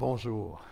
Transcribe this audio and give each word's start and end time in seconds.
Bonjour. 0.00 0.62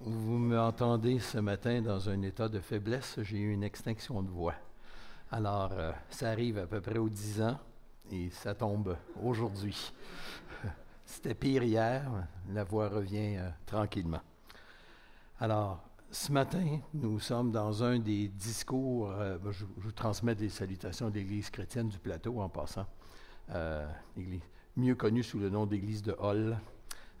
Vous 0.00 0.38
m'entendez 0.38 1.20
ce 1.20 1.38
matin 1.38 1.80
dans 1.80 2.08
un 2.08 2.20
état 2.22 2.48
de 2.48 2.58
faiblesse. 2.58 3.20
J'ai 3.22 3.38
eu 3.38 3.52
une 3.52 3.62
extinction 3.62 4.20
de 4.24 4.28
voix. 4.28 4.56
Alors, 5.30 5.70
euh, 5.70 5.92
ça 6.10 6.30
arrive 6.30 6.58
à 6.58 6.66
peu 6.66 6.80
près 6.80 6.98
aux 6.98 7.08
10 7.08 7.42
ans 7.42 7.60
et 8.10 8.28
ça 8.30 8.56
tombe 8.56 8.96
aujourd'hui. 9.22 9.92
C'était 11.04 11.36
pire 11.36 11.62
hier, 11.62 12.10
la 12.52 12.64
voix 12.64 12.88
revient 12.88 13.36
euh, 13.36 13.50
tranquillement. 13.66 14.22
Alors, 15.38 15.84
ce 16.10 16.32
matin, 16.32 16.80
nous 16.92 17.20
sommes 17.20 17.52
dans 17.52 17.84
un 17.84 18.00
des 18.00 18.26
discours, 18.26 19.12
euh, 19.12 19.38
je, 19.52 19.64
vous 19.76 19.92
transmets 19.92 20.34
des 20.34 20.48
salutations 20.48 21.08
de 21.08 21.14
l'Église 21.14 21.50
chrétienne 21.50 21.88
du 21.88 22.00
plateau 22.00 22.40
en 22.40 22.48
passant, 22.48 22.86
mieux 24.76 24.96
connue 24.96 25.22
sous 25.22 25.38
le 25.38 25.50
nom 25.50 25.66
d'Église 25.66 26.02
de 26.02 26.16
Hall. 26.18 26.58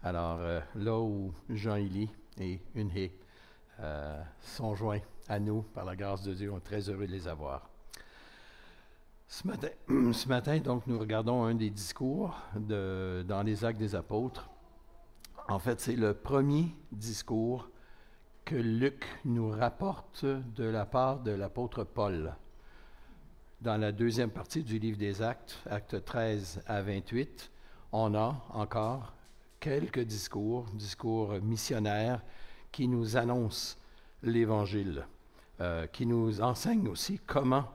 Alors, 0.02 0.38
là 0.74 0.98
où 0.98 1.32
Jean-Élie 1.48 2.10
et 2.38 2.60
haie 2.74 3.12
euh, 3.80 4.22
sont 4.40 4.74
joints 4.74 5.00
à 5.28 5.38
nous 5.38 5.62
par 5.62 5.84
la 5.84 5.96
grâce 5.96 6.22
de 6.22 6.34
Dieu. 6.34 6.52
On 6.52 6.58
est 6.58 6.60
très 6.60 6.88
heureux 6.88 7.06
de 7.06 7.12
les 7.12 7.28
avoir. 7.28 7.68
Ce 9.28 9.46
matin, 10.28 10.58
donc, 10.64 10.86
nous 10.86 10.98
regardons 10.98 11.44
un 11.44 11.54
des 11.54 11.70
discours 11.70 12.36
dans 12.54 13.42
les 13.44 13.64
Actes 13.64 13.78
des 13.78 13.94
Apôtres. 13.94 14.50
En 15.48 15.58
fait, 15.58 15.80
c'est 15.80 15.96
le 15.96 16.14
premier 16.14 16.74
discours 16.92 17.70
que 18.44 18.56
Luc 18.56 19.06
nous 19.24 19.50
rapporte 19.50 20.24
de 20.24 20.64
la 20.64 20.84
part 20.84 21.20
de 21.20 21.30
l'apôtre 21.30 21.84
Paul. 21.84 22.34
Dans 23.60 23.76
la 23.76 23.92
deuxième 23.92 24.30
partie 24.30 24.62
du 24.62 24.78
livre 24.78 24.98
des 24.98 25.22
Actes, 25.22 25.58
actes 25.70 26.04
13 26.04 26.62
à 26.66 26.82
28, 26.82 27.50
on 27.92 28.14
a 28.14 28.42
encore 28.50 29.14
quelques 29.60 30.00
discours, 30.00 30.64
discours 30.72 31.34
missionnaires, 31.42 32.22
qui 32.72 32.88
nous 32.88 33.16
annoncent 33.16 33.76
l'Évangile, 34.22 35.06
euh, 35.60 35.86
qui 35.86 36.06
nous 36.06 36.40
enseignent 36.40 36.88
aussi 36.88 37.20
comment 37.26 37.68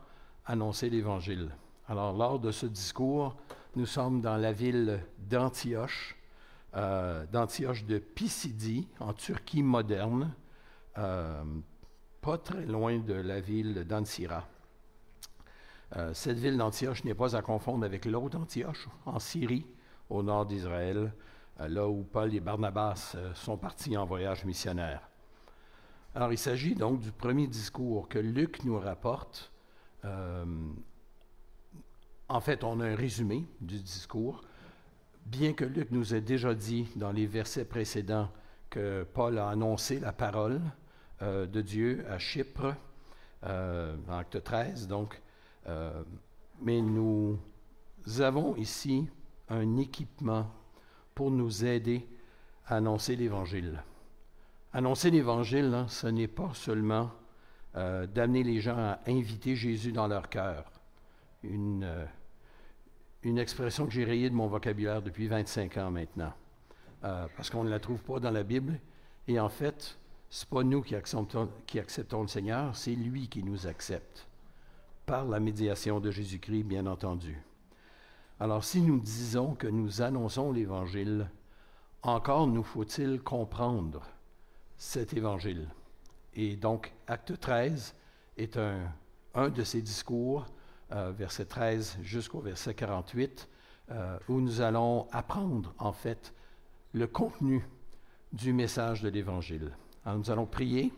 annoncer 0.46 0.90
l'Évangile. 0.90 1.50
Alors, 1.88 2.14
lors 2.14 2.40
de 2.40 2.52
ce 2.52 2.66
discours, 2.66 3.38
nous 3.76 3.86
sommes 3.86 4.22
dans 4.22 4.38
la 4.38 4.52
ville 4.52 5.00
d'Antioche, 5.20 6.16
euh, 6.76 7.26
d'Antioche 7.28 7.86
de 7.86 8.00
Pisidie, 8.00 8.88
en 9.00 9.14
Turquie 9.14 9.64
moderne, 9.64 10.34
euh, 10.98 11.44
pas 12.22 12.38
très 12.38 12.66
loin 12.66 12.98
de 12.98 13.14
la 13.14 13.40
ville 13.40 13.86
d'Ansira. 13.86 14.48
cette 16.14 16.40
ville 16.40 16.58
d'Antioche 16.58 17.04
n'est 17.04 17.14
pas 17.14 17.36
à 17.38 17.42
confondre 17.42 17.86
avec 17.86 18.06
l'autre 18.06 18.38
Antioche, 18.38 18.90
en 19.06 19.20
Syrie, 19.20 19.66
au 20.10 20.24
nord 20.24 20.46
d'Israël, 20.46 20.98
euh, 20.98 21.10
là 21.60 21.88
où 21.88 22.04
Paul 22.04 22.34
et 22.34 22.40
Barnabas 22.40 23.14
euh, 23.16 23.34
sont 23.34 23.58
partis 23.58 23.96
en 23.98 24.06
voyage 24.06 24.46
missionnaire. 24.46 25.02
Alors 26.14 26.32
il 26.32 26.38
s'agit 26.38 26.76
donc 26.76 27.00
du 27.00 27.12
premier 27.12 27.48
discours 27.48 28.08
que 28.08 28.20
Luc 28.20 28.64
nous 28.64 28.80
rapporte. 28.80 29.52
Euh, 30.04 30.46
en 32.28 32.40
fait, 32.40 32.64
on 32.64 32.80
a 32.80 32.88
un 32.88 32.96
résumé 32.96 33.46
du 33.62 33.80
discours, 33.80 34.42
bien 35.26 35.54
que 35.54 35.66
Luc 35.66 35.92
nous 35.92 36.16
ait 36.16 36.22
déjà 36.22 36.54
dit 36.54 36.88
dans 36.96 37.12
les 37.12 37.28
versets 37.28 37.66
précédents 37.66 38.30
que 38.70 39.04
Paul 39.14 39.38
a 39.38 39.50
annoncé 39.50 40.00
la 40.00 40.12
parole 40.12 40.60
de 41.22 41.62
Dieu 41.62 42.04
à 42.10 42.18
Chypre, 42.18 42.76
acte 43.44 44.44
13, 44.44 44.88
donc. 44.88 45.22
mais 46.62 46.82
nous 46.82 47.40
avons 48.20 48.56
ici 48.56 49.08
un 49.50 49.78
équipement 49.78 50.52
pour 51.16 51.32
nous 51.32 51.66
aider 51.66 52.06
à 52.68 52.76
annoncer 52.76 53.16
l'Évangile. 53.16 53.82
Annoncer 54.74 55.10
l'Évangile, 55.10 55.74
hein, 55.74 55.88
ce 55.88 56.08
n'est 56.08 56.28
pas 56.28 56.52
seulement 56.54 57.10
euh, 57.78 58.06
d'amener 58.06 58.44
les 58.44 58.60
gens 58.60 58.78
à 58.78 59.00
inviter 59.08 59.56
Jésus 59.56 59.94
dans 59.94 60.08
leur 60.08 60.30
cœur. 60.30 60.66
Une, 61.44 61.84
euh, 61.84 62.06
expression 63.38 63.88
que 63.88 63.94
j'ai 63.94 64.04
rayée 64.04 64.30
de 64.30 64.36
mon 64.36 64.48
vocabulaire 64.48 65.02
depuis 65.02 65.28
25 65.28 65.78
ans 65.78 65.90
maintenant, 65.90 66.34
euh, 67.04 67.26
parce 67.36 67.50
qu'on 67.50 67.64
ne 67.64 67.70
la 67.70 67.80
trouve 67.80 68.04
pas 68.04 68.20
dans 68.20 68.32
la 68.32 68.44
Bible. 68.44 68.80
Et 69.28 69.40
en 69.40 69.50
fait, 69.50 69.98
ce 70.30 70.44
n'est 70.44 70.50
pas 70.50 70.64
nous 70.64 70.82
qui 70.82 70.96
acceptons, 70.96 71.50
qui 71.66 71.80
acceptons 71.80 72.22
le 72.22 72.28
Seigneur, 72.28 72.76
c'est 72.76 72.94
lui 72.94 73.30
qui 73.30 73.42
nous 73.42 73.68
accepte, 73.68 74.28
par 75.06 75.26
la 75.26 75.40
médiation 75.40 76.00
de 76.00 76.12
Jésus-Christ, 76.12 76.64
bien 76.64 76.86
entendu. 76.86 77.42
Alors 78.40 78.66
si 78.66 78.82
nous 78.82 79.00
disons 79.00 79.56
que 79.56 79.68
nous 79.68 80.02
annonçons 80.02 80.52
l'Évangile, 80.52 81.30
encore 82.04 82.48
nous 82.48 82.64
faut-il 82.64 83.22
comprendre 83.22 84.04
cet 84.78 85.14
Évangile. 85.14 85.70
Et 86.34 86.58
donc, 86.58 86.94
acte 87.08 87.40
13 87.40 87.96
est 88.36 88.58
un, 88.58 89.50
de 89.50 89.64
ces 89.64 89.82
discours, 89.82 90.46
euh, 90.92 91.12
verset 91.12 91.46
13 91.46 92.00
jusqu'au 92.02 92.42
verset 92.42 92.74
48, 92.74 93.48
euh, 93.92 94.20
où 94.28 94.42
nous 94.42 94.60
allons 94.60 95.08
apprendre 95.12 95.74
en 95.78 95.94
fait 95.94 96.34
le 96.94 97.08
contenu 97.08 97.66
du 98.34 98.52
message 98.52 99.02
de 99.02 99.08
l'Évangile. 99.08 99.72
Alors 100.04 100.20
nous 100.20 100.30
allons 100.30 100.46
prier, 100.46 100.92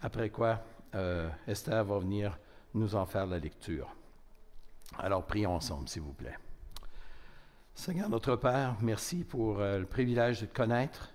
après 0.00 0.30
quoi 0.30 0.60
euh, 0.96 1.30
Esther 1.46 1.84
va 1.84 1.98
venir 1.98 2.36
nous 2.74 2.96
en 2.96 3.06
faire 3.06 3.26
la 3.26 3.38
lecture. 3.38 3.94
Alors 4.98 5.24
prions 5.24 5.54
ensemble, 5.54 5.88
s'il 5.88 6.02
vous 6.02 6.12
plaît. 6.12 6.36
Seigneur 7.78 8.08
notre 8.08 8.34
Père, 8.34 8.76
merci 8.82 9.22
pour 9.22 9.60
euh, 9.60 9.78
le 9.78 9.86
privilège 9.86 10.40
de 10.40 10.46
te 10.46 10.54
connaître. 10.54 11.14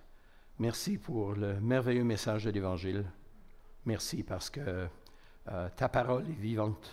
Merci 0.60 0.98
pour 0.98 1.34
le 1.34 1.60
merveilleux 1.60 2.06
message 2.06 2.46
de 2.46 2.52
l'Évangile. 2.52 3.04
Merci 3.86 4.24
parce 4.24 4.50
que 4.50 4.88
euh, 5.50 5.70
ta 5.76 5.90
parole 5.90 6.26
est 6.30 6.40
vivante 6.42 6.90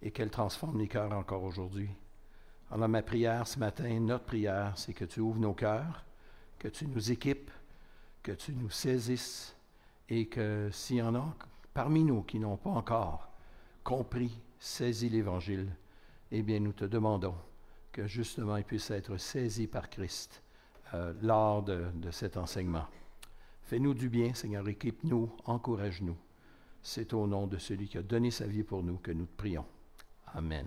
et 0.00 0.10
qu'elle 0.10 0.30
transforme 0.30 0.78
les 0.78 0.88
cœurs 0.88 1.12
encore 1.12 1.44
aujourd'hui. 1.44 1.90
Alors 2.70 2.88
ma 2.88 3.02
prière 3.02 3.46
ce 3.46 3.58
matin, 3.58 4.00
notre 4.00 4.24
prière, 4.24 4.72
c'est 4.76 4.94
que 4.94 5.04
tu 5.04 5.20
ouvres 5.20 5.38
nos 5.38 5.52
cœurs, 5.52 6.06
que 6.58 6.68
tu 6.68 6.86
nous 6.86 7.12
équipes, 7.12 7.50
que 8.22 8.32
tu 8.32 8.54
nous 8.54 8.70
saisisses 8.70 9.54
et 10.08 10.28
que 10.28 10.70
s'il 10.72 10.96
y 10.96 11.02
en 11.02 11.14
a 11.14 11.36
parmi 11.74 12.04
nous 12.04 12.22
qui 12.22 12.38
n'ont 12.38 12.56
pas 12.56 12.70
encore 12.70 13.28
compris, 13.84 14.40
saisi 14.58 15.10
l'Évangile, 15.10 15.68
eh 16.30 16.40
bien 16.40 16.58
nous 16.58 16.72
te 16.72 16.86
demandons 16.86 17.34
que 17.92 18.06
justement 18.06 18.56
il 18.56 18.64
puisse 18.64 18.90
être 18.90 19.16
saisi 19.16 19.66
par 19.66 19.90
Christ 19.90 20.42
euh, 20.94 21.12
lors 21.22 21.62
de 21.62 22.10
cet 22.10 22.36
enseignement. 22.36 22.86
Fais-nous 23.64 23.94
du 23.94 24.08
bien, 24.08 24.34
Seigneur, 24.34 24.68
équipe-nous, 24.68 25.30
encourage-nous. 25.44 26.16
C'est 26.82 27.12
au 27.12 27.26
nom 27.26 27.46
de 27.46 27.58
celui 27.58 27.88
qui 27.88 27.98
a 27.98 28.02
donné 28.02 28.30
sa 28.30 28.46
vie 28.46 28.64
pour 28.64 28.82
nous 28.82 28.96
que 28.96 29.12
nous 29.12 29.26
te 29.26 29.36
prions. 29.36 29.66
Amen. 30.34 30.66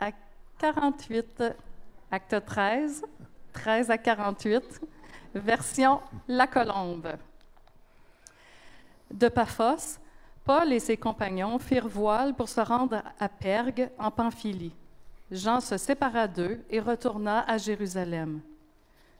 à 0.00 0.12
48, 1.08 1.54
acte 2.10 2.44
13, 2.44 3.04
13 3.52 3.90
à 3.90 3.98
48, 3.98 4.80
version 5.34 6.00
La 6.26 6.48
Colombe. 6.48 7.14
De 9.12 9.28
Paphos, 9.28 9.98
Paul 10.44 10.72
et 10.72 10.80
ses 10.80 10.96
compagnons 10.96 11.60
firent 11.60 11.88
voile 11.88 12.34
pour 12.34 12.48
se 12.48 12.60
rendre 12.60 13.02
à 13.20 13.28
Pergue, 13.28 13.88
en 13.98 14.10
Pamphylie. 14.10 14.74
Jean 15.30 15.60
se 15.60 15.76
sépara 15.76 16.26
d'eux 16.26 16.64
et 16.70 16.80
retourna 16.80 17.44
à 17.48 17.56
Jérusalem. 17.56 18.40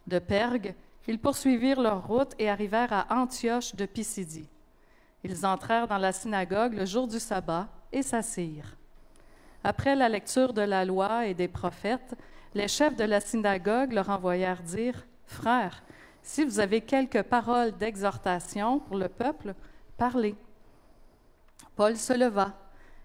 De 0.09 0.19
Pergue, 0.19 0.75
ils 1.07 1.21
poursuivirent 1.21 1.81
leur 1.81 2.07
route 2.07 2.33
et 2.39 2.51
arrivèrent 2.51 2.93
à 2.93 3.07
Antioche 3.11 3.77
de 3.77 3.87
Pisidie. 3.87 4.49
Ils 5.23 5.47
entrèrent 5.47 5.87
dans 5.87 5.99
la 5.99 6.13
synagogue 6.13 6.75
le 6.75 6.85
jour 6.85 7.07
du 7.07 7.21
sabbat 7.21 7.69
et 7.93 8.03
s'assirent. 8.03 8.77
Après 9.69 9.97
la 9.97 10.09
lecture 10.09 10.53
de 10.53 10.63
la 10.63 10.85
loi 10.85 11.27
et 11.27 11.35
des 11.35 11.49
prophètes, 11.49 12.15
les 12.55 12.69
chefs 12.69 12.95
de 12.95 13.03
la 13.03 13.19
synagogue 13.21 13.95
leur 13.95 14.11
envoyèrent 14.11 14.63
dire 14.63 15.05
Frères, 15.25 15.83
si 16.23 16.45
vous 16.45 16.61
avez 16.61 16.83
quelques 16.83 17.25
paroles 17.25 17.77
d'exhortation 17.77 18.79
pour 18.79 18.97
le 18.97 19.09
peuple, 19.09 19.57
parlez. 19.99 20.37
Paul 21.75 21.97
se 21.97 22.13
leva, 22.13 22.55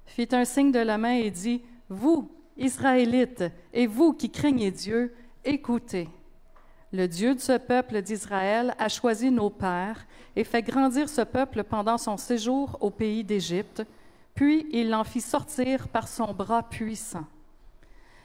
fit 0.05 0.27
un 0.33 0.45
signe 0.45 0.71
de 0.71 0.77
la 0.77 0.99
main 0.99 1.15
et 1.15 1.31
dit 1.31 1.63
Vous, 1.89 2.29
Israélites, 2.57 3.45
et 3.73 3.87
vous 3.87 4.13
qui 4.13 4.29
craignez 4.29 4.69
Dieu, 4.69 5.15
écoutez. 5.43 6.09
Le 6.93 7.07
Dieu 7.07 7.33
de 7.33 7.39
ce 7.39 7.57
peuple 7.57 8.03
d'Israël 8.03 8.75
a 8.77 8.87
choisi 8.87 9.31
nos 9.31 9.49
pères 9.49 10.05
et 10.35 10.43
fait 10.43 10.61
grandir 10.61 11.09
ce 11.09 11.21
peuple 11.21 11.63
pendant 11.63 11.97
son 11.97 12.17
séjour 12.17 12.77
au 12.81 12.91
pays 12.91 13.23
d'Égypte 13.23 13.81
puis 14.35 14.67
il 14.71 14.89
l'en 14.89 15.03
fit 15.03 15.21
sortir 15.21 15.87
par 15.87 16.07
son 16.07 16.33
bras 16.33 16.63
puissant. 16.63 17.25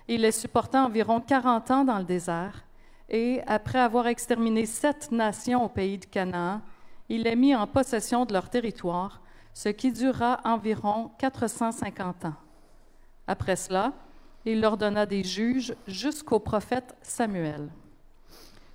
Il 0.09 0.23
les 0.23 0.33
supporta 0.33 0.85
environ 0.85 1.21
40 1.21 1.71
ans 1.71 1.85
dans 1.85 1.99
le 1.99 2.05
désert, 2.05 2.65
et 3.09 3.41
après 3.47 3.79
avoir 3.79 4.07
exterminé 4.07 4.67
sept 4.67 5.11
nations 5.13 5.65
au 5.65 5.69
pays 5.69 5.99
de 5.99 6.07
Canaan, 6.07 6.61
il 7.09 7.23
les 7.23 7.37
mit 7.37 7.55
en 7.55 7.67
possession 7.67 8.25
de 8.25 8.33
leur 8.33 8.51
territoire, 8.51 9.21
ce 9.55 9.69
qui 9.69 9.93
dura 9.93 10.41
environ 10.45 11.11
450 11.19 12.27
ans. 12.27 12.35
Après 13.27 13.57
cela, 13.57 13.93
il 14.45 14.61
leur 14.61 14.77
donna 14.77 15.07
des 15.07 15.25
juges 15.25 15.75
jusqu'au 15.87 16.39
prophète 16.39 16.95
Samuel. 17.03 17.69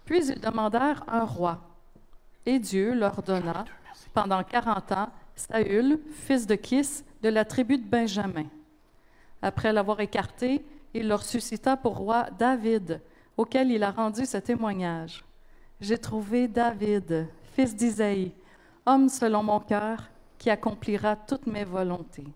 Puis 0.05 0.27
ils 0.27 0.39
demandèrent 0.39 1.03
un 1.07 1.23
roi, 1.23 1.61
et 2.45 2.59
Dieu 2.59 2.93
leur 2.93 3.21
donna, 3.21 3.65
pendant 4.13 4.43
quarante 4.43 4.91
ans, 4.91 5.09
Saül, 5.35 5.99
fils 6.11 6.45
de 6.47 6.55
Kis, 6.55 7.03
de 7.21 7.29
la 7.29 7.45
tribu 7.45 7.77
de 7.77 7.87
Benjamin. 7.87 8.45
Après 9.41 9.73
l'avoir 9.73 9.99
écarté, 9.99 10.63
il 10.93 11.07
leur 11.07 11.23
suscita 11.23 11.77
pour 11.77 11.97
roi 11.97 12.27
David, 12.37 13.01
auquel 13.37 13.71
il 13.71 13.83
a 13.83 13.91
rendu 13.91 14.25
ce 14.25 14.37
témoignage. 14.37 15.23
J'ai 15.79 15.97
trouvé 15.97 16.47
David, 16.47 17.27
fils 17.53 17.75
d'Isaïe, 17.75 18.31
homme 18.85 19.09
selon 19.09 19.43
mon 19.43 19.59
cœur, 19.59 20.09
qui 20.37 20.49
accomplira 20.49 21.15
toutes 21.15 21.47
mes 21.47 21.63
volontés. 21.63 22.27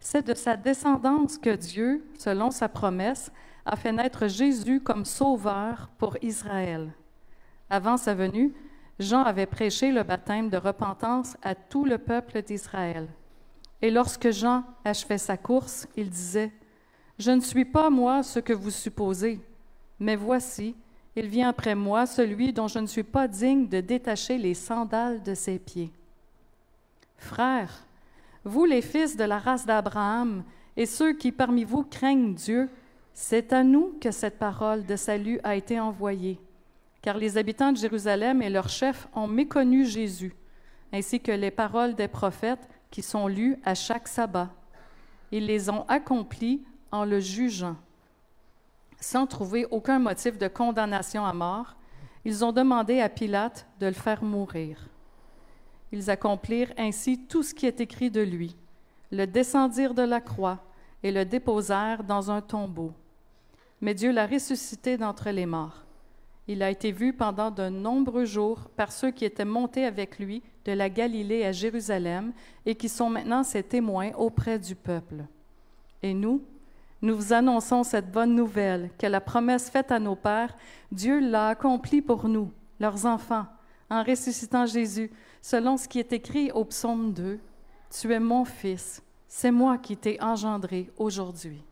C'est 0.00 0.26
de 0.26 0.34
sa 0.34 0.56
descendance 0.56 1.38
que 1.38 1.54
Dieu, 1.54 2.04
selon 2.18 2.50
sa 2.50 2.68
promesse, 2.68 3.30
a 3.64 3.76
fait 3.76 3.92
naître 3.92 4.28
Jésus 4.28 4.80
comme 4.80 5.04
sauveur 5.04 5.90
pour 5.98 6.16
Israël. 6.22 6.92
Avant 7.68 7.96
sa 7.96 8.14
venue, 8.14 8.54
Jean 8.98 9.22
avait 9.22 9.46
prêché 9.46 9.92
le 9.92 10.02
baptême 10.02 10.48
de 10.48 10.56
repentance 10.56 11.36
à 11.42 11.54
tout 11.54 11.84
le 11.84 11.98
peuple 11.98 12.42
d'Israël. 12.42 13.08
Et 13.82 13.90
lorsque 13.90 14.30
Jean 14.30 14.64
achevait 14.84 15.18
sa 15.18 15.36
course, 15.36 15.86
il 15.96 16.08
disait, 16.08 16.52
Je 17.18 17.30
ne 17.30 17.40
suis 17.40 17.66
pas 17.66 17.90
moi 17.90 18.22
ce 18.22 18.40
que 18.40 18.54
vous 18.54 18.70
supposez, 18.70 19.40
mais 20.00 20.16
voici, 20.16 20.74
il 21.14 21.28
vient 21.28 21.50
après 21.50 21.74
moi 21.74 22.06
celui 22.06 22.52
dont 22.52 22.68
je 22.68 22.78
ne 22.78 22.86
suis 22.86 23.02
pas 23.02 23.28
digne 23.28 23.68
de 23.68 23.80
détacher 23.80 24.38
les 24.38 24.54
sandales 24.54 25.22
de 25.22 25.34
ses 25.34 25.58
pieds. 25.58 25.92
Frères, 27.18 27.86
vous 28.44 28.64
les 28.64 28.82
fils 28.82 29.16
de 29.16 29.24
la 29.24 29.38
race 29.38 29.66
d'Abraham 29.66 30.42
et 30.76 30.86
ceux 30.86 31.14
qui 31.14 31.32
parmi 31.32 31.64
vous 31.64 31.84
craignent 31.84 32.34
Dieu, 32.34 32.70
c'est 33.12 33.52
à 33.52 33.62
nous 33.62 33.98
que 34.00 34.10
cette 34.10 34.38
parole 34.38 34.84
de 34.84 34.96
salut 34.96 35.40
a 35.42 35.54
été 35.56 35.80
envoyée 35.80 36.38
car 37.06 37.18
les 37.18 37.38
habitants 37.38 37.70
de 37.70 37.76
Jérusalem 37.76 38.42
et 38.42 38.50
leurs 38.50 38.68
chefs 38.68 39.06
ont 39.14 39.28
méconnu 39.28 39.86
Jésus, 39.86 40.34
ainsi 40.92 41.20
que 41.20 41.30
les 41.30 41.52
paroles 41.52 41.94
des 41.94 42.08
prophètes 42.08 42.68
qui 42.90 43.00
sont 43.00 43.28
lues 43.28 43.56
à 43.64 43.76
chaque 43.76 44.08
sabbat. 44.08 44.50
Ils 45.30 45.46
les 45.46 45.70
ont 45.70 45.86
accomplies 45.86 46.64
en 46.90 47.04
le 47.04 47.20
jugeant. 47.20 47.76
Sans 48.98 49.28
trouver 49.28 49.66
aucun 49.70 50.00
motif 50.00 50.36
de 50.36 50.48
condamnation 50.48 51.24
à 51.24 51.32
mort, 51.32 51.76
ils 52.24 52.44
ont 52.44 52.50
demandé 52.50 53.00
à 53.00 53.08
Pilate 53.08 53.68
de 53.78 53.86
le 53.86 53.92
faire 53.92 54.24
mourir. 54.24 54.88
Ils 55.92 56.10
accomplirent 56.10 56.72
ainsi 56.76 57.24
tout 57.28 57.44
ce 57.44 57.54
qui 57.54 57.66
est 57.66 57.80
écrit 57.80 58.10
de 58.10 58.22
lui, 58.22 58.56
le 59.12 59.26
descendirent 59.26 59.94
de 59.94 60.02
la 60.02 60.20
croix 60.20 60.58
et 61.04 61.12
le 61.12 61.24
déposèrent 61.24 62.02
dans 62.02 62.32
un 62.32 62.40
tombeau. 62.40 62.92
Mais 63.80 63.94
Dieu 63.94 64.10
l'a 64.10 64.26
ressuscité 64.26 64.96
d'entre 64.96 65.30
les 65.30 65.46
morts. 65.46 65.85
Il 66.48 66.62
a 66.62 66.70
été 66.70 66.92
vu 66.92 67.12
pendant 67.12 67.50
de 67.50 67.68
nombreux 67.68 68.24
jours 68.24 68.70
par 68.76 68.92
ceux 68.92 69.10
qui 69.10 69.24
étaient 69.24 69.44
montés 69.44 69.84
avec 69.84 70.18
lui 70.18 70.42
de 70.64 70.72
la 70.72 70.88
Galilée 70.88 71.44
à 71.44 71.52
Jérusalem 71.52 72.32
et 72.64 72.74
qui 72.76 72.88
sont 72.88 73.10
maintenant 73.10 73.42
ses 73.42 73.62
témoins 73.62 74.12
auprès 74.16 74.58
du 74.58 74.76
peuple. 74.76 75.24
Et 76.02 76.14
nous, 76.14 76.42
nous 77.02 77.16
vous 77.16 77.32
annonçons 77.32 77.82
cette 77.82 78.10
bonne 78.10 78.34
nouvelle, 78.34 78.90
que 78.98 79.06
la 79.06 79.20
promesse 79.20 79.68
faite 79.70 79.90
à 79.90 79.98
nos 79.98 80.14
pères, 80.14 80.56
Dieu 80.92 81.20
l'a 81.20 81.48
accomplie 81.48 82.00
pour 82.00 82.28
nous, 82.28 82.50
leurs 82.80 83.06
enfants, 83.06 83.46
en 83.90 84.02
ressuscitant 84.02 84.66
Jésus, 84.66 85.10
selon 85.42 85.76
ce 85.76 85.88
qui 85.88 85.98
est 85.98 86.12
écrit 86.12 86.50
au 86.52 86.64
psaume 86.64 87.12
2. 87.12 87.38
Tu 87.90 88.12
es 88.12 88.20
mon 88.20 88.44
fils, 88.44 89.02
c'est 89.28 89.50
moi 89.50 89.78
qui 89.78 89.96
t'ai 89.96 90.20
engendré 90.22 90.90
aujourd'hui. 90.96 91.62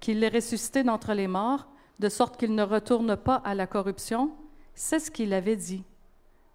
Qu'il 0.00 0.20
l'ait 0.20 0.28
ressuscité 0.28 0.82
d'entre 0.82 1.12
les 1.12 1.28
morts, 1.28 1.66
de 1.98 2.08
sorte 2.08 2.36
qu'il 2.36 2.54
ne 2.54 2.62
retourne 2.62 3.16
pas 3.16 3.36
à 3.36 3.54
la 3.54 3.66
corruption, 3.66 4.32
c'est 4.74 4.98
ce 4.98 5.10
qu'il 5.10 5.32
avait 5.32 5.56
dit. 5.56 5.84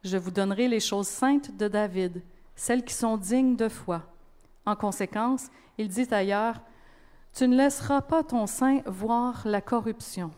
Je 0.04 0.18
vous 0.18 0.32
donnerai 0.32 0.68
les 0.68 0.80
choses 0.80 1.08
saintes 1.08 1.56
de 1.58 1.68
David, 1.68 2.22
celles 2.56 2.84
qui 2.84 2.94
sont 2.94 3.18
dignes 3.18 3.56
de 3.56 3.70
foi. 3.70 4.04
En 4.66 4.76
conséquence, 4.76 5.48
il 5.78 5.88
dit 5.88 6.08
ailleurs, 6.12 6.62
Tu 7.34 7.48
ne 7.48 7.56
laisseras 7.56 8.02
pas 8.02 8.24
ton 8.24 8.48
sein 8.48 8.82
voir 8.86 9.42
la 9.46 9.62
corruption. 9.62 10.32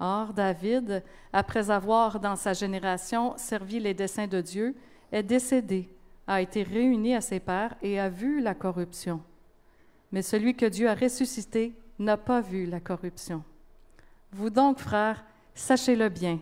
Or, 0.00 0.32
David, 0.32 1.02
après 1.32 1.70
avoir 1.70 2.20
dans 2.20 2.36
sa 2.36 2.52
génération 2.52 3.34
servi 3.36 3.80
les 3.80 3.94
desseins 3.94 4.28
de 4.28 4.40
Dieu, 4.40 4.76
est 5.10 5.22
décédé, 5.22 5.88
a 6.26 6.40
été 6.40 6.62
réuni 6.62 7.14
à 7.14 7.20
ses 7.20 7.40
pères 7.40 7.74
et 7.82 7.98
a 7.98 8.08
vu 8.08 8.40
la 8.40 8.54
corruption. 8.54 9.20
Mais 10.12 10.22
celui 10.22 10.54
que 10.54 10.66
Dieu 10.66 10.88
a 10.88 10.94
ressuscité 10.94 11.74
n'a 11.98 12.16
pas 12.16 12.40
vu 12.40 12.66
la 12.66 12.80
corruption. 12.80 13.42
Vous 14.32 14.50
donc, 14.50 14.78
frères, 14.78 15.24
sachez-le 15.54 16.08
bien. 16.08 16.38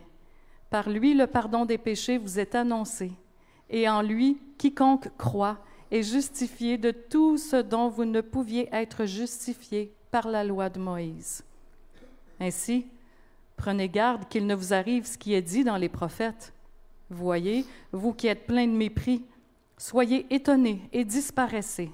Par 0.71 0.89
lui, 0.89 1.15
le 1.15 1.27
pardon 1.27 1.65
des 1.65 1.79
péchés 1.79 2.19
vous 2.19 2.39
est 2.39 2.55
annoncé, 2.55 3.13
et 3.71 3.89
en 3.89 4.03
lui, 4.03 4.39
quiconque 4.59 5.09
croit 5.17 5.59
est 5.91 6.03
justifié 6.03 6.79
de 6.79 6.91
tout 6.91 7.37
ce 7.39 7.57
dont 7.57 7.89
vous 7.89 8.05
ne 8.05 8.21
pouviez 8.21 8.69
être 8.73 9.05
justifié 9.05 9.93
par 10.11 10.29
la 10.29 10.43
loi 10.43 10.69
de 10.69 10.81
Moïse. 10.81 11.45
Ainsi, 12.41 12.87
prenez 13.57 13.89
garde 13.89 14.29
qu'il 14.29 14.47
ne 14.47 14.55
vous 14.55 14.75
arrive 14.75 15.07
ce 15.07 15.17
qui 15.17 15.35
est 15.35 15.43
dit 15.43 15.65
dans 15.65 15.77
les 15.77 15.89
prophètes. 15.89 16.53
Voyez, 17.09 17.65
vous 17.93 18.13
qui 18.13 18.27
êtes 18.27 18.47
pleins 18.47 18.67
de 18.67 18.73
mépris, 18.73 19.25
soyez 19.79 20.27
étonnés 20.35 20.83
et 20.93 21.05
disparaissez, 21.05 21.91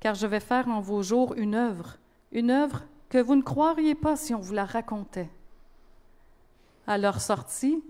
car 0.00 0.14
je 0.14 0.26
vais 0.26 0.40
faire 0.40 0.68
en 0.68 0.80
vos 0.80 1.02
jours 1.02 1.34
une 1.36 1.54
œuvre, 1.54 1.98
une 2.32 2.50
œuvre 2.50 2.82
que 3.08 3.18
vous 3.18 3.36
ne 3.36 3.42
croiriez 3.42 3.94
pas 3.94 4.16
si 4.16 4.34
on 4.34 4.40
vous 4.40 4.54
la 4.54 4.64
racontait. 4.64 5.30
À 6.86 6.98
leur 6.98 7.20
sortie, 7.20 7.82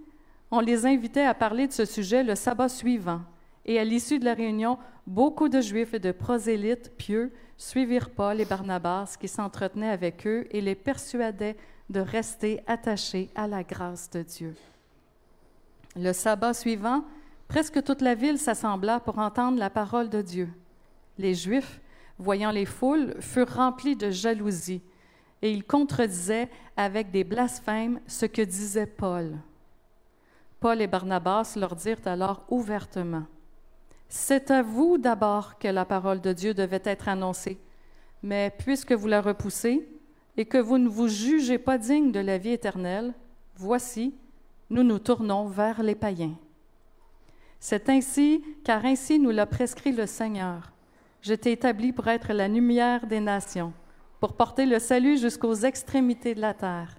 on 0.51 0.61
les 0.61 0.87
invitait 0.87 1.25
à 1.25 1.35
parler 1.35 1.67
de 1.67 1.73
ce 1.73 1.85
sujet 1.85 2.23
le 2.23 2.35
sabbat 2.35 2.69
suivant, 2.69 3.21
et 3.65 3.79
à 3.79 3.85
l'issue 3.85 4.19
de 4.19 4.25
la 4.25 4.35
réunion, 4.35 4.79
beaucoup 5.07 5.49
de 5.49 5.61
Juifs 5.61 5.95
et 5.95 5.99
de 5.99 6.13
prosélytes 6.13 6.97
pieux 6.97 7.33
suivirent 7.57 8.11
Paul 8.11 8.41
et 8.41 8.45
Barnabas 8.45 9.17
qui 9.19 9.29
s'entretenaient 9.29 9.91
avec 9.91 10.27
eux 10.27 10.47
et 10.51 10.61
les 10.61 10.75
persuadaient 10.75 11.57
de 11.91 12.01
rester 12.01 12.63
attachés 12.67 13.31
à 13.35 13.47
la 13.47 13.65
grâce 13.65 14.11
de 14.11 14.23
Dieu. 14.23 14.55
Le 15.97 16.13
sabbat 16.13 16.55
suivant, 16.55 17.05
presque 17.49 17.83
toute 17.83 18.03
la 18.03 18.15
ville 18.15 18.39
s'assembla 18.39 19.01
pour 19.01 19.19
entendre 19.19 19.59
la 19.59 19.71
parole 19.71 20.11
de 20.11 20.21
Dieu. 20.21 20.49
Les 21.19 21.35
Juifs, 21.35 21.81
voyant 22.19 22.51
les 22.51 22.67
foules, 22.67 23.15
furent 23.21 23.55
remplis 23.55 23.97
de 23.97 24.11
jalousie 24.11 24.83
et 25.43 25.53
il 25.53 25.65
contredisait 25.65 26.49
avec 26.77 27.11
des 27.11 27.25
blasphèmes 27.25 28.01
ce 28.07 28.27
que 28.27 28.43
disait 28.43 28.87
Paul. 28.87 29.37
Paul 30.61 30.81
et 30.81 30.87
Barnabas 30.87 31.55
leur 31.57 31.77
dirent 31.77 32.07
alors 32.07 32.45
ouvertement, 32.49 33.25
C'est 34.09 34.51
à 34.51 34.63
vous 34.63 34.99
d'abord 34.99 35.59
que 35.59 35.69
la 35.69 35.85
parole 35.85 36.21
de 36.21 36.33
Dieu 36.33 36.55
devait 36.55 36.83
être 36.85 37.09
annoncée, 37.09 37.59
mais 38.23 38.53
puisque 38.59 38.93
vous 38.93 39.09
la 39.09 39.21
repoussez 39.21 39.87
et 40.37 40.47
que 40.47 40.59
vous 40.59 40.79
ne 40.79 40.89
vous 40.89 41.09
jugez 41.09 41.59
pas 41.59 41.79
digne 41.79 42.13
de 42.13 42.21
la 42.21 42.39
vie 42.39 42.53
éternelle, 42.53 43.15
voici, 43.57 44.15
nous 44.71 44.83
nous 44.83 44.99
tournons 44.99 45.47
vers 45.47 45.83
les 45.83 45.95
païens. 45.95 46.37
C'est 47.61 47.89
ainsi, 47.89 48.43
car 48.65 48.85
ainsi 48.85 49.19
nous 49.19 49.31
l'a 49.31 49.47
prescrit 49.47 49.93
le 49.93 50.07
Seigneur. 50.07 50.73
J'étais 51.23 51.53
établi 51.53 51.93
pour 51.93 52.07
être 52.09 52.33
la 52.33 52.49
lumière 52.49 53.07
des 53.07 53.21
nations 53.21 53.73
pour 54.21 54.35
porter 54.35 54.67
le 54.67 54.79
salut 54.79 55.19
jusqu'aux 55.19 55.55
extrémités 55.55 56.35
de 56.35 56.41
la 56.41 56.55
terre. 56.55 56.97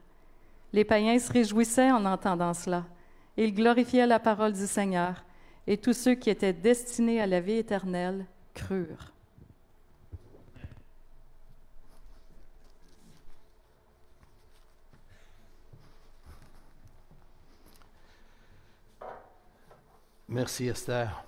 Les 0.73 0.85
païens 0.85 1.17
se 1.19 1.31
réjouissaient 1.31 1.91
en 1.91 2.05
entendant 2.05 2.53
cela. 2.53 2.85
Ils 3.37 3.53
glorifiaient 3.53 4.07
la 4.07 4.19
parole 4.19 4.53
du 4.53 4.67
Seigneur, 4.67 5.23
et 5.65 5.77
tous 5.77 5.93
ceux 5.93 6.15
qui 6.15 6.29
étaient 6.29 6.53
destinés 6.53 7.21
à 7.21 7.27
la 7.27 7.39
vie 7.39 7.53
éternelle 7.53 8.25
crurent. 8.53 9.13
Merci 20.29 20.67
Esther. 20.67 21.23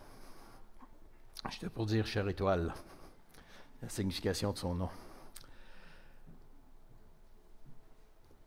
J'étais 1.49 1.69
pour 1.69 1.85
dire 1.85 2.05
chère 2.05 2.27
étoile, 2.27 2.73
la 3.81 3.87
signification 3.87 4.51
de 4.51 4.57
son 4.57 4.75
nom. 4.75 4.89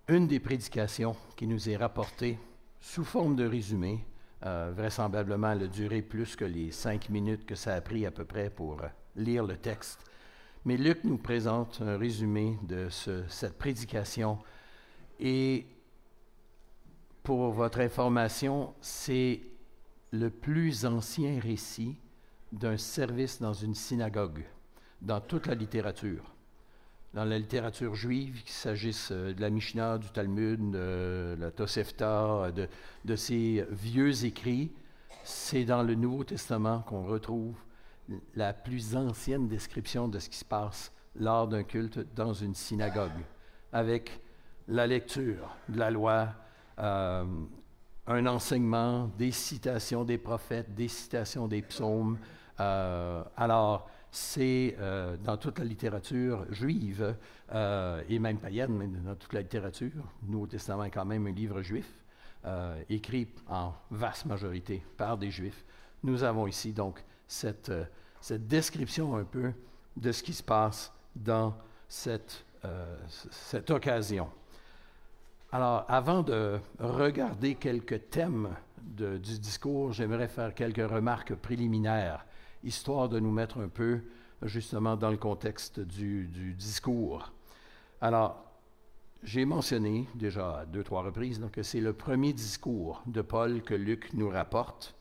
Une 0.09 0.27
des 0.27 0.41
prédications 0.41 1.17
qui 1.37 1.47
nous 1.47 1.69
est 1.69 1.77
rapportée 1.77 2.39
sous 2.81 3.05
forme 3.05 3.37
de 3.37 3.47
résumé, 3.47 4.05
euh, 4.45 4.73
vraisemblablement 4.77 5.53
elle 5.53 5.65
a 5.65 5.67
duré 5.69 6.03
plus 6.03 6.35
que 6.35 6.45
les 6.45 6.73
cinq 6.73 7.09
minutes 7.09 7.47
que 7.47 7.55
ça 7.55 7.75
a 7.75 7.81
pris 7.81 8.05
à 8.07 8.11
peu 8.11 8.25
près 8.25 8.51
pour 8.51 8.83
euh, 8.83 8.89
lire 9.15 9.45
le 9.45 9.57
texte, 9.57 10.01
Mais 10.65 10.77
Luc 10.77 11.05
nous 11.05 11.19
présente 11.19 11.81
un 11.81 11.97
résumé 11.97 12.59
de 12.63 12.89
cette 12.91 13.59
prédication. 13.59 14.39
Et 15.19 15.67
pour 17.23 17.51
votre 17.51 17.81
information, 17.81 18.75
c'est 18.81 19.43
le 20.13 20.31
plus 20.31 20.85
ancien 20.85 21.41
récit 21.41 21.97
d'un 22.53 22.77
service 22.77 23.41
dans 23.41 23.55
une 23.55 23.75
synagogue, 23.75 24.45
dans 25.01 25.21
toute 25.21 25.47
la 25.47 25.55
littérature. 25.55 26.32
Dans 27.15 27.25
la 27.25 27.39
littérature 27.39 27.95
juive, 27.95 28.43
qu'il 28.43 28.53
s'agisse 28.53 29.11
euh, 29.13 29.35
de 29.35 29.41
la 29.41 29.51
Mishnah, 29.51 29.99
du 29.99 30.09
Talmud, 30.11 30.71
de 30.71 31.37
la 31.39 31.51
Tosefta, 31.51 32.51
de, 32.53 32.69
de 33.05 33.17
ces 33.17 33.67
vieux 33.71 34.25
écrits, 34.25 34.73
c'est 35.25 35.65
dans 35.65 35.83
le 35.83 35.95
Nouveau 35.95 36.25
Testament 36.25 36.81
qu'on 36.81 37.05
retrouve 37.05 37.55
la 38.35 38.53
plus 38.53 38.97
ancienne 38.97 39.49
description 39.49 40.09
de 40.09 40.19
ce 40.19 40.29
qui 40.29 40.39
se 40.39 40.45
passe 40.45 40.93
lors 41.15 41.47
d'un 41.49 41.63
culte 41.63 42.15
dans 42.15 42.33
une 42.33 42.55
synagogue, 42.55 43.11
avec 43.73 44.21
la 44.69 44.87
lecture 44.87 45.55
de 45.69 45.79
la 45.79 45.91
loi, 45.91 46.29
euh, 46.79 47.25
un 48.07 48.27
enseignement, 48.27 49.11
des 49.19 49.31
citations 49.31 50.05
des 50.05 50.19
prophètes, 50.19 50.75
des 50.75 50.89
citations 50.89 51.47
des 51.47 51.63
psaumes. 51.63 52.19
Euh, 52.61 53.23
alors, 53.37 53.89
c'est 54.13 54.77
euh, 54.79 55.17
dans 55.17 55.37
toute 55.37 55.59
la 55.59 55.65
littérature 55.65 56.47
juive 56.53 57.17
et 58.09 58.19
même 58.19 58.39
païenne, 58.39 58.73
mais 58.73 58.87
dans 58.87 59.17
toute 59.17 59.33
la 59.33 59.43
littérature, 59.43 60.05
Nouveau 60.23 60.47
Testament 60.47 60.85
est 60.85 60.91
quand 60.91 61.05
même 61.05 61.27
un 61.27 61.33
livre 61.33 61.61
juif, 61.61 61.87
écrit 62.89 63.29
en 63.49 63.75
vaste 63.91 64.25
majorité 64.25 64.83
par 64.97 65.19
des 65.19 65.31
juifs. 65.31 65.65
Nous 66.03 66.23
avons 66.23 66.47
ici 66.47 66.73
donc 66.73 67.05
cette 67.27 67.71
description 68.31 69.17
un 69.17 69.25
peu 69.25 69.53
de 69.99 70.13
ce 70.13 70.23
qui 70.23 70.33
se 70.33 70.43
passe 70.43 70.93
dans 71.15 71.55
euh, 72.65 72.97
cette 73.31 73.71
occasion. 73.71 74.29
Alors, 75.51 75.85
avant 75.89 76.23
de 76.23 76.59
regarder 76.79 77.57
quelques 77.57 78.09
thèmes 78.09 78.49
du 78.79 79.19
discours, 79.19 79.93
j'aimerais 79.93 80.29
faire 80.29 80.55
quelques 80.55 80.89
remarques 80.89 81.35
préliminaires, 81.35 82.25
histoire 82.65 83.09
de 83.09 83.19
nous 83.19 83.31
mettre 83.31 83.59
un 83.59 83.69
peu 83.69 84.01
justement 84.43 84.97
dans 84.97 85.11
le 85.11 85.17
contexte 85.17 85.81
du, 85.81 86.55
discours. 86.57 87.33
Alors, 88.01 88.45
j'ai 89.23 89.45
mentionné 89.45 90.09
déjà 90.15 90.59
à 90.59 90.67
deux, 90.67 90.83
trois 90.83 91.03
reprises 91.03 91.39
donc, 91.39 91.53
que 91.53 91.63
c'est 91.63 91.81
le 91.81 91.93
premier 91.93 92.33
discours 92.33 93.03
de 93.07 93.23
Paul 93.23 93.63
que 93.63 93.75
Luc 93.75 94.13
nous 94.15 94.29
rapporte. 94.29 94.97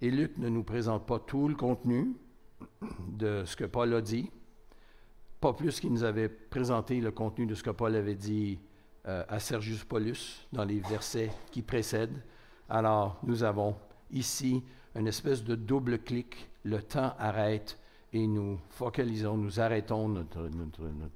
Et 0.00 0.10
Luc 0.10 0.38
ne 0.38 0.48
nous 0.48 0.62
présente 0.62 1.06
pas 1.06 1.18
tout 1.18 1.48
le 1.48 1.54
contenu 1.54 2.14
de 3.08 3.44
ce 3.44 3.56
que 3.56 3.64
Paul 3.64 3.92
a 3.94 4.00
dit, 4.00 4.30
pas 5.40 5.52
plus 5.52 5.80
qu'il 5.80 5.92
nous 5.92 6.04
avait 6.04 6.28
présenté 6.28 7.00
le 7.00 7.10
contenu 7.10 7.46
de 7.46 7.54
ce 7.54 7.62
que 7.62 7.70
Paul 7.70 7.94
avait 7.94 8.14
dit 8.14 8.58
euh, 9.06 9.24
à 9.28 9.38
Sergius 9.38 9.84
Paulus 9.84 10.46
dans 10.52 10.64
les 10.64 10.80
versets 10.80 11.30
qui 11.50 11.62
précèdent. 11.62 12.22
Alors, 12.68 13.18
nous 13.22 13.42
avons 13.42 13.76
ici 14.10 14.62
une 14.94 15.06
espèce 15.06 15.44
de 15.44 15.54
double 15.54 16.00
clic. 16.00 16.48
Le 16.68 16.82
temps 16.82 17.14
arrête 17.18 17.78
et 18.12 18.26
nous 18.26 18.60
focalisons, 18.68 19.38
nous 19.38 19.58
arrêtons 19.58 20.06
notre, 20.06 20.50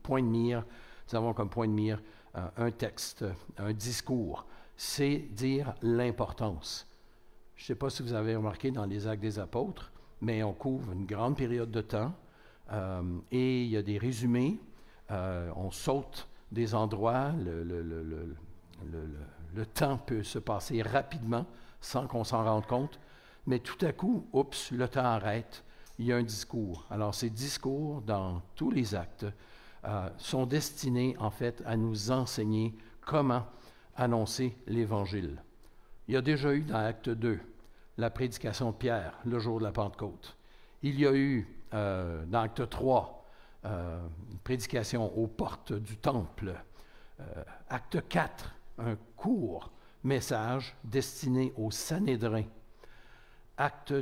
point 0.03 0.23
de 0.23 0.27
mire. 0.27 0.65
Nous 1.11 1.19
avons 1.19 1.35
comme 1.35 1.51
point 1.51 1.69
de 1.69 1.75
mire 1.75 2.01
euh, 2.37 2.49
un 2.57 2.71
texte, 2.71 3.27
un 3.59 3.75
discours. 3.75 4.47
C'est 4.79 5.19
dire 5.19 5.75
l'importance. 5.83 6.87
Je 7.55 7.65
ne 7.65 7.67
sais 7.67 7.75
pas 7.75 7.91
si 7.91 8.03
vous 8.03 8.15
avez 8.15 8.35
remarqué 8.35 8.71
dans 8.71 8.87
les 8.87 9.07
actes 9.07 9.21
des 9.21 9.39
apôtres, 9.39 9.93
mais 10.23 10.43
on 10.43 10.55
couvre 10.55 10.93
une 10.93 11.05
grande 11.05 11.37
période 11.37 11.71
de 11.71 11.83
temps 11.83 12.15
euh, 12.73 13.03
et 13.31 13.65
il 13.65 13.69
y 13.69 13.77
a 13.77 13.83
des 13.83 13.99
résumés. 13.99 14.59
Euh, 15.11 15.51
on 15.55 15.71
saute 15.71 16.27
des 16.51 16.75
endroits. 16.75 17.33
Le, 17.39 18.35
temps 19.75 19.99
peut 19.99 20.23
se 20.23 20.39
passer 20.39 20.81
rapidement 20.81 21.45
sans 21.79 22.07
qu'on 22.07 22.25
s'en 22.25 22.43
rende 22.43 22.65
compte. 22.65 22.99
Mais 23.47 23.59
tout 23.59 23.85
à 23.85 23.93
coup, 23.93 24.27
oups, 24.33 24.71
le 24.71 24.89
temps 24.89 25.05
arrête. 25.05 25.65
Il 25.99 26.07
y 26.07 26.13
a 26.13 26.17
un 26.17 26.23
discours. 26.23 26.87
Alors, 26.91 27.15
ces 27.15 27.31
discours, 27.31 28.01
dans 28.03 28.41
tous 28.55 28.71
les 28.71 28.95
actes, 28.95 29.27
euh, 29.85 30.09
sont 30.17 30.47
destinés, 30.47 31.17
en 31.19 31.31
fait, 31.31 31.63
à 31.67 31.77
nous 31.77 32.11
enseigner 32.11 32.75
comment 33.05 33.45
annoncer 33.97 34.57
l'Évangile. 34.67 35.43
Il 36.07 36.15
y 36.15 36.17
a 36.17 36.23
déjà 36.23 36.55
eu 36.55 36.63
dans 36.63 36.79
Acte 36.79 37.11
2 37.11 37.41
la 37.99 38.11
prédication 38.11 38.71
de 38.71 38.77
Pierre 38.77 39.19
le 39.25 39.39
jour 39.39 39.59
de 39.59 39.65
la 39.65 39.73
Pentecôte. 39.73 40.37
Il 40.83 40.99
y 40.99 41.07
a 41.07 41.13
eu, 41.13 41.47
euh, 41.75 42.25
dans 42.27 42.41
Acte 42.41 42.69
3, 42.69 43.27
euh, 43.65 44.01
une 44.31 44.39
prédication 44.39 45.17
aux 45.17 45.27
portes 45.27 45.73
du 45.73 45.97
temple. 45.97 46.55
Acte 47.69 48.09
4, 48.09 48.53
un 48.79 48.97
court 49.17 49.71
message 50.03 50.75
destiné 50.83 51.53
au 51.57 51.71
Sanhédrin. 51.71 52.43
Acte, 53.57 53.95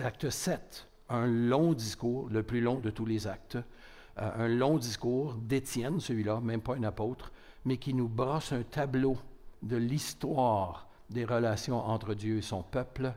acte 0.00 0.30
7, 0.30 0.86
un 1.08 1.26
long 1.26 1.72
discours, 1.72 2.28
le 2.30 2.42
plus 2.42 2.60
long 2.60 2.78
de 2.78 2.90
tous 2.90 3.06
les 3.06 3.26
actes, 3.26 3.58
un 4.16 4.48
long 4.48 4.78
discours 4.78 5.34
d'Étienne, 5.34 6.00
celui-là, 6.00 6.40
même 6.40 6.60
pas 6.60 6.74
un 6.74 6.82
apôtre, 6.82 7.32
mais 7.64 7.76
qui 7.76 7.94
nous 7.94 8.08
brosse 8.08 8.52
un 8.52 8.62
tableau 8.62 9.16
de 9.62 9.76
l'histoire 9.76 10.88
des 11.10 11.24
relations 11.24 11.78
entre 11.78 12.14
Dieu 12.14 12.38
et 12.38 12.42
son 12.42 12.62
peuple, 12.62 13.12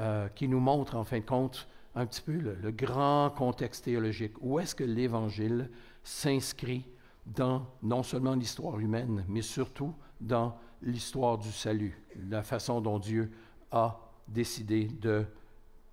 euh, 0.00 0.28
qui 0.28 0.48
nous 0.48 0.60
montre 0.60 0.96
en 0.96 1.04
fin 1.04 1.20
de 1.20 1.24
compte 1.24 1.68
un 1.94 2.06
petit 2.06 2.20
peu 2.20 2.32
le, 2.32 2.70
grand 2.72 3.30
contexte 3.30 3.84
théologique. 3.84 4.32
Où 4.40 4.58
est-ce 4.58 4.74
que 4.74 4.84
l'Évangile 4.84 5.70
s'inscrit 6.02 6.84
dans 7.26 7.66
non 7.82 8.02
seulement 8.02 8.34
l'histoire 8.34 8.78
humaine, 8.80 9.24
mais 9.28 9.42
surtout 9.42 9.94
dans 10.20 10.58
l'histoire 10.82 11.38
du 11.38 11.50
salut, 11.52 12.02
la 12.28 12.42
façon 12.42 12.80
dont 12.80 12.98
Dieu 12.98 13.32
a 13.70 14.03
décidé 14.28 14.88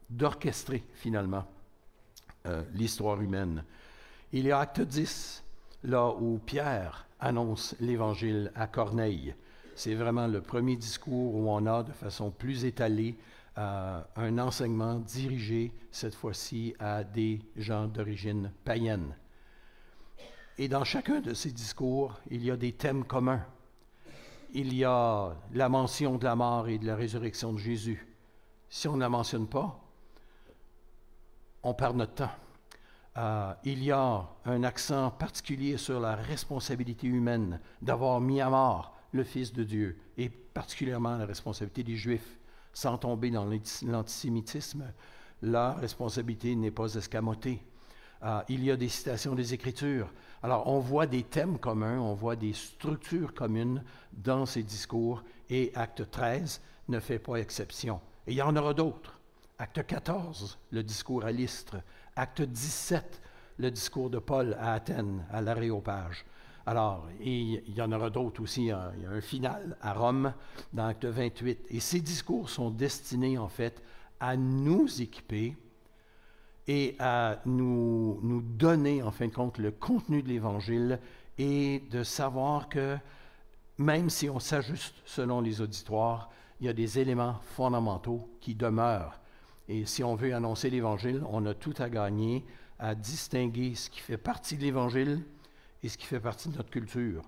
d'orchestrer 0.09 0.83
finalement 0.93 1.45
euh, 2.45 2.63
l'histoire 2.73 3.21
humaine. 3.21 3.63
Il 4.33 4.45
y 4.45 4.51
a 4.51 4.59
acte 4.59 4.81
10, 4.81 5.43
là 5.83 6.09
où 6.09 6.39
Pierre 6.45 7.07
annonce 7.19 7.75
l'Évangile 7.79 8.51
à 8.55 8.67
Corneille. 8.67 9.35
C'est 9.75 9.95
vraiment 9.95 10.27
le 10.27 10.41
premier 10.41 10.75
discours 10.75 11.35
où 11.35 11.49
on 11.49 11.65
a 11.65 11.83
de 11.83 11.91
façon 11.91 12.31
plus 12.31 12.65
étalée 12.65 13.17
un 13.57 14.37
enseignement 14.37 14.95
dirigé 14.95 15.71
cette 15.91 16.15
fois-ci 16.15 16.73
à 16.79 17.03
des 17.03 17.41
gens 17.57 17.87
d'origine 17.87 18.51
païenne. 18.63 19.15
Et 20.57 20.67
dans 20.67 20.83
chacun 20.83 21.21
de 21.21 21.33
ces 21.33 21.51
discours, 21.51 22.19
il 22.29 22.43
y 22.43 22.51
a 22.51 22.57
des 22.57 22.73
thèmes 22.73 23.03
communs. 23.03 23.45
Il 24.53 24.73
y 24.73 24.83
a 24.83 25.35
la 25.53 25.69
mention 25.69 26.17
de 26.17 26.25
la 26.25 26.35
mort 26.35 26.67
et 26.67 26.77
de 26.77 26.85
la 26.85 26.95
résurrection 26.95 27.53
de 27.53 27.57
Jésus. 27.57 28.05
Si 28.73 28.87
on 28.87 28.95
ne 28.95 29.01
la 29.01 29.09
mentionne 29.09 29.47
pas, 29.47 29.77
on 31.61 31.73
perd 31.73 31.97
notre 31.97 32.13
temps. 32.13 32.31
Euh, 33.17 33.53
il 33.65 33.83
y 33.83 33.91
a 33.91 34.25
un 34.45 34.63
accent 34.63 35.11
particulier 35.11 35.75
sur 35.75 35.99
la 35.99 36.15
responsabilité 36.15 37.05
humaine 37.05 37.59
d'avoir 37.81 38.21
mis 38.21 38.39
à 38.39 38.49
mort 38.49 38.97
le 39.11 39.25
Fils 39.25 39.51
de 39.51 39.65
Dieu, 39.65 39.99
et 40.17 40.29
particulièrement 40.29 41.17
la 41.17 41.25
responsabilité 41.25 41.83
des 41.83 41.97
Juifs 41.97 42.39
sans 42.71 42.97
tomber 42.97 43.29
dans 43.29 43.45
l'antisémitisme, 43.83 44.85
la 45.41 45.73
responsabilité 45.73 46.55
n'est 46.55 46.71
pas 46.71 46.95
escamotée. 46.95 47.61
Ah, 48.21 48.45
il 48.47 48.63
y 48.63 48.71
a 48.71 48.77
des 48.77 48.87
citations 48.87 49.35
des 49.35 49.53
Écritures. 49.53 50.09
Alors, 50.43 50.67
on 50.67 50.79
voit 50.79 51.07
des 51.07 51.23
thèmes 51.23 51.59
communs, 51.59 51.99
on 51.99 52.13
voit 52.13 52.37
des 52.37 52.53
structures 52.53 53.33
communes 53.33 53.83
dans 54.13 54.45
ces 54.45 54.63
discours, 54.63 55.23
et 55.49 55.73
Acte 55.75 56.09
13 56.09 56.61
ne 56.87 57.01
fait 57.01 57.19
pas 57.19 57.35
exception. 57.35 57.99
Et 58.27 58.31
il 58.31 58.35
y 58.35 58.41
en 58.41 58.55
aura 58.55 58.73
d'autres. 58.73 59.19
Acte 59.57 59.85
14, 59.85 60.57
le 60.71 60.83
discours 60.83 61.23
à 61.23 61.31
l'Istre. 61.31 61.77
Acte 62.15 62.41
17, 62.41 63.21
le 63.57 63.71
discours 63.71 64.09
de 64.09 64.19
Paul 64.19 64.55
à 64.59 64.73
Athènes, 64.73 65.25
à 65.31 65.41
l'Aréopage. 65.41 66.25
Alors, 66.65 67.07
il 67.19 67.63
y 67.75 67.81
en 67.81 67.91
aura 67.91 68.09
d'autres 68.09 68.41
aussi. 68.41 68.71
Hein. 68.71 68.91
Il 68.97 69.03
y 69.03 69.05
a 69.05 69.11
un 69.11 69.21
final 69.21 69.77
à 69.81 69.93
Rome 69.93 70.33
dans 70.73 70.87
Acte 70.87 71.05
28. 71.05 71.67
Et 71.69 71.79
ces 71.79 72.01
discours 72.01 72.49
sont 72.49 72.69
destinés, 72.69 73.37
en 73.37 73.47
fait, 73.47 73.83
à 74.19 74.37
nous 74.37 75.01
équiper 75.01 75.55
et 76.67 76.95
à 76.99 77.39
nous, 77.45 78.19
nous 78.21 78.41
donner, 78.41 79.01
en 79.01 79.11
fin 79.11 79.27
de 79.27 79.33
compte, 79.33 79.57
le 79.57 79.71
contenu 79.71 80.21
de 80.21 80.27
l'Évangile 80.27 80.99
et 81.37 81.83
de 81.89 82.03
savoir 82.03 82.69
que 82.69 82.97
même 83.77 84.09
si 84.09 84.29
on 84.29 84.39
s'ajuste 84.39 84.95
selon 85.05 85.41
les 85.41 85.59
auditoires, 85.59 86.29
il 86.61 86.67
y 86.67 86.69
a 86.69 86.73
des 86.73 86.99
éléments 86.99 87.39
fondamentaux 87.41 88.29
qui 88.39 88.53
demeurent. 88.53 89.19
Et 89.67 89.85
si 89.85 90.03
on 90.03 90.15
veut 90.15 90.33
annoncer 90.33 90.69
l'Évangile, 90.69 91.23
on 91.27 91.45
a 91.47 91.55
tout 91.55 91.73
à 91.79 91.89
gagner 91.89 92.45
à 92.77 92.93
distinguer 92.93 93.73
ce 93.73 93.89
qui 93.89 93.99
fait 93.99 94.17
partie 94.17 94.57
de 94.57 94.61
l'Évangile 94.61 95.23
et 95.81 95.89
ce 95.89 95.97
qui 95.97 96.05
fait 96.05 96.19
partie 96.19 96.49
de 96.49 96.57
notre 96.57 96.69
culture, 96.69 97.23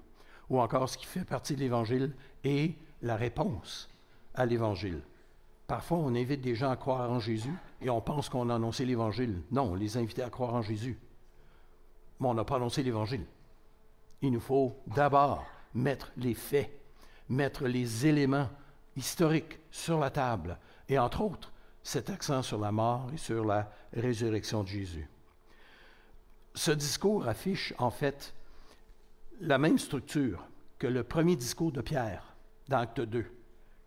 ou 0.50 0.60
encore 0.62 0.88
ce 0.88 0.98
qui 0.98 1.08
fait 1.08 1.26
partie 1.26 1.56
de 1.56 1.62
l'Évangile 1.62 2.14
et 2.44 2.76
la 3.02 3.16
réponse 3.16 3.90
à 4.36 4.46
l'Évangile. 4.46 5.02
Parfois, 5.66 5.98
on 5.98 6.14
invite 6.14 6.42
des 6.42 6.54
gens 6.54 6.70
à 6.70 6.76
croire 6.76 7.10
en 7.10 7.20
Jésus 7.20 7.54
et 7.82 7.90
on 7.90 8.02
pense 8.02 8.30
qu'on 8.30 8.50
a 8.50 8.56
annoncé 8.56 8.86
l'Évangile. 8.86 9.42
Non, 9.52 9.72
on 9.72 9.76
les 9.76 9.98
a 9.98 10.00
invités 10.00 10.22
à 10.22 10.30
croire 10.30 10.54
en 10.54 10.62
Jésus. 10.62 11.00
mais 12.20 12.28
on 12.28 12.36
n'a 12.36 12.44
pas 12.44 12.58
annoncé 12.58 12.84
l'Évangile. 12.84 13.26
Il 14.22 14.32
nous 14.32 14.40
faut 14.40 14.76
d'abord 14.88 15.44
mettre 15.74 16.12
les 16.18 16.36
faits, 16.36 16.72
mettre 17.30 17.66
les 17.66 18.06
éléments 18.06 18.50
historiques 18.96 19.60
sur 19.72 20.00
la 20.00 20.10
table, 20.10 20.58
et 20.90 21.00
entre 21.00 21.22
autres, 21.22 21.52
cet 21.84 22.10
accent 22.10 22.42
sur 22.42 22.60
la 22.60 22.72
mort 22.72 23.10
et 23.14 23.18
sur 23.18 23.46
la 23.46 23.72
résurrection 23.94 24.64
de 24.64 24.70
Jésus. 24.70 25.10
Ce 26.56 26.72
discours 26.72 27.28
affiche 27.28 27.74
en 27.78 27.90
fait 27.90 28.34
la 29.42 29.58
même 29.58 29.78
structure 29.78 30.46
que 30.78 30.88
le 30.88 31.04
premier 31.04 31.36
discours 31.36 31.72
de 31.72 31.82
Pierre 31.82 32.36
dans 32.70 32.80
Acte 32.80 33.02
2. 33.02 33.26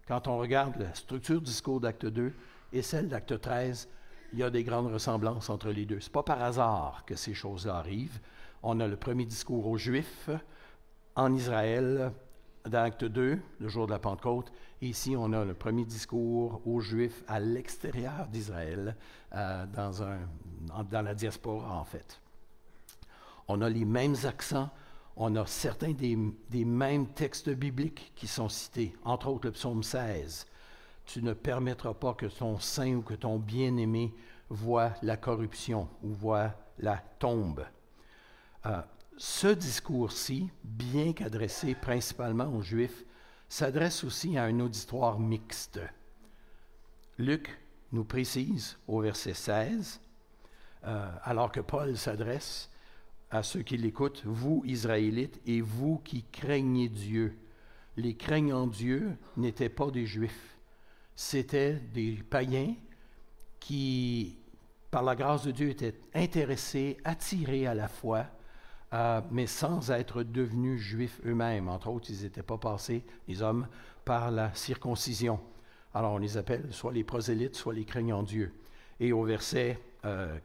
Quand 0.06 0.28
on 0.28 0.38
regarde 0.38 0.76
la 0.78 0.94
structure 0.94 1.40
du 1.40 1.46
discours 1.46 1.80
d'Acte 1.80 2.06
2 2.06 2.32
et 2.72 2.82
celle 2.82 3.08
d'Acte 3.08 3.40
13, 3.40 3.88
il 4.32 4.40
y 4.40 4.42
a 4.42 4.50
des 4.50 4.64
grandes 4.64 4.92
ressemblances 4.92 5.48
entre 5.48 5.70
les 5.70 5.86
deux. 5.86 6.00
Ce 6.00 6.08
n'est 6.08 6.12
pas 6.12 6.22
par 6.22 6.42
hasard 6.42 7.04
que 7.06 7.14
ces 7.14 7.34
choses-là 7.34 7.76
arrivent. 7.76 8.18
On 8.62 8.80
a 8.80 8.86
le 8.86 8.96
premier 8.96 9.24
discours 9.24 9.66
aux 9.66 9.78
Juifs 9.78 10.30
en 11.14 11.32
Israël 11.32 12.12
dans 12.68 12.82
Acte 12.82 13.04
2, 13.04 13.38
le 13.60 13.68
jour 13.68 13.86
de 13.86 13.92
la 13.92 13.98
Pentecôte. 13.98 14.52
Ici, 14.80 15.14
on 15.16 15.32
a 15.32 15.44
le 15.44 15.54
premier 15.54 15.84
discours 15.84 16.60
aux 16.66 16.80
Juifs 16.80 17.22
à 17.28 17.40
l'extérieur 17.40 18.26
d'Israël, 18.28 18.96
euh, 19.34 19.66
dans, 19.66 20.18
dans 20.90 21.02
la 21.02 21.14
diaspora 21.14 21.78
en 21.78 21.84
fait. 21.84 22.20
On 23.48 23.62
a 23.62 23.68
les 23.68 23.84
mêmes 23.84 24.16
accents, 24.24 24.70
on 25.16 25.34
a 25.36 25.46
certains 25.46 25.92
des, 25.92 26.64
mêmes 26.64 27.06
textes 27.08 27.50
bibliques 27.50 28.12
qui 28.14 28.26
sont 28.26 28.48
cités, 28.48 28.94
entre 29.04 29.28
autres 29.28 29.46
le 29.46 29.52
psaume 29.52 29.82
16. 29.82 30.46
Tu 31.06 31.22
ne 31.22 31.32
permettras 31.32 31.94
pas 31.94 32.14
que 32.14 32.26
ton 32.26 32.58
saint 32.58 32.94
ou 32.96 33.02
que 33.02 33.14
ton 33.14 33.38
bien-aimé 33.38 34.12
voit 34.50 34.92
la 35.02 35.16
corruption 35.16 35.88
ou 36.02 36.08
voit 36.08 36.52
la 36.78 36.98
tombe. 37.18 37.64
Euh, 38.66 38.82
ce 39.16 39.48
discours-ci, 39.48 40.50
bien 40.62 41.12
qu'adressé 41.12 41.74
principalement 41.74 42.48
aux 42.54 42.62
Juifs, 42.62 43.04
s'adresse 43.48 44.04
aussi 44.04 44.36
à 44.36 44.44
un 44.44 44.60
auditoire 44.60 45.18
mixte. 45.18 45.80
Luc 47.18 47.58
nous 47.92 48.04
précise 48.04 48.78
au 48.86 49.00
verset 49.00 49.34
16, 49.34 50.00
euh, 50.84 51.10
alors 51.22 51.50
que 51.50 51.60
Paul 51.60 51.96
s'adresse 51.96 52.70
à 53.30 53.42
ceux 53.42 53.62
qui 53.62 53.78
l'écoutent, 53.78 54.22
vous 54.24 54.62
Israélites 54.66 55.40
et 55.46 55.60
vous 55.60 55.98
qui 55.98 56.24
craignez 56.30 56.88
Dieu. 56.88 57.38
Les 57.96 58.14
craignants 58.14 58.66
Dieu 58.66 59.16
n'étaient 59.36 59.70
pas 59.70 59.90
des 59.90 60.04
Juifs, 60.04 60.58
c'étaient 61.14 61.80
des 61.94 62.22
païens 62.28 62.74
qui, 63.58 64.38
par 64.90 65.02
la 65.02 65.16
grâce 65.16 65.44
de 65.44 65.50
Dieu, 65.52 65.70
étaient 65.70 65.98
intéressés, 66.14 66.98
attirés 67.04 67.66
à 67.66 67.74
la 67.74 67.88
foi, 67.88 68.26
euh, 68.96 69.20
mais 69.30 69.46
sans 69.46 69.90
être 69.90 70.22
devenus 70.22 70.80
juifs 70.80 71.20
eux-mêmes. 71.26 71.68
Entre 71.68 71.88
autres, 71.88 72.06
ils 72.08 72.22
n'étaient 72.22 72.42
pas 72.42 72.56
passés, 72.56 73.04
les 73.28 73.42
hommes, 73.42 73.68
par 74.06 74.30
la 74.30 74.54
circoncision. 74.54 75.38
Alors 75.92 76.14
on 76.14 76.18
les 76.18 76.38
appelle 76.38 76.66
soit 76.70 76.92
les 76.92 77.04
prosélytes, 77.04 77.56
soit 77.56 77.74
les 77.74 77.84
craignants 77.84 78.22
Dieu. 78.22 78.54
Et 78.98 79.12
au 79.12 79.22
verset 79.24 79.78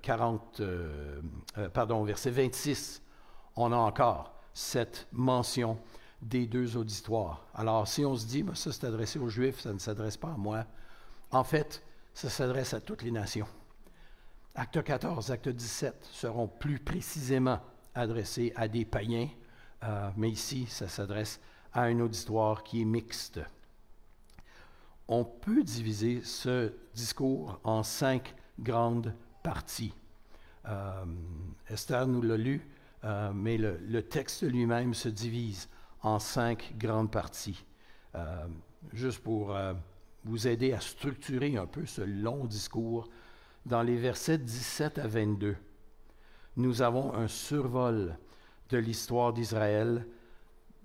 40, 0.01 0.59
euh, 0.59 1.21
euh, 1.57 1.69
pardon, 1.69 2.03
verset 2.03 2.31
26, 2.31 3.01
on 3.55 3.71
a 3.71 3.75
encore 3.75 4.33
cette 4.53 5.07
mention 5.11 5.77
des 6.21 6.45
deux 6.45 6.75
auditoires. 6.77 7.45
Alors, 7.53 7.87
si 7.87 8.03
on 8.05 8.15
se 8.15 8.25
dit, 8.25 8.43
ben, 8.43 8.55
ça 8.55 8.71
c'est 8.71 8.85
adressé 8.85 9.17
aux 9.17 9.29
Juifs, 9.29 9.59
ça 9.59 9.71
ne 9.73 9.79
s'adresse 9.79 10.17
pas 10.17 10.29
à 10.29 10.37
moi, 10.37 10.65
en 11.31 11.43
fait, 11.43 11.83
ça 12.13 12.29
s'adresse 12.29 12.73
à 12.73 12.81
toutes 12.81 13.03
les 13.03 13.11
nations. 13.11 13.47
Acte 14.55 14.83
14, 14.83 15.31
acte 15.31 15.49
17 15.49 16.09
seront 16.11 16.47
plus 16.47 16.79
précisément 16.79 17.59
adressés 17.95 18.53
à 18.55 18.67
des 18.67 18.85
païens, 18.85 19.29
euh, 19.83 20.09
mais 20.17 20.29
ici, 20.29 20.65
ça 20.67 20.87
s'adresse 20.87 21.39
à 21.73 21.83
un 21.83 21.99
auditoire 21.99 22.63
qui 22.63 22.81
est 22.81 22.85
mixte. 22.85 23.39
On 25.07 25.25
peut 25.25 25.63
diviser 25.63 26.21
ce 26.23 26.73
discours 26.93 27.59
en 27.63 27.83
cinq 27.83 28.35
grandes 28.59 29.13
partie. 29.43 29.93
Euh, 30.67 31.05
Esther 31.69 32.07
nous 32.07 32.21
l'a 32.21 32.37
lu, 32.37 32.67
euh, 33.03 33.31
mais 33.33 33.57
le, 33.57 34.03
texte 34.03 34.43
lui-même 34.43 34.93
se 34.93 35.09
divise 35.09 35.67
en 36.01 36.19
cinq 36.19 36.73
grandes 36.77 37.11
parties. 37.11 37.65
Juste 38.93 39.19
pour 39.19 39.55
vous 40.25 40.47
aider 40.47 40.73
à 40.73 40.81
structurer 40.81 41.55
un 41.55 41.65
peu 41.65 41.85
ce 41.85 42.01
long 42.01 42.45
discours, 42.45 43.09
dans 43.65 43.83
les 43.83 43.95
versets 43.95 44.37
17 44.37 44.97
à 44.97 45.07
22, 45.07 45.55
nous 46.55 46.81
avons 46.81 47.13
un 47.13 47.27
survol 47.27 48.17
de 48.69 48.77
l'histoire 48.77 49.33
d'Israël, 49.33 50.05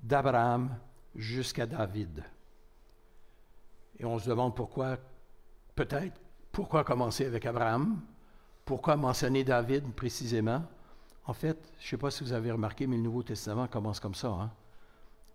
d'Abraham 0.02 0.76
jusqu'à 1.14 1.66
David. 1.66 2.24
Et 3.98 4.04
on 4.04 4.18
se 4.18 4.28
demande 4.28 4.54
pourquoi, 4.54 4.98
peut-être, 5.74 6.20
pourquoi 6.52 6.84
commencer 6.84 7.24
avec 7.24 7.46
Abraham? 7.46 8.00
Pourquoi 8.64 8.96
mentionner 8.96 9.44
David 9.44 9.92
précisément? 9.94 10.62
En 11.24 11.32
fait, 11.32 11.58
je 11.78 11.86
ne 11.86 11.90
sais 11.90 11.96
pas 11.96 12.10
si 12.10 12.22
vous 12.22 12.32
avez 12.32 12.50
remarqué, 12.50 12.86
mais 12.86 12.96
le 12.96 13.02
Nouveau 13.02 13.22
Testament 13.22 13.66
commence 13.66 14.00
comme 14.00 14.14
ça. 14.14 14.28
Hein? 14.28 14.50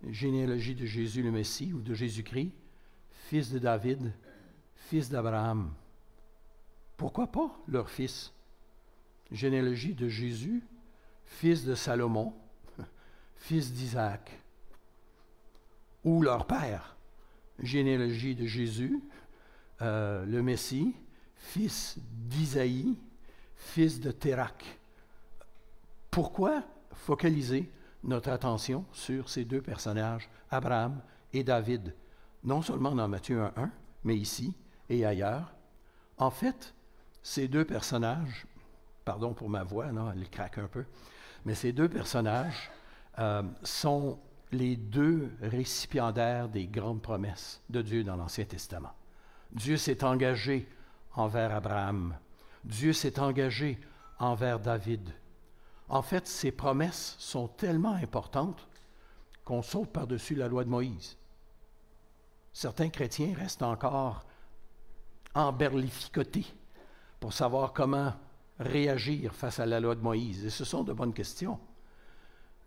Généalogie 0.10 0.76
de 0.76 0.86
Jésus 0.86 1.22
le 1.22 1.32
Messie 1.32 1.74
ou 1.74 1.82
de 1.82 1.94
Jésus-Christ, 1.94 2.52
fils 3.10 3.52
de 3.52 3.60
David, 3.60 4.14
fils 4.76 5.10
d'Abraham. 5.10 5.74
Pourquoi 6.98 7.28
pas 7.28 7.52
leur 7.68 7.90
fils? 7.90 8.34
Généalogie 9.32 9.94
de 9.94 10.08
Jésus, 10.08 10.64
fils 11.26 11.64
de 11.64 11.76
Salomon, 11.76 12.34
fils 13.36 13.72
d'Isaac. 13.72 14.40
Ou 16.04 16.22
leur 16.22 16.46
père. 16.48 16.98
Généalogie 17.60 18.36
de 18.36 18.46
Jésus, 18.46 19.00
euh, 19.82 20.26
le 20.26 20.42
Messie, 20.42 20.96
fils 21.36 21.98
d'Isaïe, 22.12 22.98
fils 23.56 24.00
de 24.00 24.12
Térac. 24.12 24.80
Pourquoi 26.10 26.64
focaliser 26.94 27.72
notre 28.04 28.30
attention 28.30 28.86
sur 28.92 29.30
ces 29.30 29.46
deux 29.46 29.62
personnages, 29.62 30.30
Abraham 30.50 31.02
et 31.34 31.44
David, 31.44 31.96
non 32.44 32.62
seulement 32.62 32.94
dans 32.94 33.08
Matthieu 33.08 33.40
1.1, 33.40 33.70
mais 34.04 34.18
ici 34.18 34.54
et 34.90 35.06
ailleurs? 35.06 35.54
En 36.18 36.32
fait, 36.32 36.74
ces 37.24 37.48
deux 37.48 37.66
personnages, 37.66 38.46
pardon 39.06 39.34
pour 39.34 39.50
ma 39.50 39.64
voix, 39.64 39.92
non, 39.92 40.12
elle 40.12 40.30
craque 40.30 40.58
un 40.58 40.68
peu, 40.68 40.86
mais 41.46 41.56
ces 41.56 41.72
deux 41.72 41.90
personnages 41.90 42.72
euh, 43.20 43.44
sont 43.64 44.20
les 44.52 44.76
deux 44.76 45.32
récipiendaires 45.42 46.50
des 46.50 46.68
grandes 46.68 47.02
promesses 47.02 47.62
de 47.70 47.82
Dieu 47.82 48.04
dans 48.04 48.16
l'Ancien 48.16 48.46
Testament. 48.46 48.94
Dieu 49.52 49.78
s'est 49.78 50.04
engagé 50.04 50.68
envers 51.16 51.54
Abraham 51.54 52.16
Dieu 52.64 52.94
s'est 52.94 53.20
engagé 53.20 53.80
envers 54.20 54.60
David. 54.60 55.10
En 55.90 56.02
fait, 56.02 56.28
ces 56.28 56.52
promesses 56.52 57.16
sont 57.20 57.48
tellement 57.48 57.94
importantes 57.94 58.68
qu'on 59.44 59.62
saute 59.62 59.92
par-dessus 59.92 60.36
la 60.36 60.48
loi 60.48 60.64
de 60.64 60.70
Moïse. 60.70 61.18
Certains 62.54 62.90
chrétiens 62.90 63.34
restent 63.36 63.64
encore 63.64 64.26
emberlificotés 65.34 66.46
pour 67.20 67.34
savoir 67.34 67.74
comment 67.74 68.14
réagir 68.62 69.34
face 69.34 69.60
à 69.60 69.66
la 69.66 69.80
loi 69.80 69.96
de 69.96 70.02
Moïse. 70.02 70.46
Et 70.46 70.50
ce 70.50 70.66
sont 70.66 70.84
de 70.84 70.94
bonnes 70.94 71.14
questions. 71.14 71.60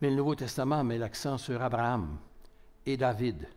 Mais 0.00 0.10
le 0.10 0.16
Nouveau 0.16 0.34
Testament 0.34 0.84
met 0.84 0.98
l'accent 0.98 1.38
sur 1.38 1.62
Abraham 1.62 2.18
et 2.84 2.96
David 2.96 3.48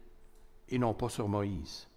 et 0.69 0.78
non 0.78 0.93
pas 0.93 1.10
sur 1.10 1.28
Moïse. 1.28 1.88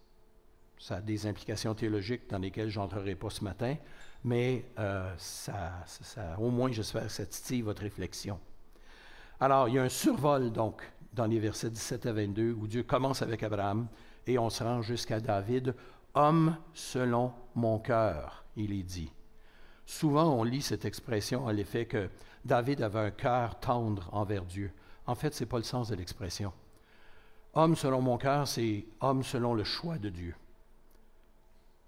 Ça 0.79 0.96
a 0.96 1.00
des 1.00 1.26
implications 1.26 1.74
théologiques 1.74 2.29
dans 2.31 2.38
lesquelles 2.38 2.70
je 2.70 2.81
n'entrerai 2.81 3.14
pas 3.14 3.29
ce 3.29 3.44
matin, 3.44 3.76
mais 4.24 4.64
euh, 4.79 5.12
ça, 5.18 5.85
au 6.38 6.50
moins, 6.50 6.72
j'espère 6.72 7.03
que 7.03 7.09
ça 7.09 7.26
titille 7.26 7.62
votre 7.62 7.83
réflexion. 7.83 8.38
Alors, 9.40 9.68
il 9.68 9.74
y 9.74 9.79
a 9.79 9.83
un 9.83 9.88
survol, 9.90 10.50
donc, 10.50 10.83
dans 11.12 11.26
les 11.26 11.38
versets 11.38 11.70
17 11.70 12.07
à 12.07 12.12
22, 12.12 12.53
où 12.53 12.66
Dieu 12.66 12.83
commence 12.83 13.20
avec 13.20 13.42
Abraham 13.42 13.88
et 14.26 14.38
on 14.38 14.48
se 14.48 14.64
rend 14.64 14.81
jusqu'à 14.81 15.20
David. 15.20 15.74
Homme 16.14 16.57
selon 16.72 17.33
mon 17.55 17.79
cœur, 17.79 18.44
il 18.57 18.72
est 18.72 18.83
dit. 18.83 19.12
Souvent, 19.90 20.35
on 20.35 20.44
lit 20.44 20.62
cette 20.62 20.85
expression 20.85 21.48
à 21.48 21.53
l'effet 21.53 21.87
que 21.87 22.09
David 22.44 22.83
avait 22.83 23.00
un 23.00 23.11
cœur 23.11 23.59
tendre 23.59 24.09
envers 24.12 24.44
Dieu. 24.44 24.72
En 25.07 25.14
fait, 25.14 25.35
ce 25.35 25.42
n'est 25.42 25.48
pas 25.48 25.59
le 25.59 25.64
sens 25.64 25.88
de 25.88 25.96
l'expression. 25.96 26.53
Homme 27.55 27.74
selon 27.74 28.00
mon 28.00 28.16
cœur, 28.16 28.46
c'est 28.46 28.87
homme 29.00 29.24
selon 29.24 29.55
le 29.55 29.64
choix 29.64 29.98
de 29.98 30.09
Dieu 30.09 30.35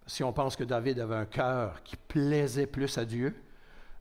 si 0.06 0.24
on 0.24 0.32
pense 0.32 0.56
que 0.56 0.64
David 0.64 0.98
avait 1.00 1.14
un 1.14 1.26
cœur 1.26 1.82
qui 1.82 1.96
plaisait 1.96 2.66
plus 2.66 2.98
à 2.98 3.04
Dieu, 3.04 3.34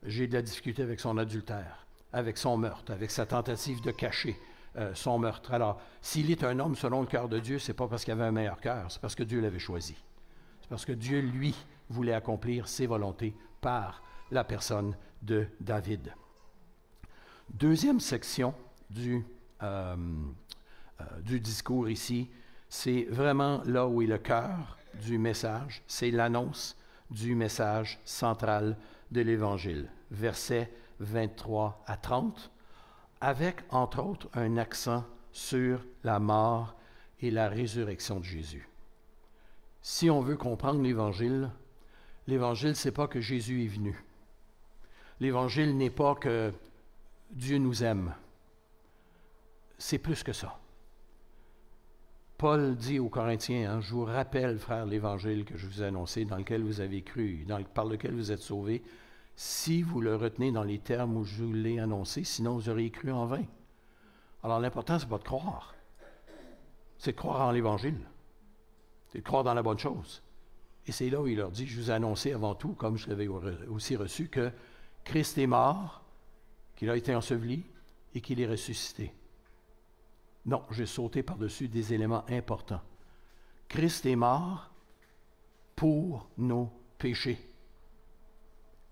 j'ai 0.04 0.28
de 0.28 0.34
la 0.34 0.42
difficulté 0.42 0.82
avec 0.82 1.00
son 1.00 1.18
adultère, 1.18 1.86
avec 2.12 2.38
son 2.38 2.58
meurtre, 2.58 2.92
avec 2.92 3.12
sa 3.12 3.26
tentative 3.26 3.82
de 3.82 3.92
cacher 3.92 4.38
euh, 4.78 4.94
son 4.96 5.20
meurtre. 5.20 5.54
Alors, 5.54 5.80
s'il 6.02 6.32
est 6.32 6.44
un 6.44 6.60
homme 6.60 6.76
selon 6.76 7.02
le 7.02 7.08
cœur 7.08 7.30
de 7.30 7.40
Dieu, 7.40 7.60
ce 7.60 7.72
n'est 7.72 7.76
pas 7.76 7.88
parce 7.88 8.04
qu'il 8.04 8.14
avait 8.14 8.24
un 8.24 8.32
meilleur 8.32 8.60
cœur, 8.60 8.92
c'est 8.92 9.02
parce 9.02 9.16
que 9.16 9.24
Dieu 9.24 9.42
l'avait 9.42 9.60
choisi. 9.60 9.96
C'est 10.62 10.70
parce 10.70 10.86
que 10.86 10.92
Dieu, 10.92 11.20
lui, 11.20 11.56
voulait 11.90 12.14
accomplir 12.14 12.68
ses 12.68 12.88
volontés 12.88 13.36
par 13.62 14.02
la 14.32 14.44
personne 14.44 14.96
de 15.22 15.48
David. 15.60 16.14
Deuxième 17.54 18.00
section 18.00 18.54
du, 18.90 19.24
euh, 19.62 19.96
euh, 21.00 21.22
du 21.22 21.40
discours 21.40 21.90
ici, 21.90 22.30
c'est 22.70 23.04
vraiment 23.10 23.62
là 23.66 23.88
où 23.88 24.02
est 24.02 24.08
le 24.08 24.18
cœur 24.18 24.78
du 25.02 25.18
message, 25.18 25.84
c'est 25.88 26.12
l'annonce 26.12 26.76
du 27.10 27.36
message 27.36 28.00
central 28.06 28.78
de 29.12 29.22
l'Évangile, 29.22 29.90
versets 30.10 30.72
23 31.00 31.84
à 31.86 31.98
30, 31.98 32.52
avec 33.20 33.64
entre 33.70 34.04
autres 34.04 34.30
un 34.34 34.58
accent 34.58 35.06
sur 35.32 35.86
la 36.04 36.20
mort 36.20 36.76
et 37.20 37.32
la 37.32 37.50
résurrection 37.50 38.20
de 38.20 38.26
Jésus. 38.26 38.68
Si 39.82 40.10
on 40.10 40.22
veut 40.22 40.38
comprendre 40.38 40.82
l'Évangile, 40.82 41.50
l'Évangile, 42.28 42.76
ce 42.76 42.88
n'est 42.88 42.94
pas 42.94 43.08
que 43.08 43.22
Jésus 43.22 43.64
est 43.64 43.68
venu. 43.68 44.04
L'Évangile 45.20 45.78
n'est 45.78 45.90
pas 45.90 46.16
que 46.16 46.52
Dieu 47.32 47.58
nous 47.58 47.84
aime. 47.84 48.14
C'est 49.78 50.00
plus 50.00 50.24
que 50.24 50.34
ça. 50.34 50.60
Paul 52.38 52.76
dit 52.76 52.98
aux 52.98 53.10
Corinthiens, 53.10 53.72
hein, 53.72 53.82
je 53.82 53.94
vous 53.94 54.04
rappelle, 54.04 54.58
frère, 54.58 54.88
l'Évangile 54.88 55.46
que 55.46 55.58
je 55.58 55.68
vous 55.68 55.84
ai 55.84 55.86
annoncé, 55.86 56.26
dans 56.26 56.38
lequel 56.38 56.64
vous 56.64 56.82
avez 56.82 57.04
cru, 57.04 57.46
par 57.74 57.86
lequel 57.86 58.16
vous 58.16 58.32
êtes 58.32 58.40
sauvés, 58.42 58.82
si 59.36 59.84
vous 59.84 60.02
le 60.02 60.16
retenez 60.16 60.52
dans 60.52 60.64
les 60.64 60.80
termes 60.80 61.18
où 61.18 61.24
je 61.24 61.44
vous 61.44 61.54
l'ai 61.54 61.80
annoncé, 61.80 62.24
sinon 62.24 62.56
vous 62.56 62.70
auriez 62.70 62.90
cru 62.90 63.12
en 63.12 63.28
vain. 63.28 63.44
Alors 64.44 64.60
l'important, 64.60 64.98
ce 64.98 65.06
n'est 65.06 65.10
pas 65.10 65.20
de 65.20 65.24
croire, 65.24 65.76
c'est 66.98 67.12
de 67.12 67.18
croire 67.18 67.48
en 67.48 67.52
l'Évangile, 67.52 68.00
c'est 69.10 69.20
de 69.20 69.24
croire 69.24 69.44
dans 69.44 69.54
la 69.54 69.62
bonne 69.62 69.78
chose. 69.80 70.24
Et 70.88 70.92
c'est 70.92 71.10
là 71.10 71.22
où 71.22 71.28
il 71.28 71.38
leur 71.38 71.52
dit, 71.52 71.68
je 71.68 71.80
vous 71.80 71.92
ai 71.92 71.94
annoncé 71.94 72.34
avant 72.34 72.56
tout, 72.56 72.74
comme 72.74 72.98
je 72.98 73.10
l'avais 73.10 73.28
aussi 73.28 73.96
reçu, 73.96 74.28
que 74.30 74.52
Christ 75.04 75.38
est 75.38 75.48
mort, 75.48 76.04
qu'il 76.76 76.90
a 76.90 76.98
été 76.98 77.14
enseveli 77.14 77.64
et 78.16 78.22
qu'il 78.22 78.40
est 78.42 78.48
ressuscité. 78.48 79.14
Non, 80.46 80.64
j'ai 80.72 80.88
sauté 80.88 81.22
par-dessus 81.22 81.68
des 81.68 81.94
éléments 81.94 82.26
importants. 82.30 82.82
Christ 83.68 84.06
est 84.06 84.16
mort 84.16 84.72
pour 85.76 86.28
nos 86.38 86.72
péchés. 86.98 87.40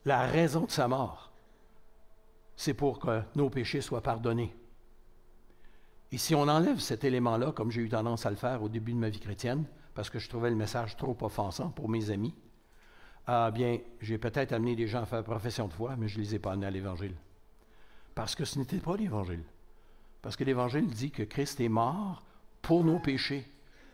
La 0.06 0.28
raison 0.28 0.66
de 0.66 0.72
sa 0.72 0.88
mort, 0.88 1.32
c'est 2.56 2.74
pour 2.74 3.00
que 3.00 3.22
nos 3.36 3.50
péchés 3.50 3.82
soient 3.82 4.02
pardonnés. 4.02 4.56
Et 6.12 6.18
si 6.18 6.34
on 6.36 6.48
enlève 6.48 6.80
cet 6.80 7.04
élément-là, 7.04 7.52
comme 7.52 7.72
j'ai 7.72 7.82
eu 7.82 7.90
tendance 7.90 8.26
à 8.26 8.30
le 8.30 8.36
faire 8.36 8.64
au 8.64 8.70
début 8.70 8.94
de 8.94 8.98
ma 8.98 9.10
vie 9.10 9.20
chrétienne, 9.20 9.66
parce 9.94 10.10
que 10.10 10.20
je 10.20 10.30
trouvais 10.30 10.50
le 10.50 10.56
message 10.56 10.96
trop 10.98 11.18
offensant 11.22 11.70
pour 11.70 11.90
mes 11.90 12.12
amis, 12.12 12.36
ah 13.28 13.52
bien, 13.52 13.78
j'ai 14.02 14.18
peut-être 14.18 14.54
amené 14.54 14.76
des 14.76 14.88
gens 14.88 15.04
à 15.04 15.06
faire 15.06 15.24
profession 15.24 15.68
de 15.68 15.74
foi, 15.74 15.96
mais 15.96 16.08
je 16.08 16.18
ne 16.18 16.24
les 16.24 16.36
ai 16.36 16.40
pas 16.40 16.54
amenés 16.54 16.66
à 16.66 16.72
l'Évangile. 16.72 17.16
Parce 18.16 18.34
que 18.34 18.44
ce 18.44 18.58
n'était 18.58 18.80
pas 18.80 18.98
l'Évangile. 18.98 19.44
Parce 20.22 20.36
que 20.36 20.44
l'Évangile 20.44 20.88
dit 20.88 21.12
que 21.12 21.24
Christ 21.24 21.62
est 21.62 21.70
mort 21.70 22.24
pour 22.62 22.84
nos 22.84 23.00
péchés. 23.00 23.46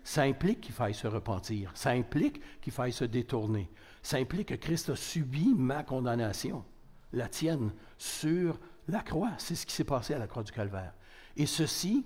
Ça 0.06 0.22
implique 0.22 0.62
qu'il 0.62 0.74
faille 0.74 0.94
se 0.94 1.08
repentir. 1.08 1.72
Ça 1.74 1.90
implique 1.92 2.40
qu'il 2.62 2.72
faille 2.72 2.94
se 2.94 3.04
détourner. 3.04 3.70
Ça 4.02 4.18
implique 4.18 4.50
que 4.50 4.56
Christ 4.56 4.90
a 4.90 4.96
subi 4.96 5.54
ma 5.54 5.84
condamnation, 5.84 6.64
la 7.12 7.28
tienne, 7.28 7.74
sur 7.98 8.58
la 8.88 9.02
croix. 9.02 9.34
C'est 9.38 9.56
ce 9.56 9.66
qui 9.66 9.74
s'est 9.74 9.84
passé 9.84 10.14
à 10.14 10.20
la 10.20 10.28
croix 10.28 10.44
du 10.44 10.52
Calvaire. 10.52 10.94
Et 11.36 11.46
ceci, 11.46 12.06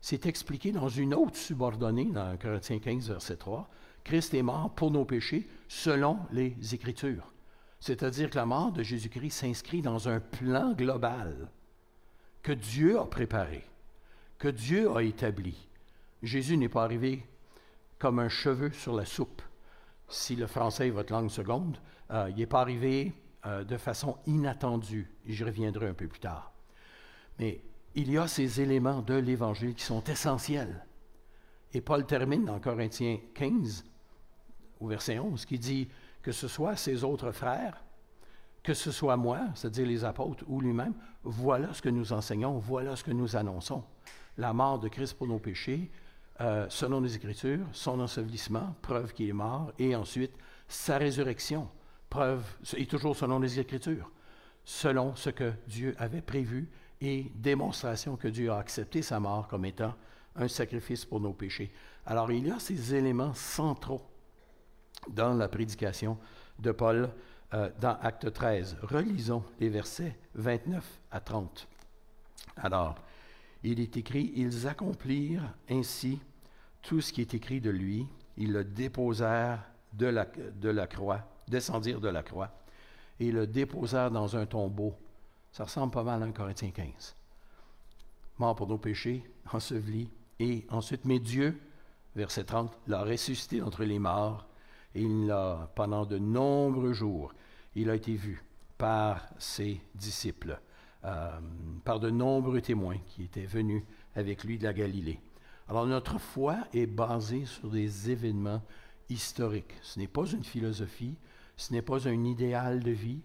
s'est 0.00 0.20
expliqué 0.24 0.72
dans 0.72 0.88
une 0.88 1.14
autre 1.14 1.36
subordonnée, 1.36 2.06
dans 2.06 2.36
Corinthiens 2.36 2.78
15, 2.78 3.08
verset 3.08 3.36
3. 3.36 3.68
Christ 4.04 4.34
est 4.34 4.42
mort 4.42 4.74
pour 4.74 4.90
nos 4.90 5.04
péchés 5.04 5.48
selon 5.68 6.18
les 6.32 6.56
Écritures. 6.72 7.32
C'est-à-dire 7.80 8.30
que 8.30 8.36
la 8.36 8.46
mort 8.46 8.72
de 8.72 8.82
Jésus-Christ 8.82 9.30
s'inscrit 9.30 9.82
dans 9.82 10.08
un 10.08 10.20
plan 10.20 10.72
global 10.72 11.50
que 12.42 12.52
Dieu 12.52 12.98
a 12.98 13.04
préparé, 13.04 13.64
que 14.38 14.48
Dieu 14.48 14.90
a 14.96 15.02
établi. 15.02 15.68
Jésus 16.22 16.56
n'est 16.56 16.68
pas 16.68 16.84
arrivé 16.84 17.26
comme 17.98 18.18
un 18.18 18.28
cheveu 18.28 18.72
sur 18.72 18.94
la 18.94 19.04
soupe. 19.04 19.42
Si 20.08 20.36
le 20.36 20.46
français 20.46 20.88
est 20.88 20.90
votre 20.90 21.12
langue 21.12 21.30
seconde, 21.30 21.78
euh, 22.10 22.30
il 22.30 22.36
n'est 22.36 22.46
pas 22.46 22.60
arrivé 22.60 23.12
euh, 23.46 23.64
de 23.64 23.76
façon 23.76 24.16
inattendue. 24.26 25.10
J'y 25.26 25.44
reviendrai 25.44 25.88
un 25.88 25.94
peu 25.94 26.08
plus 26.08 26.20
tard. 26.20 26.52
Mais 27.38 27.60
il 27.94 28.10
y 28.10 28.18
a 28.18 28.28
ces 28.28 28.60
éléments 28.60 29.02
de 29.02 29.14
l'Évangile 29.14 29.74
qui 29.74 29.84
sont 29.84 30.04
essentiels. 30.04 30.84
Et 31.72 31.80
Paul 31.80 32.06
termine 32.06 32.44
dans 32.44 32.60
Corinthiens 32.60 33.18
15, 33.34 33.84
au 34.80 34.86
verset 34.86 35.18
11, 35.18 35.44
qui 35.44 35.58
dit 35.58 35.88
que 36.22 36.32
ce 36.32 36.48
soit 36.48 36.76
ses 36.76 37.04
autres 37.04 37.32
frères, 37.32 37.82
que 38.62 38.74
ce 38.74 38.90
soit 38.90 39.16
moi, 39.16 39.40
c'est-à-dire 39.54 39.86
les 39.86 40.04
apôtres 40.04 40.44
ou 40.46 40.60
lui-même, 40.60 40.94
voilà 41.22 41.72
ce 41.72 41.82
que 41.82 41.88
nous 41.88 42.12
enseignons, 42.12 42.58
voilà 42.58 42.96
ce 42.96 43.04
que 43.04 43.10
nous 43.10 43.36
annonçons. 43.36 43.84
La 44.36 44.52
mort 44.52 44.78
de 44.78 44.88
Christ 44.88 45.14
pour 45.14 45.26
nos 45.26 45.38
péchés, 45.38 45.90
euh, 46.40 46.66
selon 46.68 47.00
les 47.00 47.16
Écritures, 47.16 47.66
son 47.72 47.98
ensevelissement, 48.00 48.74
preuve 48.82 49.12
qu'il 49.12 49.28
est 49.28 49.32
mort, 49.32 49.72
et 49.78 49.96
ensuite 49.96 50.32
sa 50.68 50.98
résurrection, 50.98 51.68
preuve, 52.08 52.44
et 52.76 52.86
toujours 52.86 53.16
selon 53.16 53.38
les 53.38 53.58
Écritures, 53.58 54.10
selon 54.64 55.16
ce 55.16 55.30
que 55.30 55.52
Dieu 55.66 55.94
avait 55.98 56.22
prévu 56.22 56.68
et 57.00 57.30
démonstration 57.34 58.16
que 58.16 58.28
Dieu 58.28 58.50
a 58.50 58.58
accepté 58.58 59.02
sa 59.02 59.20
mort 59.20 59.48
comme 59.48 59.64
étant 59.64 59.94
un 60.36 60.48
sacrifice 60.48 61.04
pour 61.04 61.20
nos 61.20 61.32
péchés. 61.32 61.70
Alors 62.06 62.30
il 62.32 62.46
y 62.46 62.50
a 62.50 62.58
ces 62.58 62.94
éléments 62.94 63.34
centraux 63.34 64.02
dans 65.08 65.34
la 65.34 65.48
prédication 65.48 66.18
de 66.58 66.72
Paul 66.72 67.10
euh, 67.54 67.70
dans 67.80 67.98
Acte 68.02 68.32
13. 68.32 68.78
Relisons 68.82 69.42
les 69.60 69.68
versets 69.68 70.16
29 70.34 70.84
à 71.10 71.20
30. 71.20 71.68
Alors, 72.56 72.96
il 73.62 73.80
est 73.80 73.96
écrit, 73.96 74.32
ils 74.36 74.66
accomplirent 74.66 75.54
ainsi 75.70 76.20
tout 76.82 77.00
ce 77.00 77.12
qui 77.12 77.20
est 77.20 77.34
écrit 77.34 77.60
de 77.60 77.70
lui, 77.70 78.06
ils 78.36 78.52
le 78.52 78.64
déposèrent 78.64 79.64
de 79.92 80.06
la, 80.06 80.26
de 80.26 80.68
la 80.68 80.86
croix, 80.86 81.26
descendirent 81.48 82.00
de 82.00 82.08
la 82.08 82.22
croix, 82.22 82.50
et 83.18 83.32
le 83.32 83.46
déposèrent 83.46 84.10
dans 84.10 84.36
un 84.36 84.46
tombeau 84.46 84.94
ça 85.52 85.64
ressemble 85.64 85.92
pas 85.92 86.02
mal 86.02 86.22
à 86.22 86.26
1 86.26 86.32
Corinthiens 86.32 86.70
15. 86.70 87.16
Mort 88.38 88.56
pour 88.56 88.68
nos 88.68 88.78
péchés, 88.78 89.24
enseveli, 89.52 90.08
et 90.38 90.66
ensuite, 90.70 91.04
mais 91.04 91.18
Dieu, 91.18 91.60
verset 92.14 92.44
30, 92.44 92.72
l'a 92.86 93.02
ressuscité 93.02 93.60
entre 93.62 93.84
les 93.84 93.98
morts, 93.98 94.46
et 94.94 95.02
il 95.02 95.26
l'a, 95.26 95.70
pendant 95.74 96.06
de 96.06 96.18
nombreux 96.18 96.92
jours, 96.92 97.32
il 97.74 97.90
a 97.90 97.94
été 97.94 98.14
vu 98.14 98.44
par 98.76 99.26
ses 99.38 99.80
disciples, 99.94 100.60
euh, 101.04 101.40
par 101.84 102.00
de 102.00 102.10
nombreux 102.10 102.60
témoins 102.60 102.98
qui 103.08 103.24
étaient 103.24 103.46
venus 103.46 103.82
avec 104.14 104.44
lui 104.44 104.58
de 104.58 104.64
la 104.64 104.72
Galilée. 104.72 105.20
Alors 105.68 105.86
notre 105.86 106.18
foi 106.18 106.56
est 106.72 106.86
basée 106.86 107.44
sur 107.44 107.68
des 107.68 108.10
événements 108.10 108.62
historiques. 109.10 109.74
Ce 109.82 109.98
n'est 109.98 110.08
pas 110.08 110.24
une 110.24 110.44
philosophie, 110.44 111.16
ce 111.56 111.72
n'est 111.72 111.82
pas 111.82 112.08
un 112.08 112.24
idéal 112.24 112.82
de 112.82 112.90
vie, 112.90 113.20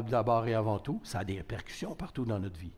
d'abord 0.00 0.46
et 0.46 0.54
avant 0.54 0.78
tout, 0.78 1.00
ça 1.04 1.18
a 1.20 1.24
des 1.24 1.36
répercussions 1.36 1.94
partout 1.94 2.24
dans 2.24 2.38
notre 2.38 2.58
vie. 2.58 2.72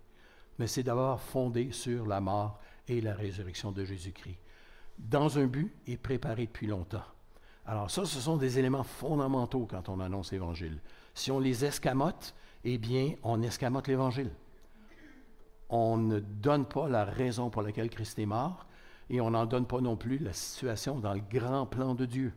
Mais 0.58 0.66
c'est 0.66 0.82
d'abord 0.82 1.20
fondé 1.20 1.70
sur 1.70 2.06
la 2.06 2.20
mort 2.20 2.58
et 2.88 3.00
la 3.00 3.14
résurrection 3.14 3.72
de 3.72 3.84
Jésus-Christ, 3.84 4.38
dans 4.98 5.38
un 5.38 5.46
but 5.46 5.74
et 5.86 5.96
préparé 5.96 6.46
depuis 6.46 6.66
longtemps. 6.66 7.04
Alors 7.66 7.90
ça, 7.90 8.04
ce 8.04 8.20
sont 8.20 8.36
des 8.36 8.58
éléments 8.58 8.82
fondamentaux 8.82 9.66
quand 9.68 9.88
on 9.88 10.00
annonce 10.00 10.32
l'Évangile. 10.32 10.80
Si 11.14 11.30
on 11.30 11.38
les 11.38 11.64
escamote, 11.64 12.34
eh 12.64 12.78
bien, 12.78 13.14
on 13.22 13.42
escamote 13.42 13.88
l'Évangile. 13.88 14.30
On 15.70 15.96
ne 15.96 16.20
donne 16.20 16.66
pas 16.66 16.88
la 16.88 17.04
raison 17.04 17.48
pour 17.50 17.62
laquelle 17.62 17.90
Christ 17.90 18.18
est 18.18 18.26
mort 18.26 18.66
et 19.08 19.20
on 19.20 19.30
n'en 19.30 19.46
donne 19.46 19.66
pas 19.66 19.80
non 19.80 19.96
plus 19.96 20.18
la 20.18 20.32
situation 20.32 20.98
dans 20.98 21.14
le 21.14 21.20
grand 21.20 21.66
plan 21.66 21.94
de 21.94 22.04
Dieu. 22.04 22.32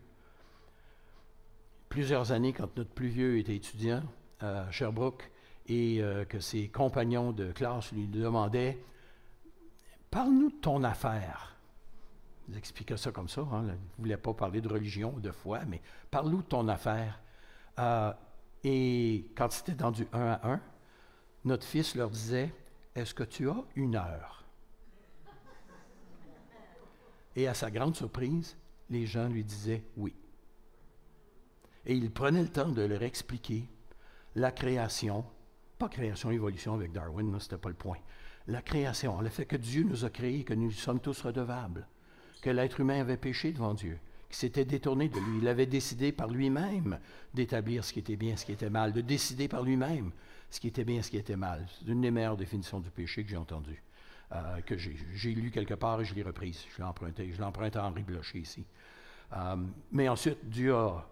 Plusieurs 1.90 2.32
années, 2.32 2.54
quand 2.54 2.76
notre 2.78 2.92
plus 2.92 3.08
vieux 3.08 3.38
était 3.38 3.56
étudiant, 3.56 4.04
Sherbrooke 4.72 5.30
et 5.68 6.02
euh, 6.02 6.26
que 6.26 6.40
ses 6.40 6.70
compagnons 6.70 7.32
de 7.32 7.52
classe 7.52 7.92
lui 7.92 8.08
demandaient 8.08 8.78
Parle-nous 10.10 10.50
de 10.50 10.56
ton 10.56 10.84
affaire. 10.84 11.56
Il 12.48 12.58
expliquait 12.58 12.96
ça 12.96 13.12
comme 13.12 13.28
ça. 13.28 13.42
Hein, 13.42 13.64
il 13.64 13.72
ne 13.72 13.78
voulait 13.98 14.18
pas 14.18 14.34
parler 14.34 14.62
de 14.62 14.70
religion 14.70 15.12
de 15.12 15.32
foi, 15.32 15.66
mais 15.66 15.82
parle-nous 16.10 16.42
de 16.42 16.48
ton 16.48 16.68
affaire. 16.70 17.20
Euh, 17.78 18.14
et 18.64 19.30
quand 19.36 19.52
c'était 19.52 19.74
dans 19.74 19.92
du 19.92 20.08
1 20.14 20.20
à 20.20 20.48
1, 20.54 20.62
notre 21.44 21.66
fils 21.66 21.94
leur 21.96 22.10
disait 22.10 22.54
Est-ce 22.96 23.14
que 23.14 23.24
tu 23.24 23.50
as 23.50 23.64
une 23.76 23.96
heure? 23.96 24.46
Et 27.36 27.48
à 27.48 27.54
sa 27.54 27.70
grande 27.70 27.96
surprise, 27.96 28.58
les 28.90 29.06
gens 29.06 29.28
lui 29.28 29.44
disaient 29.44 29.84
oui. 29.98 30.16
Et 31.86 31.94
il 31.94 32.10
prenait 32.12 32.42
le 32.42 32.50
temps 32.50 32.70
de 32.70 32.82
leur 32.82 33.04
expliquer 33.04 33.68
la 34.36 34.52
création, 34.52 35.26
pas 35.78 35.90
création, 35.90 36.32
évolution 36.32 36.74
avec 36.74 36.92
Darwin, 36.92 37.40
ce 37.40 37.46
n'était 37.46 37.58
pas 37.58 37.70
le 37.70 37.76
point. 37.76 37.98
La 38.48 38.62
création, 38.62 39.20
le 39.22 39.30
fait 39.30 39.46
que 39.46 39.58
Dieu 39.58 39.84
nous 39.84 40.06
a 40.06 40.10
créés, 40.10 40.44
que 40.44 40.54
nous 40.54 40.72
sommes 40.72 41.00
tous 41.00 41.22
redevables, 41.22 41.88
que 42.42 42.50
l'être 42.50 42.80
humain 42.80 43.02
avait 43.02 43.18
péché 43.18 43.52
devant 43.52 43.74
Dieu, 43.74 44.00
qui 44.30 44.38
s'était 44.38 44.66
détourné 44.66 45.10
de 45.10 45.20
lui. 45.20 45.40
Il 45.42 45.48
avait 45.48 45.66
décidé 45.66 46.12
par 46.12 46.30
lui-même 46.30 47.00
d'établir 47.34 47.84
ce 47.84 47.94
qui 47.94 48.00
était 48.00 48.16
bien, 48.16 48.38
ce 48.38 48.46
qui 48.46 48.52
était 48.52 48.70
mal, 48.70 48.94
de 48.94 49.02
décider 49.02 49.48
par 49.48 49.64
lui-même 49.64 50.12
ce 50.50 50.60
qui 50.60 50.68
était 50.68 50.86
bien, 50.86 51.02
ce 51.02 51.10
qui 51.10 51.18
était 51.18 51.36
mal. 51.36 51.66
C'est 51.80 51.92
une 51.92 52.02
des 52.02 52.12
meilleures 52.12 52.38
définitions 52.38 52.80
du 52.80 52.90
péché 52.90 53.24
que 53.24 53.30
j'ai 53.30 53.38
entendues, 53.38 53.84
euh, 54.32 54.62
que 54.62 54.78
j'ai 54.78 55.34
lu 55.34 55.52
quelque 55.52 55.74
part 55.74 56.02
et 56.02 56.06
je 56.06 56.16
l'ai 56.16 56.24
reprise. 56.24 56.64
Je 56.74 56.78
l'ai 56.78 56.88
emprunté, 56.88 57.32
je 57.34 57.42
l'emprunte 57.42 57.76
à 57.76 57.86
Henri 57.86 58.04
Blocher 58.04 58.40
ici. 58.40 58.66
Euh, 59.34 59.58
mais 59.92 60.08
ensuite, 60.08 60.50
Dieu 60.50 60.74
a 60.74 61.06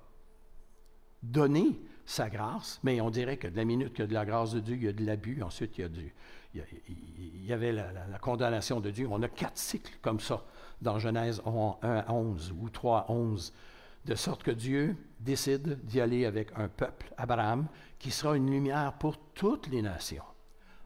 donné 1.21 1.77
sa 2.05 2.29
grâce, 2.29 2.79
mais 2.83 3.01
on 3.01 3.09
dirait 3.09 3.37
que 3.37 3.47
de 3.47 3.55
la 3.55 3.65
minute 3.65 3.93
qu'il 3.93 4.01
y 4.01 4.03
a 4.03 4.07
de 4.07 4.13
la 4.13 4.25
grâce 4.25 4.53
de 4.53 4.59
Dieu, 4.59 4.75
il 4.75 4.83
y 4.83 4.87
a 4.87 4.93
de 4.93 5.03
l'abus. 5.03 5.41
Ensuite, 5.41 5.77
il 5.77 5.81
y, 5.81 5.83
a 5.83 5.89
du, 5.89 6.13
il 6.53 7.45
y 7.45 7.53
avait 7.53 7.71
la, 7.71 8.19
condamnation 8.21 8.79
de 8.79 8.91
Dieu. 8.91 9.07
On 9.09 9.21
a 9.23 9.27
quatre 9.27 9.57
cycles 9.57 9.97
comme 10.01 10.19
ça 10.19 10.43
dans 10.81 10.99
Genèse 10.99 11.41
1 11.45 12.05
11 12.07 12.53
ou 12.59 12.69
3 12.69 13.05
11, 13.09 13.53
de 14.05 14.15
sorte 14.15 14.43
que 14.43 14.51
Dieu 14.51 14.95
décide 15.19 15.83
d'y 15.85 15.99
aller 15.99 16.25
avec 16.25 16.49
un 16.55 16.67
peuple, 16.67 17.11
Abraham, 17.17 17.67
qui 17.97 18.11
sera 18.11 18.37
une 18.37 18.51
lumière 18.51 18.93
pour 18.93 19.17
toutes 19.33 19.67
les 19.67 19.81
nations. 19.81 20.23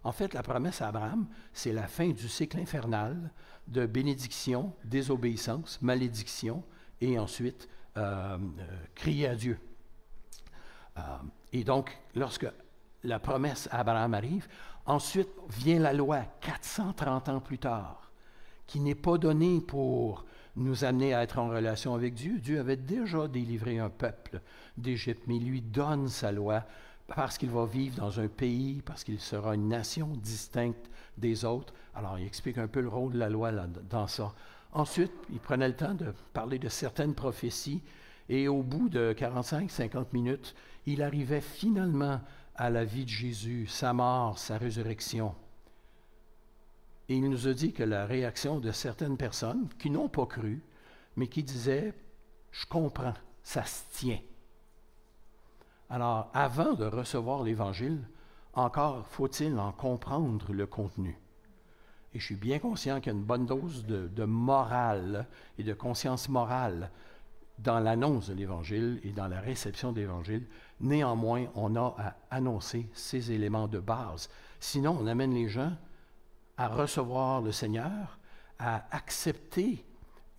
En 0.04 0.14
fait, 0.14 0.34
la 0.34 0.44
promesse 0.44 0.82
à 0.82 0.88
Abraham, 0.88 1.28
c'est 1.52 1.74
la 1.74 1.88
fin 1.88 2.10
du 2.10 2.30
cycle 2.30 2.58
infernal 2.58 3.32
de 3.68 3.86
bénédiction, 3.86 4.74
désobéissance, 4.86 5.82
malédiction, 5.82 6.64
et 7.02 7.20
ensuite 7.20 7.68
euh, 7.98 8.38
euh, 8.38 8.38
crier 8.96 9.28
à 9.28 9.36
Dieu. 9.36 9.60
Euh, 11.00 11.18
et 11.54 11.64
donc, 11.64 11.98
lorsque 12.16 12.48
la 13.04 13.20
promesse 13.20 13.68
à 13.72 13.80
Abraham 13.80 14.14
arrive, 14.14 14.48
ensuite 14.86 15.30
vient 15.50 15.80
la 15.80 15.94
loi 15.94 16.22
430 16.42 17.30
ans 17.30 17.40
plus 17.40 17.60
tard, 17.60 18.12
qui 18.68 18.80
n'est 18.80 18.96
pas 18.96 19.18
donnée 19.18 19.62
pour 19.62 20.26
nous 20.56 20.84
amener 20.84 21.14
à 21.14 21.24
être 21.24 21.40
en 21.40 21.50
relation 21.50 21.96
avec 21.96 22.14
Dieu. 22.14 22.40
Dieu 22.40 22.60
avait 22.60 22.76
déjà 22.76 23.28
délivré 23.28 23.80
un 23.80 23.90
peuple 23.90 24.42
d'Égypte, 24.78 25.24
mais 25.28 25.38
il 25.38 25.48
lui 25.48 25.62
donne 25.62 26.08
sa 26.10 26.32
loi 26.32 26.66
parce 27.08 27.38
qu'il 27.38 27.50
va 27.50 27.66
vivre 27.66 27.96
dans 27.96 28.20
un 28.20 28.28
pays, 28.28 28.82
parce 28.86 29.04
qu'il 29.04 29.20
sera 29.20 29.56
une 29.56 29.68
nation 29.68 30.10
distincte 30.22 30.90
des 31.18 31.46
autres. 31.46 31.74
Alors, 31.96 32.20
il 32.20 32.26
explique 32.26 32.58
un 32.58 32.68
peu 32.68 32.82
le 32.82 32.88
rôle 32.88 33.14
de 33.14 33.18
la 33.18 33.30
loi 33.30 33.52
dans 33.90 34.08
ça. 34.08 34.34
Ensuite, 34.74 35.12
il 35.32 35.40
prenait 35.40 35.68
le 35.68 35.76
temps 35.76 35.96
de 35.96 36.14
parler 36.34 36.60
de 36.60 36.70
certaines 36.70 37.16
prophéties 37.16 37.82
et 38.30 38.48
au 38.48 38.62
bout 38.62 38.90
de 38.90 39.14
45-50 39.18 40.06
minutes, 40.14 40.56
il 40.86 41.02
arrivait 41.02 41.42
finalement 41.42 42.22
à 42.56 42.70
la 42.70 42.86
vie 42.86 43.06
de 43.06 43.10
Jésus, 43.10 43.68
sa 43.68 43.94
mort, 43.94 44.38
sa 44.38 44.58
résurrection. 44.58 45.36
Et 47.10 47.16
il 47.16 47.30
nous 47.30 47.48
a 47.48 47.54
dit 47.54 47.74
que 47.74 47.84
la 47.84 48.06
réaction 48.06 48.60
de 48.60 48.72
certaines 48.72 49.18
personnes 49.18 49.68
qui 49.80 49.90
n'ont 49.90 50.10
pas 50.10 50.28
cru, 50.28 50.62
mais 51.16 51.28
qui 51.28 51.44
disaient, 51.44 51.94
je 52.52 52.66
comprends, 52.68 53.16
ça 53.42 53.66
se 53.66 53.82
tient. 53.92 54.20
Alors, 55.90 56.30
avant 56.36 56.74
de 56.74 56.86
recevoir 56.86 57.44
l'Évangile, 57.44 58.08
encore 58.54 59.08
faut-il 59.08 59.58
en 59.58 59.72
comprendre 59.72 60.54
le 60.54 60.68
contenu. 60.68 61.18
Et 62.14 62.20
je 62.20 62.26
suis 62.26 62.36
bien 62.36 62.60
conscient 62.60 63.00
qu'il 63.00 63.12
y 63.12 63.16
a 63.16 63.18
une 63.18 63.26
bonne 63.26 63.46
dose 63.46 63.86
de, 63.86 64.26
morale 64.26 65.28
et 65.58 65.64
de 65.64 65.74
conscience 65.74 66.30
morale 66.30 66.92
dans 67.64 67.80
l'annonce 67.80 68.30
de 68.30 68.34
l'Évangile 68.34 69.00
et 69.04 69.12
dans 69.12 69.28
la 69.28 69.40
réception 69.40 69.92
de 69.92 70.00
l'Évangile. 70.00 70.48
Néanmoins, 70.80 71.46
on 71.56 71.76
a 71.76 71.96
à 71.98 72.16
annoncer 72.32 72.88
ces 72.94 73.32
éléments 73.32 73.68
de 73.68 73.80
base. 73.80 74.30
Sinon, 74.60 74.98
on 75.00 75.08
amène 75.08 75.34
les 75.34 75.50
gens 75.50 75.74
à 76.58 76.68
recevoir 76.68 77.42
le 77.42 77.52
Seigneur, 77.52 78.20
à 78.60 78.86
accepter 78.92 79.86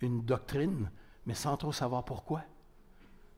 une 0.01 0.21
doctrine, 0.23 0.89
mais 1.25 1.33
sans 1.33 1.57
trop 1.57 1.71
savoir 1.71 2.03
pourquoi. 2.03 2.41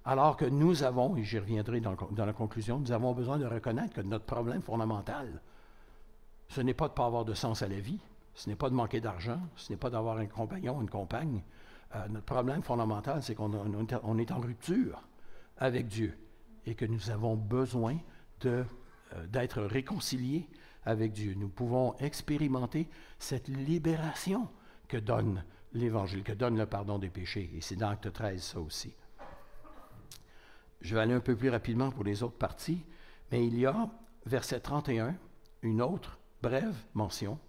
Alors 0.05 0.35
que 0.35 0.45
nous 0.45 0.83
avons, 0.83 1.15
et 1.15 1.23
j'y 1.23 1.39
reviendrai 1.39 1.79
dans, 1.79 1.95
la 2.25 2.33
conclusion, 2.33 2.79
nous 2.79 2.91
avons 2.91 3.13
besoin 3.13 3.37
de 3.37 3.45
reconnaître 3.45 3.93
que 3.93 4.01
notre 4.01 4.25
problème 4.25 4.61
fondamental, 4.61 5.41
ce 6.49 6.61
n'est 6.61 6.73
pas 6.73 6.87
de 6.87 6.91
ne 6.91 6.95
pas 6.95 7.05
avoir 7.05 7.23
de 7.25 7.33
sens 7.33 7.61
à 7.61 7.67
la 7.67 7.79
vie, 7.79 7.99
ce 8.35 8.49
n'est 8.49 8.55
pas 8.55 8.69
de 8.69 8.75
manquer 8.75 8.99
d'argent, 8.99 9.39
ce 9.55 9.71
n'est 9.71 9.77
pas 9.77 9.89
d'avoir 9.89 10.17
un 10.17 10.25
compagnon, 10.25 10.81
une 10.81 10.89
compagne. 10.89 11.41
Euh, 11.95 12.07
notre 12.09 12.25
problème 12.25 12.63
fondamental, 12.63 13.21
c'est 13.21 13.35
qu'on 13.35 13.51
on 13.53 14.17
est 14.17 14.31
en 14.31 14.39
rupture 14.39 15.03
avec 15.57 15.87
Dieu 15.87 16.17
et 16.65 16.75
que 16.75 16.85
nous 16.85 17.09
avons 17.09 17.35
besoin 17.35 17.97
euh, 18.45 18.63
d'être 19.29 19.61
réconciliés 19.61 20.49
avec 20.85 21.13
Dieu. 21.13 21.33
Nous 21.35 21.49
pouvons 21.49 21.95
expérimenter 21.99 22.89
cette 23.19 23.47
libération 23.47 24.49
que 24.87 24.97
donne 24.97 25.43
l'Évangile, 25.73 26.23
que 26.23 26.33
donne 26.33 26.57
le 26.57 26.65
pardon 26.65 26.99
des 26.99 27.09
péchés. 27.09 27.49
Et 27.55 27.61
c'est 27.61 27.75
dans 27.75 27.89
Acte 27.89 28.11
13, 28.11 28.41
ça 28.41 28.59
aussi. 28.59 28.93
Je 30.81 30.95
vais 30.95 31.01
aller 31.01 31.13
un 31.13 31.21
peu 31.21 31.35
plus 31.35 31.49
rapidement 31.49 31.91
pour 31.91 32.03
les 32.03 32.23
autres 32.23 32.37
parties, 32.37 32.83
mais 33.31 33.45
il 33.47 33.57
y 33.57 33.65
a, 33.65 33.89
verset 34.25 34.59
31, 34.59 35.15
une 35.61 35.81
autre 35.81 36.19
brève 36.41 36.75
mention 36.93 37.39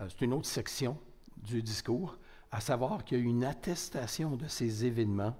euh, 0.00 0.06
c'est 0.08 0.24
une 0.24 0.32
autre 0.34 0.46
section 0.46 0.98
du 1.36 1.62
discours, 1.62 2.18
à 2.56 2.60
savoir 2.60 3.04
qu'il 3.04 3.18
y 3.18 3.20
a 3.20 3.24
une 3.24 3.44
attestation 3.44 4.34
de 4.34 4.48
ces 4.48 4.86
événements 4.86 5.36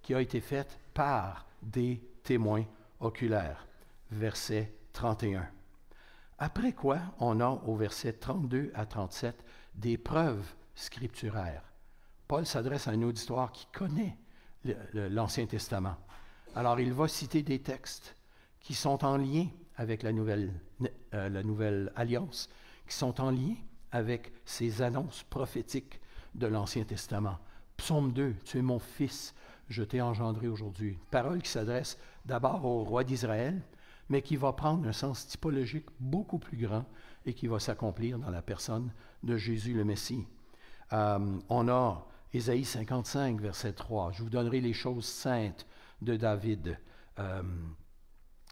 qui 0.00 0.14
a 0.14 0.22
été 0.22 0.40
faite 0.40 0.78
par 0.94 1.44
des 1.62 2.00
témoins 2.22 2.64
oculaires. 3.00 3.66
Verset 4.10 4.72
31. 4.94 5.46
Après 6.38 6.72
quoi, 6.72 7.00
on 7.18 7.38
a 7.40 7.48
au 7.66 7.76
verset 7.76 8.14
32 8.14 8.72
à 8.74 8.86
37 8.86 9.44
des 9.74 9.98
preuves 9.98 10.54
scripturaires. 10.74 11.70
Paul 12.26 12.46
s'adresse 12.46 12.88
à 12.88 12.92
un 12.92 13.02
auditoire 13.02 13.52
qui 13.52 13.66
connaît 13.66 14.16
l'Ancien 14.94 15.44
Testament. 15.44 15.96
Alors 16.54 16.80
il 16.80 16.94
va 16.94 17.08
citer 17.08 17.42
des 17.42 17.58
textes 17.58 18.16
qui 18.60 18.72
sont 18.72 19.04
en 19.04 19.18
lien 19.18 19.48
avec 19.76 20.02
la 20.02 20.12
nouvelle, 20.12 20.50
euh, 21.12 21.28
la 21.28 21.42
nouvelle 21.42 21.92
alliance, 21.94 22.48
qui 22.88 22.96
sont 22.96 23.20
en 23.20 23.30
lien 23.30 23.54
avec 23.92 24.32
ces 24.46 24.80
annonces 24.80 25.24
prophétiques 25.24 26.00
de 26.34 26.46
l'Ancien 26.46 26.84
Testament. 26.84 27.38
Psaume 27.76 28.12
2, 28.12 28.34
Tu 28.44 28.58
es 28.58 28.62
mon 28.62 28.78
fils, 28.78 29.34
je 29.68 29.82
t'ai 29.82 30.00
engendré 30.00 30.48
aujourd'hui. 30.48 30.98
Parole 31.10 31.42
qui 31.42 31.50
s'adresse 31.50 31.98
d'abord 32.24 32.64
au 32.64 32.84
roi 32.84 33.04
d'Israël, 33.04 33.60
mais 34.08 34.22
qui 34.22 34.36
va 34.36 34.52
prendre 34.52 34.86
un 34.86 34.92
sens 34.92 35.26
typologique 35.26 35.86
beaucoup 35.98 36.38
plus 36.38 36.56
grand 36.56 36.84
et 37.26 37.34
qui 37.34 37.46
va 37.46 37.58
s'accomplir 37.58 38.18
dans 38.18 38.30
la 38.30 38.42
personne 38.42 38.92
de 39.22 39.36
Jésus 39.36 39.74
le 39.74 39.84
Messie. 39.84 40.26
Euh, 40.92 41.38
on 41.48 41.68
a 41.68 42.06
Ésaïe 42.32 42.64
55, 42.64 43.40
verset 43.40 43.72
3. 43.72 44.12
Je 44.12 44.22
vous 44.22 44.30
donnerai 44.30 44.60
les 44.60 44.72
choses 44.72 45.06
saintes 45.06 45.66
de 46.02 46.16
David, 46.16 46.78
euh, 47.18 47.42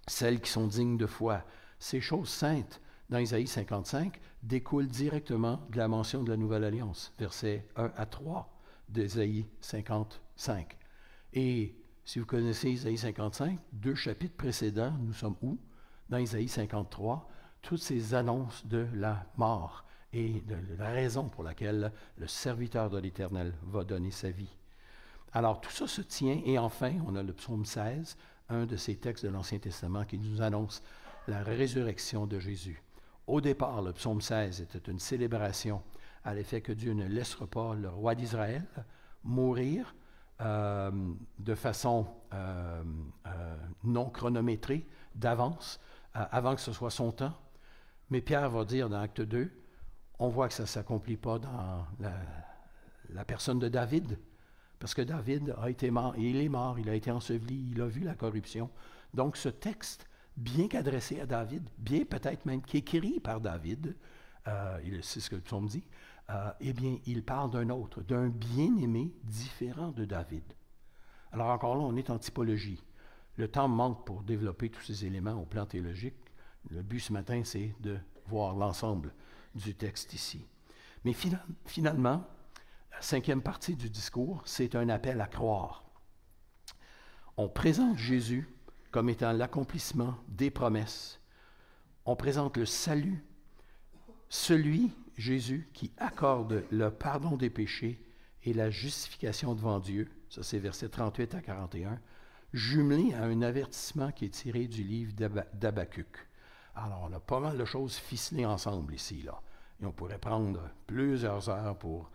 celles 0.06 0.40
qui 0.40 0.50
sont 0.50 0.66
dignes 0.66 0.96
de 0.96 1.06
foi. 1.06 1.44
Ces 1.78 2.00
choses 2.00 2.28
saintes, 2.28 2.80
dans 3.12 3.18
Isaïe 3.18 3.46
55 3.46 4.18
découle 4.42 4.88
directement 4.88 5.60
de 5.70 5.78
la 5.78 5.88
mention 5.88 6.22
de 6.22 6.30
la 6.30 6.36
Nouvelle 6.36 6.64
Alliance, 6.64 7.12
versets 7.18 7.66
1 7.76 7.92
à 7.96 8.06
3 8.06 8.48
d'Isaïe 8.88 9.46
55. 9.60 10.76
Et 11.34 11.76
si 12.04 12.18
vous 12.18 12.26
connaissez 12.26 12.70
Isaïe 12.70 12.98
55, 12.98 13.58
deux 13.72 13.94
chapitres 13.94 14.36
précédents, 14.36 14.92
nous 15.00 15.12
sommes 15.12 15.36
où? 15.42 15.58
Dans 16.08 16.18
Isaïe 16.18 16.48
53, 16.48 17.28
toutes 17.62 17.82
ces 17.82 18.14
annonces 18.14 18.66
de 18.66 18.86
la 18.94 19.24
mort 19.36 19.84
et 20.12 20.40
de 20.40 20.56
la 20.76 20.90
raison 20.90 21.28
pour 21.28 21.44
laquelle 21.44 21.92
le 22.18 22.26
serviteur 22.26 22.90
de 22.90 22.98
l'Éternel 22.98 23.54
va 23.62 23.84
donner 23.84 24.10
sa 24.10 24.30
vie. 24.30 24.54
Alors 25.32 25.60
tout 25.60 25.70
ça 25.70 25.86
se 25.86 26.02
tient, 26.02 26.42
et 26.44 26.58
enfin, 26.58 26.92
on 27.06 27.16
a 27.16 27.22
le 27.22 27.32
psaume 27.32 27.64
16, 27.64 28.18
un 28.50 28.66
de 28.66 28.76
ces 28.76 28.96
textes 28.96 29.24
de 29.24 29.30
l'Ancien 29.30 29.58
Testament 29.58 30.04
qui 30.04 30.18
nous 30.18 30.42
annonce 30.42 30.82
la 31.28 31.42
résurrection 31.42 32.26
de 32.26 32.38
Jésus. 32.38 32.82
Au 33.26 33.40
départ, 33.40 33.82
le 33.82 33.92
psaume 33.92 34.20
16 34.20 34.60
était 34.62 34.90
une 34.90 34.98
célébration 34.98 35.82
à 36.24 36.34
l'effet 36.34 36.60
que 36.60 36.72
Dieu 36.72 36.92
ne 36.92 37.06
laissera 37.06 37.46
pas 37.46 37.74
le 37.74 37.88
roi 37.88 38.14
d'Israël 38.14 38.64
mourir 39.24 39.94
euh, 40.40 40.90
de 41.38 41.54
façon 41.54 42.06
euh, 42.34 42.82
euh, 43.26 43.56
non 43.84 44.10
chronométrée, 44.10 44.86
d'avance, 45.14 45.78
avant 46.14 46.54
que 46.54 46.60
ce 46.60 46.72
soit 46.72 46.90
son 46.90 47.12
temps. 47.12 47.34
Mais 48.10 48.20
Pierre 48.20 48.50
va 48.50 48.64
dire 48.64 48.88
dans 48.88 49.00
Acte 49.00 49.20
2, 49.20 49.50
on 50.18 50.28
voit 50.28 50.48
que 50.48 50.54
ça 50.54 50.64
ne 50.64 50.68
s'accomplit 50.68 51.16
pas 51.16 51.38
dans 51.38 51.86
la, 52.00 52.12
la, 53.10 53.24
personne 53.24 53.58
de 53.58 53.68
David, 53.68 54.18
parce 54.78 54.94
que 54.94 55.02
David 55.02 55.54
a 55.60 55.70
été 55.70 55.90
mort, 55.90 56.16
il 56.16 56.36
est 56.36 56.48
mort, 56.48 56.78
il 56.78 56.88
a 56.88 56.94
été 56.94 57.10
enseveli, 57.10 57.70
il 57.72 57.80
a 57.80 57.86
vu 57.86 58.00
la 58.00 58.14
corruption. 58.14 58.70
Donc 59.14 59.36
ce 59.36 59.48
texte 59.48 60.08
bien 60.36 60.68
qu'adressé 60.68 61.20
à 61.20 61.26
David, 61.26 61.68
bien 61.78 62.04
peut-être 62.04 62.46
même 62.46 62.62
qu'écrit 62.62 63.20
par 63.20 63.40
David, 63.40 63.96
euh, 64.48 65.00
c'est 65.02 65.20
ce 65.20 65.30
que 65.30 65.36
le 65.36 65.42
psaume 65.42 65.66
dit, 65.66 65.84
euh, 66.30 66.50
eh 66.60 66.72
bien, 66.72 66.98
il 67.06 67.24
parle 67.24 67.50
d'un 67.50 67.68
autre, 67.70 68.02
d'un 68.02 68.28
bien-aimé 68.28 69.12
différent 69.24 69.90
de 69.90 70.04
David. 70.04 70.44
Alors 71.32 71.48
encore 71.48 71.76
là, 71.76 71.82
on 71.82 71.96
est 71.96 72.10
en 72.10 72.18
typologie. 72.18 72.82
Le 73.36 73.48
temps 73.48 73.68
manque 73.68 74.04
pour 74.04 74.22
développer 74.22 74.68
tous 74.70 74.82
ces 74.82 75.06
éléments 75.06 75.40
au 75.40 75.46
plan 75.46 75.66
théologique. 75.66 76.16
Le 76.70 76.82
but 76.82 77.00
ce 77.00 77.12
matin, 77.12 77.42
c'est 77.44 77.74
de 77.80 77.98
voir 78.26 78.54
l'ensemble 78.54 79.12
du 79.54 79.74
texte 79.74 80.12
ici. 80.12 80.46
Mais 81.04 81.14
finalement, 81.66 82.24
la 82.90 83.00
cinquième 83.00 83.42
partie 83.42 83.74
du 83.74 83.90
discours, 83.90 84.42
c'est 84.44 84.74
un 84.74 84.88
appel 84.88 85.20
à 85.20 85.26
croire. 85.26 85.84
on 87.36 87.48
présente 87.48 87.96
Jésus 87.96 88.48
comme 88.92 89.08
étant 89.08 89.32
l'accomplissement 89.32 90.14
des 90.28 90.50
promesses. 90.50 91.18
On 92.04 92.14
présente 92.14 92.58
le 92.58 92.66
salut, 92.66 93.24
celui, 94.28 94.92
Jésus, 95.16 95.68
qui 95.72 95.92
accorde 95.96 96.64
le 96.70 96.90
pardon 96.90 97.36
des 97.36 97.50
péchés 97.50 98.04
et 98.44 98.52
la 98.52 98.70
justification 98.70 99.54
devant 99.54 99.80
Dieu. 99.80 100.08
Ça, 100.28 100.42
c'est 100.42 100.58
versets 100.58 100.88
38 100.88 101.34
à 101.34 101.40
41, 101.40 101.98
jumelé 102.52 103.14
à 103.14 103.24
un 103.24 103.40
avertissement 103.42 104.12
qui 104.12 104.26
est 104.26 104.30
tiré 104.30 104.66
du 104.66 104.82
livre 104.82 105.14
d'Abacuc. 105.54 106.28
Alors, 106.74 107.08
on 107.08 107.12
a 107.14 107.20
pas 107.20 107.40
mal 107.40 107.56
de 107.56 107.64
choses 107.64 107.96
ficelées 107.96 108.46
ensemble 108.46 108.94
ici, 108.94 109.22
là. 109.22 109.40
Et 109.80 109.86
on 109.86 109.92
pourrait 109.92 110.18
prendre 110.18 110.70
plusieurs 110.86 111.48
heures 111.48 111.78
pour 111.78 112.10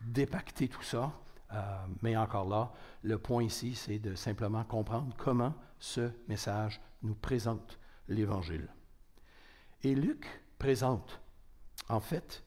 dépacter 0.00 0.68
tout 0.68 0.82
ça. 0.82 1.12
Euh, 1.54 1.86
mais 2.02 2.16
encore 2.16 2.48
là, 2.48 2.72
le 3.02 3.18
point 3.18 3.44
ici, 3.44 3.74
c'est 3.74 3.98
de 3.98 4.14
simplement 4.14 4.64
comprendre 4.64 5.14
comment 5.16 5.54
ce 5.78 6.10
message 6.28 6.80
nous 7.02 7.14
présente 7.14 7.78
l'Évangile. 8.08 8.68
Et 9.82 9.94
Luc 9.94 10.42
présente, 10.58 11.20
en 11.88 12.00
fait, 12.00 12.44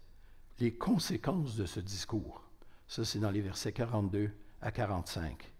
les 0.59 0.75
conséquences 0.75 1.55
de 1.55 1.65
ce 1.65 1.79
discours. 1.79 2.43
Ça, 2.87 3.05
c'est 3.05 3.19
dans 3.19 3.31
les 3.31 3.41
versets 3.41 3.73
42 3.73 4.31
à 4.61 4.71
45. 4.71 5.53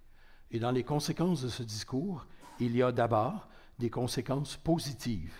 Et 0.51 0.59
dans 0.59 0.71
les 0.71 0.83
conséquences 0.83 1.41
de 1.41 1.49
ce 1.49 1.63
discours, 1.63 2.25
il 2.59 2.75
y 2.75 2.81
a 2.81 2.91
d'abord 2.91 3.47
des 3.79 3.89
conséquences 3.89 4.57
positives. 4.57 5.35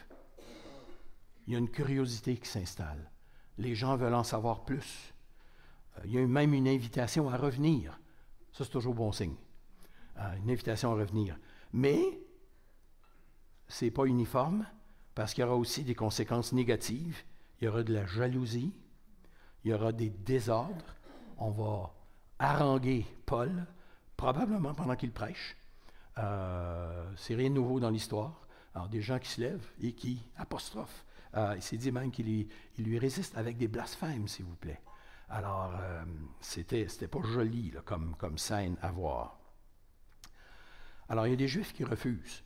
Il 1.48 1.54
y 1.54 1.56
a 1.56 1.60
une 1.60 1.72
curiosité 1.72 2.38
qui 2.38 2.48
s'installe. 2.48 3.10
Les 3.58 3.74
gens 3.74 3.96
veulent 3.96 4.14
en 4.14 4.24
savoir 4.24 4.66
plus. 4.66 5.14
Euh, 5.98 6.02
il 6.06 6.14
y 6.14 6.18
a 6.18 6.26
même 6.26 6.54
une 6.54 6.68
invitation 6.68 7.30
à 7.30 7.38
revenir. 7.38 8.00
Ça, 8.52 8.64
c'est 8.64 8.72
toujours 8.72 8.94
bon 8.94 9.12
signe. 9.12 9.36
Euh, 10.18 10.36
une 10.44 10.50
invitation 10.50 10.92
à 10.92 10.96
revenir. 10.96 11.38
Mais 11.74 12.00
ce 13.68 13.86
n'est 13.86 13.92
pas 13.92 14.06
uniforme 14.06 14.66
parce 15.16 15.34
qu'il 15.34 15.44
y 15.44 15.48
aura 15.48 15.56
aussi 15.56 15.84
des 15.84 15.96
conséquences 15.96 16.54
négatives. 16.54 17.24
Il 17.60 17.66
y 17.66 17.68
aura 17.68 17.84
de 17.84 17.94
la 17.94 18.06
jalousie, 18.06 18.74
il 19.64 19.72
y 19.72 19.74
aura 19.74 19.92
des 19.92 20.10
désordres. 20.10 20.96
On 21.38 21.52
va 21.52 21.94
haranguer 22.40 23.06
Paul, 23.26 23.66
probablement 24.16 24.74
pendant 24.74 24.96
qu'il 24.96 25.12
prêche. 25.12 25.58
Euh, 26.20 27.12
c'est 27.16 27.36
rien 27.36 27.50
de 27.50 27.56
nouveau 27.56 27.80
dans 27.80 27.90
l'histoire. 27.90 28.48
Alors, 28.74 28.90
des 28.90 29.02
gens 29.02 29.20
qui 29.20 29.30
se 29.30 29.42
lèvent 29.42 29.72
et 29.82 29.94
qui 29.94 30.22
apostrophent. 30.36 31.04
Euh, 31.36 31.54
il 31.56 31.62
s'est 31.62 31.78
dit 31.78 31.92
même 31.92 32.12
qu'il 32.12 32.26
lui, 32.26 32.48
lui, 32.78 33.00
résiste 33.00 33.38
avec 33.38 33.58
des 33.58 33.68
blasphèmes, 33.68 34.28
s'il 34.28 34.46
vous 34.46 34.56
plaît. 34.56 34.80
Alors, 35.30 35.74
euh, 35.80 36.06
c'était, 36.40 36.86
pas 36.86 37.22
joli 37.22 37.74
comme, 37.86 38.16
comme 38.16 38.38
scène 38.38 38.78
à 38.82 38.92
voir. 38.92 39.40
Alors, 41.10 41.28
il 41.28 41.32
y 41.32 41.34
a 41.34 41.38
des 41.38 41.48
Juifs 41.48 41.74
qui 41.74 41.84
refusent 41.84 42.44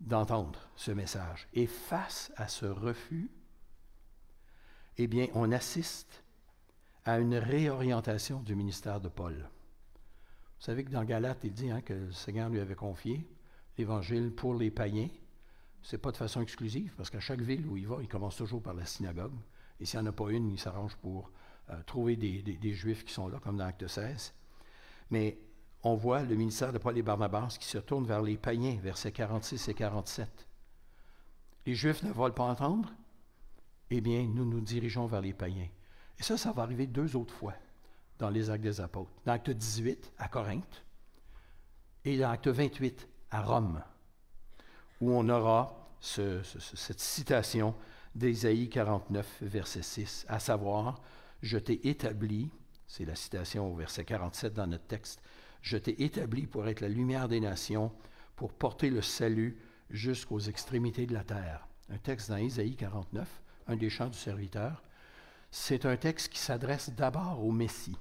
d'entendre 0.00 0.68
ce 0.76 0.90
message. 0.90 1.48
Et 1.54 1.66
face 1.66 2.32
à 2.36 2.48
ce 2.48 2.66
refus, 2.66 3.30
eh 4.98 5.06
bien, 5.06 5.28
on 5.34 5.52
assiste 5.52 6.22
à 7.04 7.18
une 7.18 7.36
réorientation 7.36 8.40
du 8.40 8.54
ministère 8.54 9.00
de 9.00 9.08
Paul. 9.08 9.34
Vous 9.34 10.66
savez 10.66 10.84
que 10.84 10.90
dans 10.90 11.04
Galate, 11.04 11.44
il 11.44 11.52
dit 11.52 11.70
hein, 11.70 11.80
que 11.80 11.94
le 11.94 12.12
Seigneur 12.12 12.48
lui 12.48 12.60
avait 12.60 12.74
confié 12.74 13.26
l'Évangile 13.78 14.32
pour 14.32 14.54
les 14.54 14.70
païens. 14.70 15.08
Ce 15.80 15.96
n'est 15.96 16.00
pas 16.00 16.12
de 16.12 16.16
façon 16.16 16.40
exclusive, 16.40 16.94
parce 16.96 17.10
qu'à 17.10 17.20
chaque 17.20 17.40
ville 17.40 17.66
où 17.66 17.76
il 17.76 17.88
va, 17.88 17.98
il 18.00 18.08
commence 18.08 18.36
toujours 18.36 18.62
par 18.62 18.74
la 18.74 18.86
synagogue. 18.86 19.34
Et 19.80 19.84
s'il 19.84 19.98
n'y 20.00 20.06
en 20.06 20.10
a 20.10 20.12
pas 20.12 20.30
une, 20.30 20.50
il 20.50 20.60
s'arrange 20.60 20.94
pour 20.96 21.30
trouver 21.86 22.16
des, 22.16 22.72
Juifs 22.72 23.04
qui 23.04 23.12
sont 23.12 23.28
là, 23.28 23.38
comme 23.42 23.56
dans 23.56 23.64
Acte 23.64 23.86
16. 23.86 24.34
Mais 25.10 25.38
on 25.82 25.94
voit 25.94 26.22
le 26.22 26.34
ministère 26.34 26.72
de 26.72 26.78
Paul 26.78 26.96
et 26.96 27.02
Barnabas 27.02 27.56
qui 27.58 27.66
se 27.66 27.78
tourne 27.78 28.06
vers 28.06 28.22
les 28.22 28.36
païens, 28.36 28.78
versets 28.80 29.12
46 29.12 29.68
et 29.68 29.74
47. 29.74 30.28
Les 31.66 31.74
Juifs 31.74 32.02
ne 32.02 32.12
veulent 32.12 32.34
pas 32.34 32.44
entendre, 32.44 32.92
eh 33.90 34.00
bien, 34.00 34.22
nous 34.24 34.44
nous 34.44 34.60
dirigeons 34.60 35.06
vers 35.06 35.20
les 35.20 35.34
païens. 35.34 35.68
Et 36.18 36.22
ça, 36.22 36.36
ça 36.36 36.52
va 36.52 36.62
arriver 36.62 36.86
deux 36.86 37.16
autres 37.16 37.34
fois 37.34 37.54
dans 38.18 38.30
les 38.30 38.50
actes 38.50 38.62
des 38.62 38.80
apôtres. 38.80 39.10
Dans 39.24 39.32
l'acte 39.32 39.50
18, 39.50 40.12
à 40.18 40.28
Corinthe, 40.28 40.84
et 42.04 42.18
dans 42.18 42.30
l'acte 42.30 42.48
28, 42.48 43.08
à 43.30 43.42
Rome, 43.42 43.82
où 45.00 45.12
on 45.12 45.28
aura 45.28 45.88
cette 46.00 47.00
citation 47.00 47.74
d'Ésaïe 48.14 48.68
49, 48.68 49.38
verset 49.42 49.82
6, 49.82 50.26
à 50.28 50.38
savoir, 50.38 51.00
Je 51.42 51.58
t'ai 51.58 51.88
établi, 51.88 52.50
c'est 52.86 53.04
la 53.04 53.16
citation 53.16 53.70
au 53.70 53.74
verset 53.74 54.04
47 54.04 54.54
dans 54.54 54.68
notre 54.68 54.86
texte, 54.86 55.20
je 55.60 55.76
t'ai 55.76 56.02
établi 56.02 56.46
pour 56.46 56.68
être 56.68 56.80
la 56.80 56.88
lumière 56.88 57.28
des 57.28 57.40
nations, 57.40 57.92
pour 58.36 58.52
porter 58.52 58.90
le 58.90 59.02
salut 59.02 59.58
jusqu'aux 59.90 60.40
extrémités 60.40 61.06
de 61.06 61.14
la 61.14 61.24
terre. 61.24 61.66
Un 61.88 61.98
texte 61.98 62.30
dans 62.30 62.36
Isaïe 62.36 62.76
49, 62.76 63.42
un 63.66 63.76
des 63.76 63.90
chants 63.90 64.08
du 64.08 64.18
serviteur. 64.18 64.82
C'est 65.50 65.84
un 65.84 65.96
texte 65.96 66.28
qui 66.32 66.38
s'adresse 66.38 66.90
d'abord 66.90 67.44
au 67.44 67.52
Messie, 67.52 67.98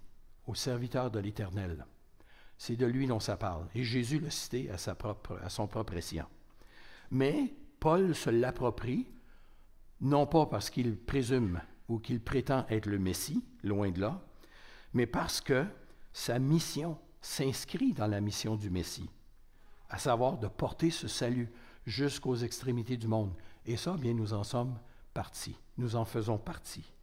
au 0.48 0.56
serviteur 0.56 1.12
de 1.12 1.20
l'Éternel. 1.20 1.86
C'est 2.58 2.76
de 2.76 2.86
lui 2.86 3.08
dont 3.08 3.20
ça 3.20 3.38
parle. 3.38 3.68
Et 3.74 3.84
Jésus 3.84 4.20
l'a 4.20 4.30
cité 4.30 4.70
à, 4.70 4.78
sa 4.78 4.96
propre, 4.96 5.40
à 5.44 5.50
son 5.50 5.68
propre 5.68 5.96
escient. 5.96 6.30
Mais 7.10 7.54
Paul 7.80 8.16
se 8.16 8.30
l'approprie, 8.30 9.08
non 10.00 10.28
pas 10.28 10.46
parce 10.46 10.70
qu'il 10.70 10.96
présume 10.96 11.60
ou 11.92 12.00
qu'il 12.00 12.22
prétend 12.22 12.66
être 12.70 12.86
le 12.86 13.00
Messie, 13.00 13.44
loin 13.64 13.92
de 13.92 14.00
là, 14.00 14.26
mais 14.94 15.06
parce 15.06 15.42
que 15.42 15.66
sa 16.14 16.40
mission 16.40 16.98
s'inscrit 17.22 17.94
dans 17.94 18.08
la 18.08 18.22
mission 18.22 18.56
du 18.56 18.70
Messie, 18.70 19.10
à 19.90 19.98
savoir 19.98 20.38
de 20.38 20.48
porter 20.48 20.90
ce 20.90 21.08
salut 21.08 21.52
jusqu'aux 21.86 22.36
extrémités 22.36 22.98
du 22.98 23.08
monde. 23.08 23.34
Et 23.66 23.78
ça, 23.78 23.96
bien, 23.98 24.14
nous 24.14 24.34
en 24.34 24.44
sommes 24.44 24.80
partis. 25.14 25.58
Nous 25.78 25.96
en 25.96 26.06
faisons 26.06 26.38
partie. 26.38 26.94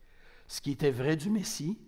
Ce 0.47 0.61
qui 0.61 0.73
était 0.73 0.91
vrai 0.91 1.17
du 1.17 1.31
Messie, 1.31 1.79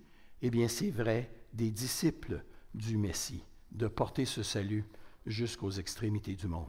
eh 0.42 0.50
bien, 0.50 0.68
c'est 0.68 0.90
vrai 0.90 1.30
des 1.52 1.70
disciples 1.70 2.44
du 2.74 2.96
Messie, 2.96 3.42
de 3.72 3.88
porter 3.88 4.26
ce 4.26 4.42
salut 4.42 4.84
jusqu'aux 5.26 5.70
extrémités 5.70 6.34
du 6.34 6.46
monde. 6.46 6.68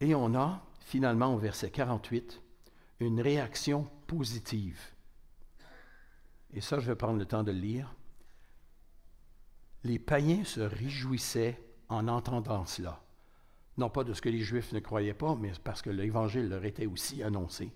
Et 0.00 0.14
on 0.14 0.34
a, 0.34 0.62
finalement, 0.80 1.34
au 1.34 1.38
verset 1.38 1.70
48, 1.70 2.40
une 3.00 3.20
réaction 3.20 3.88
positive. 4.06 4.80
Et 6.52 6.60
ça, 6.60 6.80
je 6.80 6.86
vais 6.86 6.96
prendre 6.96 7.18
le 7.18 7.26
temps 7.26 7.42
de 7.42 7.52
le 7.52 7.58
lire. 7.58 7.94
Les 9.84 9.98
païens 9.98 10.44
se 10.44 10.60
réjouissaient 10.60 11.60
en 11.88 12.08
entendant 12.08 12.66
cela. 12.66 13.02
Non 13.76 13.90
pas 13.90 14.04
de 14.04 14.12
ce 14.12 14.20
que 14.20 14.28
les 14.28 14.40
Juifs 14.40 14.72
ne 14.72 14.80
croyaient 14.80 15.14
pas, 15.14 15.36
mais 15.36 15.52
parce 15.62 15.82
que 15.82 15.90
l'Évangile 15.90 16.48
leur 16.48 16.64
était 16.64 16.86
aussi 16.86 17.22
annoncé. 17.22 17.72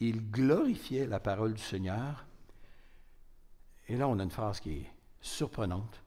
Ils 0.00 0.30
glorifiaient 0.30 1.06
la 1.06 1.20
parole 1.20 1.54
du 1.54 1.62
Seigneur. 1.62 2.26
Et 3.88 3.96
là, 3.96 4.08
on 4.08 4.18
a 4.18 4.22
une 4.22 4.30
phrase 4.30 4.60
qui 4.60 4.72
est 4.72 4.90
surprenante. 5.20 6.02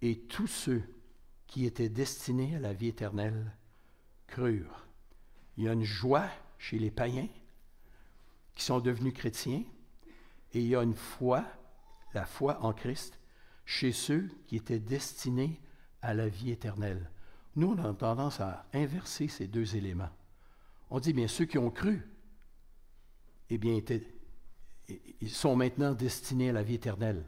Et 0.00 0.20
tous 0.20 0.48
ceux 0.48 0.82
qui 1.46 1.66
étaient 1.66 1.88
destinés 1.88 2.56
à 2.56 2.60
la 2.60 2.72
vie 2.72 2.88
éternelle 2.88 3.52
Il 4.38 5.64
y 5.64 5.68
a 5.68 5.72
une 5.72 5.84
joie 5.84 6.28
chez 6.58 6.78
les 6.78 6.90
païens 6.90 7.28
qui 8.54 8.64
sont 8.64 8.80
devenus 8.80 9.14
chrétiens, 9.14 9.64
et 10.52 10.60
il 10.60 10.66
y 10.66 10.76
a 10.76 10.82
une 10.82 10.94
foi, 10.94 11.44
la 12.14 12.26
foi 12.26 12.62
en 12.62 12.72
Christ, 12.72 13.18
chez 13.64 13.92
ceux 13.92 14.28
qui 14.46 14.56
étaient 14.56 14.78
destinés 14.78 15.60
à 16.02 16.14
la 16.14 16.28
vie 16.28 16.50
éternelle. 16.50 17.10
Nous, 17.56 17.68
on 17.68 17.78
a 17.78 17.94
tendance 17.94 18.40
à 18.40 18.66
inverser 18.72 19.28
ces 19.28 19.46
deux 19.46 19.76
éléments. 19.76 20.10
On 20.90 21.00
dit, 21.00 21.12
bien, 21.12 21.28
ceux 21.28 21.46
qui 21.46 21.58
ont 21.58 21.70
cru, 21.70 22.06
eh 23.50 23.58
bien, 23.58 23.80
ils 25.20 25.30
sont 25.30 25.56
maintenant 25.56 25.92
destinés 25.92 26.50
à 26.50 26.52
la 26.52 26.62
vie 26.62 26.74
éternelle. 26.74 27.24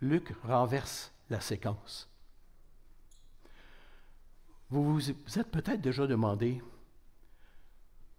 Luc 0.00 0.34
renverse 0.42 1.12
la 1.28 1.40
séquence. 1.40 2.09
Vous 4.70 4.94
vous, 4.94 5.10
êtes 5.10 5.50
peut-être 5.50 5.80
déjà 5.80 6.06
demandé 6.06 6.62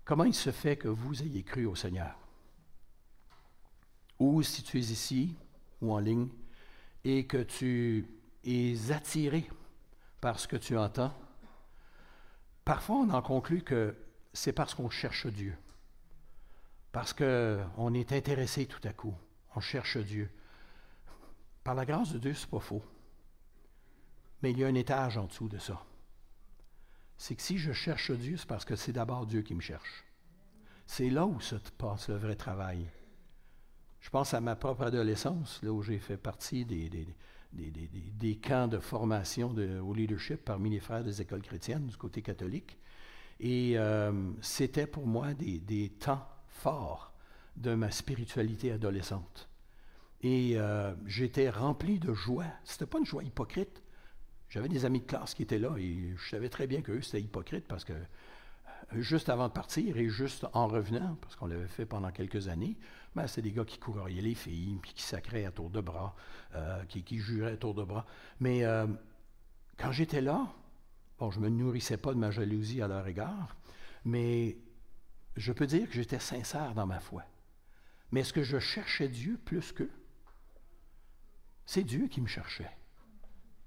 comment 0.04 0.26
il 0.26 0.34
se 0.34 0.52
fait 0.52 0.76
que 0.76 0.90
vous 0.90 1.24
ayez 1.24 1.44
cru 1.44 1.66
au 1.66 1.76
Seigneur. 1.76 2.18
Ou 4.20 4.44
si 4.44 4.62
tu 4.62 4.78
es 4.78 4.82
ici 4.82 5.36
ou 5.82 5.94
en 5.94 6.00
ligne 6.00 6.28
et 7.06 7.26
que 7.26 7.42
tu 7.42 8.06
es 8.44 8.92
attiré 8.92 9.50
par 10.20 10.40
ce 10.40 10.48
que 10.48 10.58
tu 10.58 10.78
entends, 10.78 11.14
parfois 12.66 12.98
on 12.98 13.10
en 13.12 13.22
conclut 13.22 13.64
que 13.64 13.96
c'est 14.34 14.54
parce 14.54 14.76
qu'on 14.76 14.90
cherche 14.90 15.28
Dieu, 15.28 15.58
parce 16.92 17.14
qu'on 17.14 17.94
est 17.94 18.12
intéressé 18.12 18.66
tout 18.66 18.86
à 18.86 18.92
coup, 18.92 19.16
on 19.56 19.62
cherche 19.62 19.98
Dieu. 19.98 20.30
Par 21.64 21.76
la 21.76 21.86
grâce 21.86 22.12
de 22.12 22.20
Dieu, 22.20 22.34
ce 22.34 22.46
n'est 22.46 22.52
pas 22.52 22.60
faux. 22.60 22.84
Mais 24.44 24.52
il 24.52 24.60
y 24.60 24.66
a 24.66 24.68
un 24.68 24.76
étage 24.76 25.18
en 25.18 25.26
dessous 25.26 25.48
de 25.48 25.58
ça. 25.58 25.82
C'est 27.22 27.36
que 27.36 27.44
si 27.44 27.60
je 27.60 27.72
cherche 27.72 28.10
Dieu, 28.10 28.36
c'est 28.36 28.48
parce 28.48 28.66
que 28.66 28.76
c'est 28.76 28.94
d'abord 28.94 29.28
Dieu 29.28 29.44
qui 29.44 29.54
me 29.54 29.62
cherche. 29.62 30.06
C'est 30.88 31.12
là 31.12 31.28
où 31.28 31.40
se 31.40 31.54
passe 31.78 32.10
le 32.10 32.16
vrai 32.16 32.36
travail. 32.36 32.88
Je 34.00 34.10
pense 34.10 34.34
à 34.34 34.42
ma 34.42 34.56
propre 34.56 34.86
adolescence, 34.86 35.60
là 35.62 35.72
où 35.72 35.84
j'ai 35.84 36.00
fait 36.00 36.18
partie 36.18 36.66
des, 36.66 38.40
camps 38.42 38.68
de 38.68 38.80
formation 38.80 39.54
au 39.84 39.94
leadership 39.94 40.44
parmi 40.44 40.72
les 40.72 40.80
frères 40.80 41.04
des 41.04 41.22
écoles 41.22 41.44
chrétiennes 41.44 41.86
du 41.86 41.96
côté 41.96 42.24
catholique. 42.24 42.80
Et 43.40 43.78
euh, 43.78 44.32
c'était 44.42 44.88
pour 44.88 45.06
moi 45.06 45.36
des, 45.36 45.90
temps 45.90 46.28
forts 46.48 47.14
de 47.56 47.76
ma 47.76 47.92
spiritualité 47.92 48.72
adolescente. 48.72 49.48
Et 50.24 50.54
euh, 50.56 50.96
j'étais 51.06 51.52
rempli 51.52 52.00
de 52.00 52.16
joie. 52.16 52.48
C'était 52.64 52.88
pas 52.88 52.98
une 52.98 53.06
joie 53.06 53.24
hypocrite. 53.24 53.81
J'avais 54.52 54.68
des 54.68 54.84
amis 54.84 55.00
de 55.00 55.06
classe 55.06 55.34
qui 55.34 55.44
étaient 55.44 55.58
là 55.58 55.78
et 55.78 56.14
je 56.18 56.30
savais 56.30 56.50
très 56.50 56.68
bien 56.68 56.82
qu'eux, 56.82 57.02
c'était 57.02 57.22
hypocrite 57.22 57.66
parce 57.70 57.86
que 57.86 57.94
euh, 57.94 59.02
juste 59.02 59.30
avant 59.30 59.48
de 59.48 59.54
partir 59.54 59.96
et 59.96 60.10
juste 60.10 60.46
en 60.52 60.68
revenant, 60.68 61.16
parce 61.22 61.38
qu'on 61.38 61.46
l'avait 61.46 61.70
fait 61.70 61.86
pendant 61.86 62.12
quelques 62.12 62.50
années, 62.50 62.78
ben, 63.16 63.28
c'est 63.28 63.42
des 63.42 63.54
gars 63.54 63.64
qui 63.64 63.80
courraient 63.80 64.12
les 64.12 64.36
filles, 64.36 64.78
puis 64.82 64.92
qui 64.94 65.04
sacraient 65.04 65.46
à 65.46 65.52
tour 65.52 65.70
de 65.70 65.80
bras, 65.80 66.18
euh, 66.56 66.84
qui, 66.90 67.02
qui, 67.02 67.20
juraient 67.20 67.54
à 67.54 67.58
tour 67.58 67.74
de 67.74 67.84
bras. 67.86 68.06
Mais 68.42 68.66
euh, 68.66 68.88
quand 69.78 69.94
j'étais 69.94 70.20
là, 70.20 70.46
bon, 71.18 71.32
je 71.32 71.40
ne 71.40 71.46
me 71.46 71.50
nourrissais 71.50 71.96
pas 71.96 72.14
de 72.14 72.20
ma 72.20 72.30
jalousie 72.30 72.82
à 72.82 72.90
leur 72.90 73.08
égard, 73.08 73.56
mais 74.04 74.58
je 75.38 75.54
peux 75.54 75.66
dire 75.66 75.88
que 75.88 75.94
j'étais 75.94 76.20
sincère 76.20 76.74
dans 76.74 76.86
ma 76.86 77.00
foi. 77.00 77.24
Mais 78.12 78.20
est-ce 78.20 78.34
que 78.34 78.44
je 78.44 78.60
cherchais 78.60 79.08
Dieu 79.08 79.40
plus 79.46 79.72
qu'eux? 79.72 79.92
C'est 81.66 81.84
Dieu 81.84 82.10
qui 82.10 82.20
me 82.20 82.28
cherchait. 82.28 82.70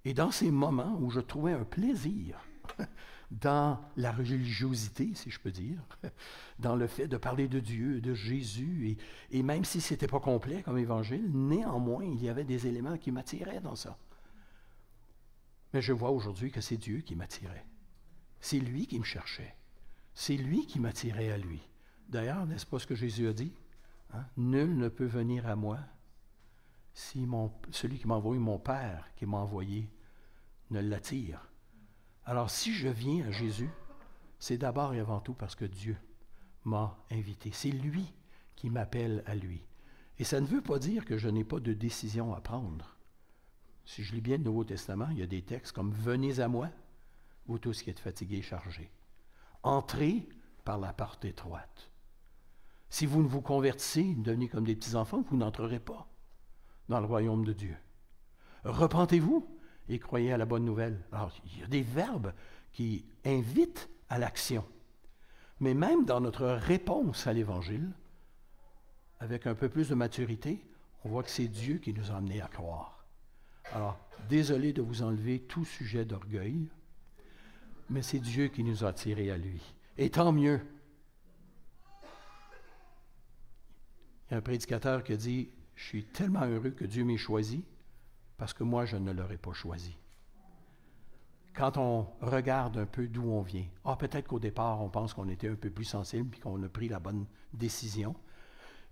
Et 0.04 0.14
dans 0.14 0.30
ces 0.30 0.50
moments 0.50 0.98
où 1.00 1.10
je 1.10 1.20
trouvais 1.20 1.52
un 1.52 1.64
plaisir 1.64 2.38
dans 3.30 3.80
la 3.96 4.12
religiosité, 4.12 5.12
si 5.14 5.30
je 5.30 5.40
peux 5.40 5.50
dire, 5.50 5.78
dans 6.58 6.76
le 6.76 6.86
fait 6.86 7.08
de 7.08 7.16
parler 7.16 7.48
de 7.48 7.60
Dieu, 7.60 8.00
de 8.00 8.14
Jésus, 8.14 8.96
et, 9.30 9.42
même 9.42 9.64
si 9.64 9.80
ce 9.80 9.94
n'était 9.94 10.06
pas 10.06 10.20
complet 10.20 10.62
comme 10.62 10.78
évangile, 10.78 11.30
néanmoins, 11.32 12.04
il 12.04 12.22
y 12.22 12.28
avait 12.28 12.44
des 12.44 12.66
éléments 12.66 12.98
qui 12.98 13.12
m'attiraient 13.12 13.60
dans 13.60 13.76
ça. 13.76 13.98
Mais 15.72 15.82
je 15.82 15.92
vois 15.92 16.10
aujourd'hui 16.10 16.50
que 16.50 16.60
c'est 16.60 16.76
Dieu 16.76 16.98
qui 17.00 17.16
m'attirait. 17.16 17.66
C'est 18.40 18.60
lui 18.60 18.86
qui 18.86 18.98
me 18.98 19.04
cherchait. 19.04 19.56
C'est 20.12 20.36
lui 20.36 20.66
qui 20.66 20.78
m'attirait 20.78 21.32
à 21.32 21.38
lui. 21.38 21.60
D'ailleurs, 22.08 22.46
n'est-ce 22.46 22.66
pas 22.66 22.78
ce 22.78 22.86
que 22.86 22.94
Jésus 22.94 23.26
a 23.26 23.32
dit? 23.32 23.52
Hein? 24.12 24.24
Nul 24.36 24.76
ne 24.76 24.88
peut 24.88 25.06
venir 25.06 25.48
à 25.48 25.56
moi 25.56 25.78
si 26.94 27.26
celui 27.72 27.98
qui 27.98 28.06
m'a 28.06 28.14
envoyé, 28.14 28.40
mon 28.40 28.58
Père 28.58 29.10
qui 29.16 29.26
m'a 29.26 29.38
envoyé, 29.38 29.90
ne 30.70 30.80
l'attire. 30.80 31.50
Alors 32.24 32.50
si 32.50 32.72
je 32.72 32.88
viens 32.88 33.26
à 33.26 33.30
Jésus, 33.32 33.70
c'est 34.38 34.58
d'abord 34.58 34.94
et 34.94 35.00
avant 35.00 35.20
tout 35.20 35.34
parce 35.34 35.56
que 35.56 35.64
Dieu 35.64 35.96
m'a 36.64 36.96
invité. 37.10 37.50
C'est 37.52 37.70
lui 37.70 38.14
qui 38.54 38.70
m'appelle 38.70 39.24
à 39.26 39.34
lui. 39.34 39.66
Et 40.18 40.24
ça 40.24 40.40
ne 40.40 40.46
veut 40.46 40.62
pas 40.62 40.78
dire 40.78 41.04
que 41.04 41.18
je 41.18 41.28
n'ai 41.28 41.44
pas 41.44 41.58
de 41.58 41.72
décision 41.72 42.32
à 42.32 42.40
prendre. 42.40 42.96
Si 43.84 44.04
je 44.04 44.14
lis 44.14 44.20
bien 44.20 44.38
le 44.38 44.44
Nouveau 44.44 44.64
Testament, 44.64 45.08
il 45.10 45.18
y 45.18 45.22
a 45.22 45.26
des 45.26 45.42
textes 45.42 45.72
comme 45.72 45.92
Venez 45.92 46.38
à 46.38 46.48
moi, 46.48 46.70
vous 47.46 47.58
tous 47.58 47.82
qui 47.82 47.90
êtes 47.90 47.98
fatigués 47.98 48.38
et 48.38 48.42
chargés. 48.42 48.90
Entrez 49.64 50.28
par 50.64 50.78
la 50.78 50.92
porte 50.92 51.24
étroite. 51.24 51.90
Si 52.88 53.04
vous 53.04 53.22
ne 53.22 53.28
vous 53.28 53.42
convertissez, 53.42 54.14
devenez 54.14 54.48
comme 54.48 54.64
des 54.64 54.76
petits-enfants, 54.76 55.24
vous 55.28 55.36
n'entrerez 55.36 55.80
pas 55.80 56.08
dans 56.88 57.00
le 57.00 57.06
royaume 57.06 57.44
de 57.44 57.52
Dieu. 57.52 57.76
Repentez-vous 58.64 59.46
et 59.88 59.98
croyez 59.98 60.32
à 60.32 60.36
la 60.36 60.46
bonne 60.46 60.64
nouvelle. 60.64 61.00
Alors, 61.12 61.32
il 61.44 61.60
y 61.60 61.62
a 61.62 61.66
des 61.66 61.82
verbes 61.82 62.32
qui 62.72 63.04
invitent 63.24 63.88
à 64.08 64.18
l'action. 64.18 64.64
Mais 65.60 65.74
même 65.74 66.04
dans 66.04 66.20
notre 66.20 66.46
réponse 66.46 67.26
à 67.26 67.32
l'Évangile, 67.32 67.90
avec 69.20 69.46
un 69.46 69.54
peu 69.54 69.68
plus 69.68 69.88
de 69.88 69.94
maturité, 69.94 70.64
on 71.04 71.08
voit 71.10 71.22
que 71.22 71.30
c'est 71.30 71.48
Dieu 71.48 71.78
qui 71.78 71.92
nous 71.92 72.10
a 72.10 72.16
amenés 72.16 72.40
à 72.40 72.48
croire. 72.48 73.04
Alors, 73.72 73.98
désolé 74.28 74.72
de 74.72 74.82
vous 74.82 75.02
enlever 75.02 75.40
tout 75.40 75.64
sujet 75.64 76.04
d'orgueil, 76.04 76.68
mais 77.90 78.02
c'est 78.02 78.18
Dieu 78.18 78.48
qui 78.48 78.64
nous 78.64 78.84
a 78.84 78.88
attirés 78.88 79.30
à 79.30 79.36
lui. 79.36 79.62
Et 79.96 80.10
tant 80.10 80.32
mieux. 80.32 80.60
Il 84.28 84.32
y 84.32 84.34
a 84.34 84.38
un 84.38 84.42
prédicateur 84.42 85.04
qui 85.04 85.16
dit, 85.16 85.50
je 85.74 85.84
suis 85.84 86.04
tellement 86.04 86.44
heureux 86.44 86.70
que 86.70 86.84
Dieu 86.84 87.04
m'ait 87.04 87.16
choisi 87.16 87.64
parce 88.36 88.52
que 88.52 88.64
moi, 88.64 88.84
je 88.84 88.96
ne 88.96 89.12
l'aurais 89.12 89.38
pas 89.38 89.52
choisi. 89.52 89.96
Quand 91.54 91.76
on 91.76 92.08
regarde 92.20 92.78
un 92.78 92.86
peu 92.86 93.06
d'où 93.06 93.22
on 93.22 93.42
vient, 93.42 93.66
ah, 93.84 93.96
peut-être 93.96 94.26
qu'au 94.26 94.40
départ, 94.40 94.82
on 94.82 94.88
pense 94.88 95.14
qu'on 95.14 95.28
était 95.28 95.48
un 95.48 95.54
peu 95.54 95.70
plus 95.70 95.84
sensible 95.84 96.36
et 96.36 96.40
qu'on 96.40 96.60
a 96.62 96.68
pris 96.68 96.88
la 96.88 96.98
bonne 96.98 97.26
décision. 97.52 98.16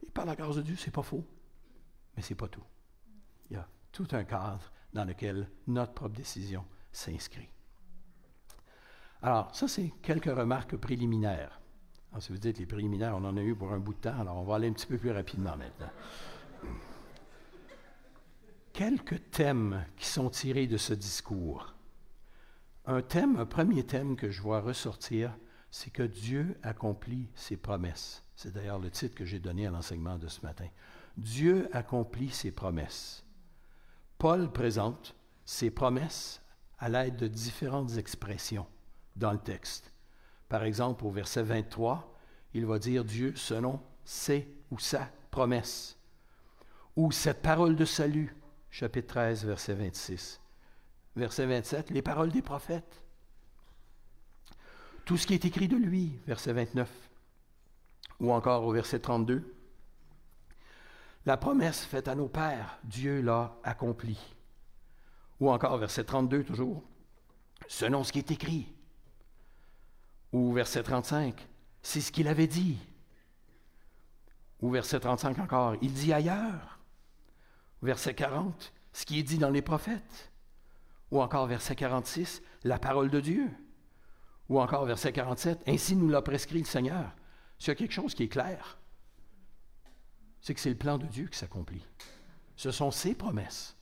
Et 0.07 0.11
par 0.11 0.27
la 0.27 0.37
grâce 0.37 0.57
de 0.57 0.63
Dieu, 0.63 0.77
c'est 0.77 0.93
pas 0.93 1.03
faux. 1.03 1.25
Mais 2.17 2.23
c'est 2.23 2.37
pas 2.37 2.47
tout. 2.47 2.63
Il 3.51 3.55
y 3.55 3.57
a 3.59 3.69
tout 3.91 4.07
un 4.13 4.25
cadre 4.25 4.71
dans 4.93 5.05
lequel 5.05 5.49
notre 5.67 5.93
propre 5.93 6.17
décision 6.17 6.65
s'inscrit. 6.93 7.49
Alors, 9.23 9.55
ça, 9.55 9.67
c'est 9.67 9.93
quelques 10.03 10.27
remarques 10.27 10.77
préliminaires. 10.77 11.61
Alors, 12.13 12.23
si 12.23 12.31
vous 12.31 12.39
dites 12.39 12.59
les 12.59 12.67
préliminaires, 12.67 13.17
on 13.17 13.25
en 13.25 13.37
a 13.37 13.43
eu 13.43 13.57
pour 13.57 13.73
un 13.73 13.79
bout 13.79 13.95
de 13.95 14.01
temps, 14.01 14.21
alors 14.21 14.37
on 14.37 14.45
va 14.45 14.57
aller 14.57 14.69
un 14.69 14.73
petit 14.73 14.87
peu 14.87 14.99
plus 14.99 15.11
rapidement 15.11 15.57
maintenant 15.57 15.91
quelques 18.73 19.31
thèmes 19.31 19.85
qui 19.97 20.07
sont 20.07 20.31
tirés 20.31 20.67
de 20.67 20.77
ce 20.77 20.95
discours. 20.95 21.75
Un 22.85 23.03
thème, 23.03 23.37
un 23.37 23.47
premier 23.47 23.85
thème 23.85 24.17
que 24.17 24.31
je 24.31 24.43
vois 24.43 24.61
ressortir, 24.61 25.37
c'est 25.71 25.91
que 25.91 26.03
Dieu 26.03 26.59
accomplit 26.63 27.29
ses 27.35 27.57
promesses. 27.57 28.25
C'est 28.35 28.53
d'ailleurs 28.53 28.79
le 28.79 28.91
titre 28.91 29.15
que 29.15 29.25
j'ai 29.25 29.39
donné 29.39 29.67
à 29.67 29.71
l'enseignement 29.71 30.19
de 30.19 30.29
ce 30.29 30.41
matin. 30.43 30.67
Dieu 31.17 31.69
accomplit 31.73 32.31
ses 32.31 32.51
promesses. 32.51 33.25
Paul 34.19 34.51
présente 34.51 35.15
ses 35.45 35.71
promesses 35.71 36.43
à 36.79 36.89
l'aide 36.89 37.17
de 37.17 37.29
différentes 37.29 37.97
expressions 37.97 38.67
dans 39.17 39.33
le 39.33 39.39
texte. 39.39 39.93
Par 40.49 40.65
exemple, 40.65 41.05
au 41.05 41.11
verset 41.11 41.43
23, 41.43 42.19
il 42.55 42.67
va 42.67 42.79
dire 42.79 43.05
Dieu 43.05 43.35
selon 43.37 43.81
ses 44.05 44.49
ou 44.71 44.79
sa 44.79 45.09
promesse. 45.31 45.97
Ou 46.97 47.11
cette 47.11 47.41
parole 47.41 47.75
de 47.75 47.85
salut 47.85 48.37
chapitre 48.71 49.15
13, 49.15 49.45
verset 49.45 49.75
26. 49.75 50.41
Verset 51.17 51.47
27, 51.47 51.91
les 51.91 52.03
paroles 52.03 52.31
des 52.31 52.43
prophètes. 52.43 53.03
Tout 55.05 55.17
ce 55.17 55.27
qui 55.27 55.35
est 55.35 55.45
écrit 55.45 55.69
de 55.69 55.77
lui, 55.77 56.19
verset 56.27 56.53
29. 56.53 56.89
Ou 58.21 58.33
encore 58.33 58.65
au 58.65 58.73
verset 58.73 59.01
32. 59.01 59.55
La 61.25 61.37
promesse 61.37 61.85
faite 61.85 62.09
à 62.09 62.15
nos 62.15 62.29
pères, 62.29 62.79
Dieu 62.85 63.21
l'a 63.21 63.57
accomplie. 63.65 64.35
Ou 65.41 65.51
encore 65.51 65.79
verset 65.79 66.05
32 66.05 66.45
toujours. 66.45 66.83
Selon 67.69 68.05
ce 68.05 68.13
qui 68.13 68.19
est 68.19 68.31
écrit. 68.31 68.73
Ou 70.33 70.53
verset 70.53 70.83
35. 70.83 71.49
C'est 71.83 72.01
ce 72.01 72.13
qu'il 72.13 72.29
avait 72.29 72.47
dit. 72.47 72.79
Ou 74.61 74.71
verset 74.71 75.01
35 75.01 75.39
encore. 75.39 75.77
Il 75.81 75.93
dit 75.93 76.13
ailleurs 76.13 76.72
verset 77.83 78.15
40, 78.15 78.73
ce 78.93 79.05
qui 79.05 79.19
est 79.19 79.23
dit 79.23 79.39
dans 79.39 79.51
les 79.51 79.63
prophètes. 79.63 80.31
Ou 81.11 81.21
encore 81.21 81.47
verset 81.47 81.77
46, 81.77 82.43
la 82.65 82.79
parole 82.79 83.11
de 83.11 83.21
Dieu. 83.21 83.51
Ou 84.49 84.61
encore 84.61 84.87
verset 84.87 85.13
47, 85.13 85.63
ainsi 85.67 85.97
nous 85.97 86.09
l'a 86.09 86.23
prescrit 86.23 86.61
le 86.61 86.65
Seigneur. 86.65 87.15
S'il 87.59 87.69
y 87.69 87.71
a 87.73 87.75
quelque 87.75 87.93
chose 87.93 88.15
qui 88.15 88.25
est 88.25 88.29
clair, 88.29 88.79
c'est 90.41 90.55
que 90.55 90.61
c'est 90.61 90.71
le 90.71 90.77
plan 90.77 90.99
de 90.99 91.07
Dieu 91.07 91.29
qui 91.29 91.39
s'accomplit. 91.39 91.87
Ce 92.57 92.71
sont 92.71 92.91
ses 92.91 93.15
promesses. 93.15 93.77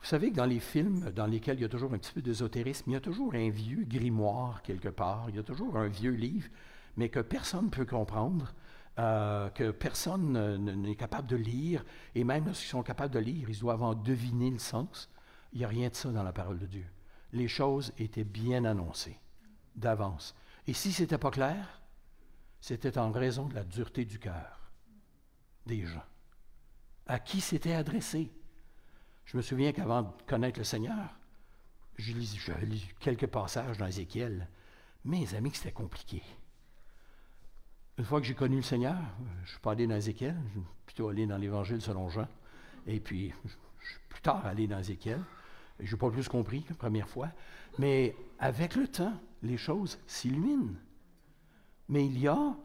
Vous 0.00 0.06
savez 0.06 0.30
que 0.30 0.36
dans 0.36 0.46
les 0.46 0.60
films 0.60 1.10
dans 1.10 1.26
lesquels 1.26 1.58
il 1.58 1.62
y 1.62 1.64
a 1.64 1.68
toujours 1.68 1.92
un 1.92 1.98
petit 1.98 2.12
peu 2.12 2.22
d'ésotérisme, 2.22 2.90
il 2.90 2.92
y 2.94 2.96
a 2.96 3.00
toujours 3.00 3.34
un 3.34 3.50
vieux 3.50 3.84
grimoire 3.84 4.62
quelque 4.62 4.88
part, 4.88 5.26
il 5.28 5.36
y 5.36 5.38
a 5.38 5.42
toujours 5.42 5.76
un 5.76 5.88
vieux 5.88 6.12
livre, 6.12 6.48
mais 6.96 7.08
que 7.08 7.20
personne 7.20 7.66
ne 7.66 7.70
peut 7.70 7.84
comprendre 7.84 8.54
euh, 9.00 9.48
que 9.48 9.70
personne 9.70 10.56
n'est 10.58 10.94
capable 10.94 11.26
de 11.26 11.36
lire, 11.36 11.84
et 12.14 12.22
même 12.22 12.52
ceux 12.52 12.62
qui 12.62 12.68
sont 12.68 12.82
capables 12.82 13.14
de 13.14 13.18
lire, 13.18 13.48
ils 13.48 13.58
doivent 13.58 13.82
en 13.82 13.94
deviner 13.94 14.50
le 14.50 14.58
sens. 14.58 15.08
Il 15.52 15.60
n'y 15.60 15.64
a 15.64 15.68
rien 15.68 15.88
de 15.88 15.94
ça 15.94 16.10
dans 16.10 16.22
la 16.22 16.34
parole 16.34 16.58
de 16.58 16.66
Dieu. 16.66 16.86
Les 17.32 17.48
choses 17.48 17.92
étaient 17.96 18.24
bien 18.24 18.64
annoncées 18.66 19.18
d'avance. 19.74 20.34
Et 20.66 20.74
si 20.74 20.92
ce 20.92 21.02
n'était 21.02 21.16
pas 21.16 21.30
clair, 21.30 21.80
c'était 22.60 22.98
en 22.98 23.10
raison 23.10 23.46
de 23.46 23.54
la 23.54 23.64
dureté 23.64 24.04
du 24.04 24.18
cœur 24.18 24.70
des 25.64 25.86
gens. 25.86 26.04
À 27.06 27.18
qui 27.18 27.40
c'était 27.40 27.72
adressé? 27.72 28.30
Je 29.24 29.36
me 29.36 29.42
souviens 29.42 29.72
qu'avant 29.72 30.02
de 30.02 30.22
connaître 30.26 30.58
le 30.58 30.64
Seigneur, 30.64 31.16
j'ai 31.96 32.12
lu 32.12 32.26
quelques 32.98 33.28
passages 33.28 33.78
dans 33.78 33.86
Ézéchiel. 33.86 34.46
Mes 35.04 35.34
amis, 35.34 35.52
c'était 35.54 35.72
compliqué. 35.72 36.22
Une 38.00 38.06
fois 38.06 38.18
que 38.18 38.26
j'ai 38.26 38.34
connu 38.34 38.56
le 38.56 38.62
Seigneur, 38.62 38.96
je 39.18 39.42
ne 39.42 39.46
suis 39.46 39.58
pas 39.58 39.72
allé 39.72 39.86
dans 39.86 39.94
Ézéchiel, 39.94 40.34
je 40.46 40.52
suis 40.52 40.68
plutôt 40.86 41.10
allé 41.10 41.26
dans 41.26 41.36
l'Évangile 41.36 41.82
selon 41.82 42.08
Jean. 42.08 42.26
Et 42.86 42.98
puis, 42.98 43.30
je 43.44 43.86
suis 43.86 43.98
plus 44.08 44.22
tard 44.22 44.46
allé 44.46 44.66
dans 44.66 44.78
Ézéchiel. 44.78 45.20
Je 45.78 45.94
n'ai 45.94 45.98
pas 45.98 46.10
plus 46.10 46.26
compris 46.26 46.64
la 46.70 46.76
première 46.76 47.10
fois. 47.10 47.28
Mais 47.78 48.16
avec 48.38 48.74
le 48.74 48.88
temps, 48.88 49.12
les 49.42 49.58
choses 49.58 49.98
s'illuminent. 50.06 50.76
Mais 51.90 52.06
il 52.06 52.18
y 52.18 52.26
a 52.26 52.56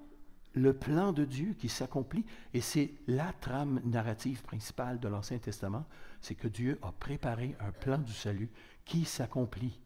le 0.53 0.73
plan 0.73 1.11
de 1.11 1.25
Dieu 1.25 1.53
qui 1.59 1.67
s'accomplit, 1.67 2.23
et 2.53 2.61
c'est 2.61 2.93
la 3.05 3.33
trame 3.33 3.81
narrative 3.83 4.41
principale 4.41 5.01
de 5.01 5.09
l'Ancien 5.09 5.39
Testament, 5.39 5.83
c'est 6.21 6.35
que 6.35 6.47
Dieu 6.47 6.79
a 6.81 6.93
préparé 6.93 7.57
un 7.59 7.73
plan 7.73 7.97
du 7.97 8.13
salut 8.13 8.49
qui 8.85 9.03
s'accomplit. 9.03 9.81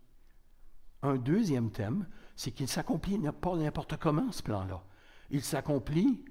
Un 1.01 1.15
deuxième 1.15 1.71
thème, 1.71 2.05
c'est 2.35 2.51
qu'il 2.51 2.67
s'accomplit 2.67 3.17
pas 3.41 3.55
n'importe 3.55 3.97
comment 3.97 4.31
ce 4.31 4.43
plan-là. 4.43 4.83
Il 5.29 5.41
s'accomplit 5.41 6.25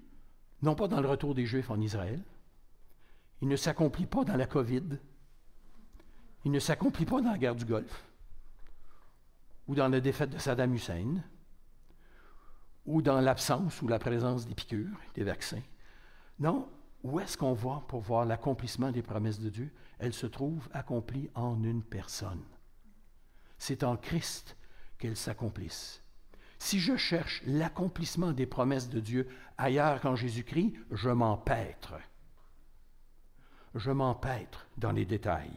non 0.62 0.74
pas 0.74 0.88
dans 0.88 1.00
le 1.00 1.08
retour 1.08 1.34
des 1.34 1.46
Juifs 1.46 1.70
en 1.70 1.80
Israël, 1.80 2.22
il 3.40 3.48
ne 3.48 3.56
s'accomplit 3.56 4.06
pas 4.06 4.24
dans 4.24 4.36
la 4.36 4.46
COVID, 4.46 4.98
il 6.44 6.50
ne 6.50 6.58
s'accomplit 6.58 7.06
pas 7.06 7.20
dans 7.20 7.30
la 7.30 7.38
guerre 7.38 7.54
du 7.54 7.64
Golfe, 7.64 8.04
ou 9.68 9.74
dans 9.74 9.88
la 9.88 10.00
défaite 10.00 10.30
de 10.30 10.38
Saddam 10.38 10.74
Hussein, 10.74 11.22
ou 12.86 13.02
dans 13.02 13.20
l'absence 13.20 13.82
ou 13.82 13.88
la 13.88 13.98
présence 13.98 14.46
des 14.46 14.54
piqûres, 14.54 14.98
des 15.14 15.24
vaccins. 15.24 15.62
Non, 16.38 16.68
où 17.02 17.20
est-ce 17.20 17.36
qu'on 17.36 17.52
voit 17.52 17.86
pour 17.86 18.00
voir 18.00 18.24
l'accomplissement 18.24 18.90
des 18.90 19.02
promesses 19.02 19.38
de 19.38 19.50
Dieu? 19.50 19.70
Elle 19.98 20.14
se 20.14 20.26
trouve 20.26 20.68
accomplie 20.72 21.30
en 21.34 21.62
une 21.62 21.82
personne. 21.82 22.42
C'est 23.58 23.84
en 23.84 23.96
Christ 23.96 24.56
qu'elles 24.96 25.16
s'accomplissent. 25.16 26.02
Si 26.58 26.80
je 26.80 26.96
cherche 26.96 27.42
l'accomplissement 27.46 28.32
des 28.32 28.46
promesses 28.46 28.88
de 28.88 29.00
Dieu 29.00 29.28
ailleurs 29.56 30.00
qu'en 30.00 30.16
Jésus-Christ, 30.16 30.74
je 30.90 31.10
m'empêtre. 31.10 31.94
Je 33.74 33.90
m'empêtre 33.90 34.66
dans 34.76 34.92
les 34.92 35.04
détails. 35.04 35.56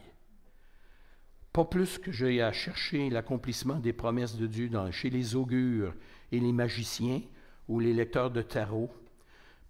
Pas 1.52 1.64
plus 1.64 1.98
que 1.98 2.12
j'ai 2.12 2.40
à 2.40 2.52
chercher 2.52 3.10
l'accomplissement 3.10 3.78
des 3.78 3.92
promesses 3.92 4.36
de 4.36 4.46
Dieu 4.46 4.70
chez 4.90 5.10
les 5.10 5.34
augures 5.34 5.94
et 6.30 6.40
les 6.40 6.52
magiciens 6.52 7.20
ou 7.68 7.78
les 7.80 7.92
lecteurs 7.92 8.30
de 8.30 8.42
tarot, 8.42 8.90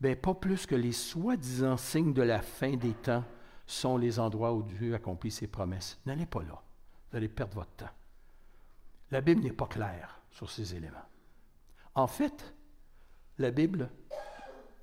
ben 0.00 0.14
pas 0.16 0.34
plus 0.34 0.66
que 0.66 0.74
les 0.74 0.92
soi-disant 0.92 1.76
signes 1.76 2.12
de 2.12 2.22
la 2.22 2.42
fin 2.42 2.76
des 2.76 2.92
temps 2.92 3.24
sont 3.66 3.96
les 3.96 4.18
endroits 4.18 4.52
où 4.52 4.62
Dieu 4.62 4.94
accomplit 4.94 5.30
ses 5.30 5.46
promesses. 5.46 5.98
N'allez 6.06 6.26
pas 6.26 6.42
là. 6.42 6.60
Vous 7.10 7.16
allez 7.16 7.28
perdre 7.28 7.54
votre 7.54 7.72
temps. 7.72 7.90
La 9.10 9.20
Bible 9.20 9.42
n'est 9.42 9.52
pas 9.52 9.66
claire 9.66 10.20
sur 10.30 10.50
ces 10.50 10.74
éléments. 10.74 11.06
En 11.94 12.06
fait, 12.06 12.54
la 13.38 13.50
Bible 13.50 13.90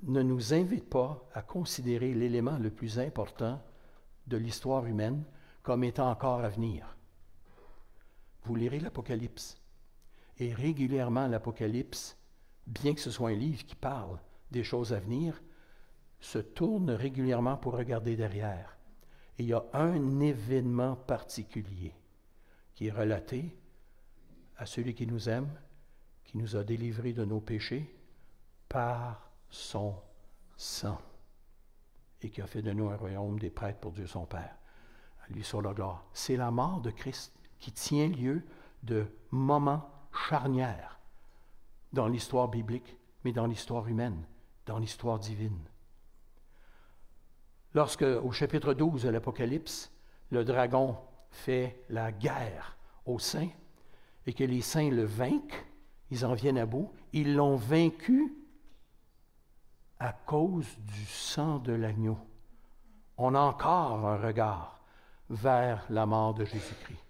ne 0.04 0.22
nous 0.22 0.54
invite 0.54 0.90
pas 0.90 1.28
à 1.34 1.42
considérer 1.42 2.14
l'élément 2.14 2.58
le 2.58 2.70
plus 2.70 3.00
important 3.00 3.62
de 4.28 4.38
l'histoire 4.38 4.86
humaine 4.86 5.24
comme 5.64 5.84
étant 5.84 6.10
encore 6.10 6.42
à 6.42 6.50
venir. 6.50 6.96
Vous 8.44 8.56
lirez 8.56 8.80
l'Apocalypse. 8.80 9.58
Et 10.38 10.54
régulièrement, 10.54 11.28
l'Apocalypse, 11.28 12.18
bien 12.66 12.94
que 12.94 13.02
ce 13.02 13.12
soit 13.12 13.30
un 13.30 13.36
livre 13.36 13.66
qui 13.66 13.76
parle 13.76 14.20
des 14.52 14.64
choses 14.64 14.94
à 14.94 15.00
venir, 15.00 15.42
se 16.20 16.40
tourne 16.40 16.92
régulièrement 16.92 17.58
pour 17.58 17.74
regarder 17.74 18.16
derrière. 18.16 18.78
Et 19.38 19.44
il 19.44 19.50
y 19.50 19.54
a 19.54 19.66
un 19.74 20.20
événement 20.20 20.96
particulier 20.96 21.94
qui 22.74 22.88
est 22.88 22.92
relaté 22.92 23.58
à 24.58 24.66
celui 24.66 24.94
qui 24.94 25.08
nous 25.08 25.28
aime, 25.30 25.50
qui 26.30 26.38
nous 26.38 26.56
a 26.56 26.64
délivrés 26.64 27.12
de 27.12 27.26
nos 27.26 27.40
péchés 27.40 27.92
par 28.68 29.32
son 29.50 29.96
sang 30.58 31.02
et 32.22 32.30
qui 32.30 32.40
a 32.40 32.46
fait 32.46 32.62
de 32.62 32.72
nous 32.72 32.88
un 32.90 32.98
royaume 32.98 33.40
des 33.40 33.50
prêtres 33.50 33.80
pour 33.80 33.94
Dieu 33.94 34.06
son 34.06 34.28
Père. 34.28 34.56
À 35.24 35.34
lui 35.34 35.44
sur 35.44 35.60
la 35.60 35.74
gloire. 35.74 36.06
C'est 36.14 36.38
la 36.38 36.52
mort 36.52 36.82
de 36.82 36.92
Christ 36.92 37.34
qui 37.58 37.72
tient 37.72 38.10
lieu 38.10 38.44
de 38.84 39.08
moments 39.32 39.90
charnières 40.28 41.00
dans 41.94 42.08
l'histoire 42.08 42.48
biblique, 42.48 42.96
mais 43.24 43.32
dans 43.32 43.48
l'histoire 43.48 43.88
humaine, 43.88 44.24
dans 44.68 44.78
l'histoire 44.78 45.18
divine. 45.18 45.66
Lorsque, 47.74 48.04
au 48.04 48.32
chapitre 48.32 48.76
12 48.76 49.02
de 49.02 49.10
l'Apocalypse, 49.10 49.92
le 50.30 50.46
dragon 50.46 50.96
fait 51.32 51.84
la 51.90 52.12
guerre 52.12 52.78
aux 53.08 53.18
saints 53.18 53.50
et 54.28 54.34
que 54.34 54.44
les 54.44 54.62
saints 54.62 54.92
le 54.92 55.06
vainquent, 55.06 55.66
ils 56.12 56.26
en 56.26 56.34
viennent 56.34 56.58
à 56.58 56.66
bout, 56.66 56.92
ils 57.14 57.36
l'ont 57.36 57.56
vaincu 57.56 58.34
à 60.00 60.14
cause 60.14 60.68
du 60.80 61.06
sang 61.06 61.60
de 61.60 61.74
l'agneau. 61.74 62.18
On 63.18 63.36
a 63.36 63.40
encore 63.40 64.08
un 64.08 64.18
regard 64.18 64.80
vers 65.30 65.86
la 65.90 66.06
mort 66.06 66.34
de 66.34 66.46
Jésus-Christ. 66.46 67.04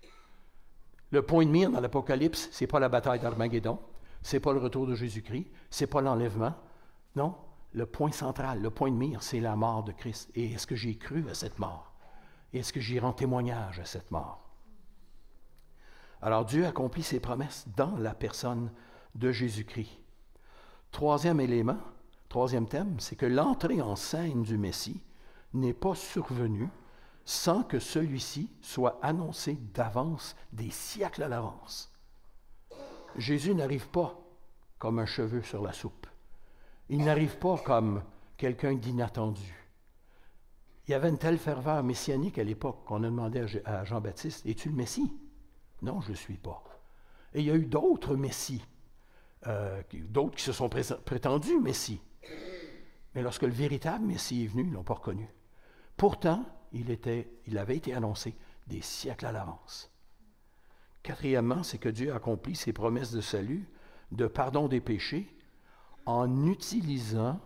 Le 1.12 1.22
point 1.22 1.46
de 1.46 1.52
mire 1.52 1.72
dans 1.72 1.80
l'Apocalypse, 1.80 2.50
ce 2.52 2.64
n'est 2.64 2.68
pas 2.68 2.80
la 2.80 2.90
bataille 2.90 3.20
d'Armageddon, 3.20 3.80
ce 4.22 4.36
n'est 4.36 4.40
pas 4.40 4.54
le 4.54 4.60
retour 4.60 4.86
de 4.86 4.96
Jésus-Christ, 4.96 5.48
ce 5.70 5.84
n'est 5.84 5.88
pas 5.88 6.02
l'enlèvement. 6.02 6.54
Non, 7.16 7.36
le 7.74 7.86
point 7.86 8.12
central, 8.12 8.62
le 8.62 8.70
point 8.70 8.92
de 8.92 8.96
mire, 8.96 9.24
c'est 9.24 9.40
la 9.40 9.56
mort 9.56 9.84
de 9.84 9.92
Christ. 9.92 10.30
Et 10.36 10.54
est-ce 10.54 10.68
que 10.68 10.76
j'ai 10.76 10.98
cru 10.98 11.28
à 11.30 11.34
cette 11.34 11.60
mort? 11.60 11.94
Est-ce 12.54 12.74
que 12.74 12.80
j'y 12.80 13.00
rends 13.00 13.14
témoignage 13.14 13.80
à 13.80 13.86
cette 13.86 14.12
mort? 14.12 14.50
Alors 16.22 16.46
Dieu 16.46 16.66
accomplit 16.66 17.04
ses 17.04 17.20
promesses 17.20 17.68
dans 17.78 17.96
la 17.98 18.14
personne 18.14 18.72
de 19.16 19.32
Jésus-Christ. 19.32 20.00
Troisième 20.92 21.40
élément, 21.40 21.78
troisième 22.30 22.68
thème, 22.68 23.00
c'est 23.00 23.16
que 23.16 23.26
l'entrée 23.26 23.82
en 23.82 23.96
scène 23.96 24.44
du 24.44 24.58
Messie 24.58 25.02
n'est 25.54 25.74
pas 25.74 25.96
survenue 25.96 26.70
sans 27.26 27.64
que 27.64 27.80
celui-ci 27.80 28.50
soit 28.62 29.00
annoncé 29.04 29.54
d'avance, 29.74 30.36
des 30.52 30.72
siècles 30.72 31.24
à 31.24 31.28
l'avance. 31.28 31.94
Jésus 33.18 33.54
n'arrive 33.54 33.88
pas 33.90 34.20
comme 34.80 35.00
un 35.00 35.06
cheveu 35.06 35.44
sur 35.44 35.62
la 35.62 35.74
soupe. 35.74 36.08
Il 36.90 37.04
n'arrive 37.04 37.38
pas 37.38 37.58
comme 37.58 38.04
quelqu'un 38.38 38.74
d'inattendu. 38.74 39.56
Il 40.88 40.92
y 40.92 40.96
avait 40.96 41.10
une 41.10 41.20
telle 41.20 41.38
ferveur 41.38 41.84
messianique 41.84 42.40
à 42.40 42.44
l'époque 42.44 42.84
qu'on 42.86 43.04
a 43.04 43.08
demandé 43.08 43.46
à 43.66 43.86
Jean-Baptiste, 43.86 44.44
Es-tu 44.48 44.70
le 44.70 44.76
Messie 44.76 45.14
Non, 45.84 46.02
je 46.02 46.12
ne 46.12 46.16
suis 46.16 46.38
pas. 46.38 46.64
Et 47.36 47.42
il 47.42 47.46
y 47.46 47.52
a 47.52 47.56
eu 47.56 47.68
d'autres 47.68 48.16
Messies, 48.16 48.66
euh, 49.48 49.82
d'autres 49.94 50.36
qui 50.36 50.44
se 50.44 50.52
sont 50.52 50.70
prétendus 50.70 51.60
Messie. 51.60 52.02
Mais 53.16 53.22
lorsque 53.22 53.44
le 53.44 53.50
véritable 53.50 54.06
Messie 54.06 54.44
est 54.44 54.48
venu, 54.48 54.64
ils 54.64 54.70
ne 54.70 54.76
l'ont 54.76 54.84
pas 54.84 54.96
reconnu. 54.96 55.28
Pourtant, 55.98 56.46
il, 56.72 56.92
était, 56.92 57.30
il 57.48 57.58
avait 57.58 57.78
été 57.78 57.94
annoncé 57.94 58.36
des 58.68 58.82
siècles 58.82 59.26
à 59.26 59.32
l'avance. 59.32 59.92
Quatrièmement, 61.04 61.64
c'est 61.64 61.78
que 61.78 61.90
Dieu 61.90 62.14
accomplit 62.14 62.56
ses 62.56 62.74
promesses 62.74 63.12
de 63.12 63.22
salut, 63.22 63.68
de 64.12 64.28
pardon 64.28 64.68
des 64.68 64.82
péchés, 64.82 65.36
en 66.06 66.46
utilisant 66.46 67.40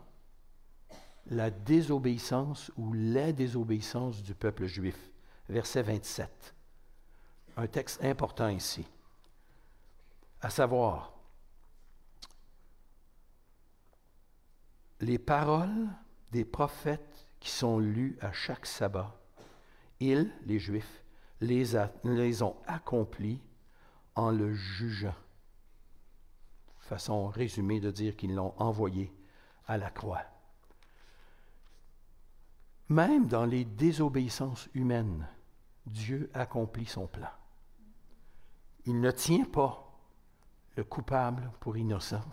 la 1.28 1.50
désobéissance 1.50 2.72
ou 2.78 2.94
la 2.94 3.32
désobéissance 3.32 4.24
du 4.24 4.34
peuple 4.34 4.66
juif. 4.66 4.98
Verset 5.50 5.84
27. 5.84 6.56
Un 7.58 7.68
texte 7.68 8.04
important 8.04 8.50
ici. 8.50 8.86
À 10.42 10.50
savoir, 10.50 11.13
les 15.04 15.20
paroles 15.20 15.90
des 16.32 16.46
prophètes 16.46 17.28
qui 17.40 17.50
sont 17.50 17.78
lus 17.78 18.18
à 18.22 18.32
chaque 18.32 18.66
sabbat, 18.66 19.20
ils, 20.00 20.32
les 20.46 20.60
Juifs, 20.60 21.04
les, 21.42 21.74
les 22.04 22.42
ont 22.42 22.56
accomplis 22.68 23.42
en 24.16 24.32
le 24.32 24.54
jugeant. 24.54 25.16
Façon 26.80 27.28
résumée 27.28 27.80
de 27.80 27.92
dire 27.92 28.16
qu'ils 28.16 28.34
l'ont 28.34 28.54
envoyé 28.58 29.14
à 29.68 29.78
la 29.78 29.90
croix. 29.90 30.24
Même 32.90 33.28
dans 33.28 33.46
les 33.46 33.66
désobéissances 33.66 34.70
humaines, 34.74 35.28
Dieu 35.86 36.30
accomplit 36.34 36.86
son 36.86 37.08
plan. 37.08 37.32
Il 38.86 39.02
ne 39.02 39.12
tient 39.12 39.46
pas 39.46 39.98
le 40.76 40.84
coupable 40.84 41.52
pour 41.60 41.78
innocent, 41.78 42.24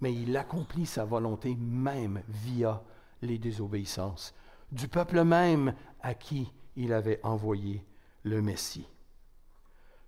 mais 0.00 0.14
il 0.14 0.36
accomplit 0.36 0.86
sa 0.86 1.04
volonté 1.04 1.54
même 1.56 2.22
via 2.28 2.82
les 3.22 3.38
désobéissances 3.38 4.34
du 4.72 4.88
peuple 4.88 5.22
même 5.22 5.74
à 6.00 6.14
qui 6.14 6.52
il 6.76 6.92
avait 6.92 7.20
envoyé 7.22 7.84
le 8.24 8.42
Messie. 8.42 8.88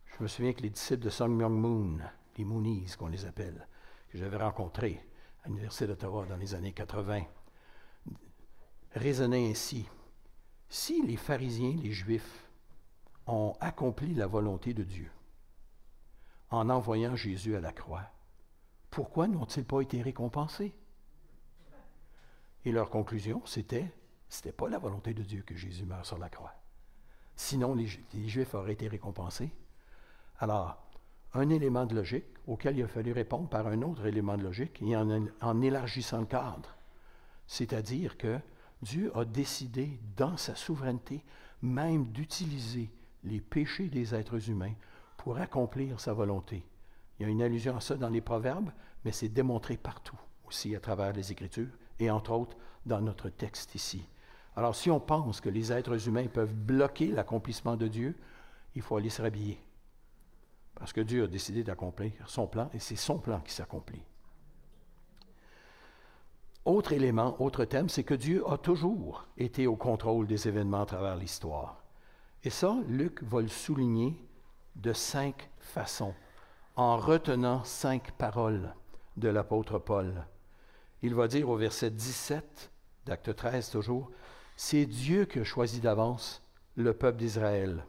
Je 0.06 0.22
me 0.22 0.28
souviens 0.28 0.52
que 0.52 0.62
les 0.62 0.70
disciples 0.70 1.04
de 1.04 1.10
Song 1.10 1.30
Myung 1.30 1.58
Moon, 1.60 1.98
les 2.36 2.44
Moonies 2.44 2.94
qu'on 2.98 3.08
les 3.08 3.26
appelle, 3.26 3.68
que 4.08 4.18
j'avais 4.18 4.38
rencontrés 4.38 5.00
à 5.44 5.48
l'Université 5.48 5.86
d'Ottawa 5.86 6.26
dans 6.26 6.36
les 6.36 6.54
années 6.54 6.72
80, 6.72 7.22
raisonnaient 8.94 9.50
ainsi. 9.50 9.86
Si 10.68 11.02
les 11.06 11.16
pharisiens, 11.16 11.76
les 11.76 11.92
Juifs, 11.92 12.50
ont 13.26 13.54
accompli 13.60 14.14
la 14.14 14.26
volonté 14.26 14.74
de 14.74 14.82
Dieu 14.82 15.10
en 16.50 16.70
envoyant 16.70 17.16
Jésus 17.16 17.56
à 17.56 17.60
la 17.60 17.72
croix, 17.72 18.08
pourquoi 18.90 19.28
n'ont-ils 19.28 19.64
pas 19.64 19.80
été 19.80 20.02
récompensés? 20.02 20.74
Et 22.64 22.72
leur 22.72 22.90
conclusion, 22.90 23.42
c'était, 23.44 23.92
c'était 24.28 24.52
pas 24.52 24.68
la 24.68 24.78
volonté 24.78 25.14
de 25.14 25.22
Dieu 25.22 25.42
que 25.42 25.54
Jésus 25.54 25.84
meure 25.84 26.04
sur 26.04 26.18
la 26.18 26.28
croix. 26.28 26.54
Sinon, 27.36 27.74
les, 27.74 27.86
Juifs 28.28 28.54
auraient 28.54 28.72
été 28.72 28.88
récompensés. 28.88 29.52
Alors, 30.38 30.82
un 31.34 31.48
élément 31.50 31.86
de 31.86 31.94
logique 31.94 32.24
auquel 32.46 32.78
il 32.78 32.84
a 32.84 32.88
fallu 32.88 33.12
répondre 33.12 33.48
par 33.48 33.66
un 33.66 33.82
autre 33.82 34.06
élément 34.06 34.36
de 34.36 34.42
logique 34.42 34.80
et 34.82 34.96
en, 34.96 35.26
en 35.40 35.62
élargissant 35.62 36.20
le 36.20 36.26
cadre. 36.26 36.74
C'est-à-dire 37.46 38.16
que 38.16 38.38
Dieu 38.82 39.16
a 39.16 39.24
décidé, 39.24 40.00
dans 40.16 40.36
sa 40.36 40.54
souveraineté, 40.54 41.22
même 41.62 42.08
d'utiliser 42.08 42.90
les 43.24 43.40
péchés 43.40 43.88
des 43.88 44.14
êtres 44.14 44.50
humains 44.50 44.74
pour 45.16 45.38
accomplir 45.38 46.00
sa 46.00 46.12
volonté. 46.12 46.64
Il 47.18 47.22
y 47.22 47.26
a 47.26 47.32
une 47.32 47.42
allusion 47.42 47.76
à 47.76 47.80
ça 47.80 47.96
dans 47.96 48.08
les 48.08 48.20
Proverbes, 48.20 48.70
mais 49.04 49.12
c'est 49.12 49.28
démontré 49.28 49.76
partout, 49.76 50.18
aussi 50.46 50.74
à 50.76 50.80
travers 50.80 51.12
les 51.12 51.32
Écritures, 51.32 51.70
et 51.98 52.10
entre 52.10 52.32
autres 52.32 52.56
dans 52.84 53.00
notre 53.00 53.28
texte 53.28 53.74
ici. 53.74 54.06
Alors 54.54 54.74
si 54.74 54.90
on 54.90 55.00
pense 55.00 55.40
que 55.40 55.48
les 55.48 55.72
êtres 55.72 56.08
humains 56.08 56.26
peuvent 56.26 56.54
bloquer 56.54 57.08
l'accomplissement 57.08 57.76
de 57.76 57.88
Dieu, 57.88 58.16
il 58.74 58.82
faut 58.82 58.96
aller 58.96 59.10
se 59.10 59.22
rhabiller. 59.22 59.60
Parce 60.74 60.92
que 60.92 61.00
Dieu 61.00 61.24
a 61.24 61.26
décidé 61.26 61.64
d'accomplir 61.64 62.12
son 62.26 62.46
plan, 62.46 62.70
et 62.74 62.78
c'est 62.78 62.96
son 62.96 63.18
plan 63.18 63.40
qui 63.40 63.52
s'accomplit. 63.52 64.02
Autre 66.66 66.92
élément, 66.92 67.40
autre 67.40 67.64
thème, 67.64 67.88
c'est 67.88 68.02
que 68.02 68.14
Dieu 68.14 68.42
a 68.50 68.58
toujours 68.58 69.26
été 69.38 69.66
au 69.66 69.76
contrôle 69.76 70.26
des 70.26 70.48
événements 70.48 70.82
à 70.82 70.86
travers 70.86 71.16
l'histoire. 71.16 71.82
Et 72.42 72.50
ça, 72.50 72.76
Luc 72.88 73.22
va 73.22 73.40
le 73.40 73.48
souligner 73.48 74.16
de 74.74 74.92
cinq 74.92 75.48
façons, 75.58 76.14
en 76.76 76.98
retenant 76.98 77.64
cinq 77.64 78.12
paroles 78.12 78.74
de 79.16 79.28
l'apôtre 79.28 79.78
Paul. 79.78 80.26
Il 81.02 81.14
va 81.14 81.26
dire 81.26 81.48
au 81.48 81.56
verset 81.56 81.90
17 81.90 82.70
d'acte 83.06 83.34
13 83.34 83.70
toujours, 83.70 84.10
c'est 84.56 84.84
Dieu 84.84 85.24
qui 85.24 85.38
a 85.38 85.44
choisi 85.44 85.80
d'avance 85.80 86.42
le 86.76 86.92
peuple 86.92 87.18
d'Israël. 87.18 87.84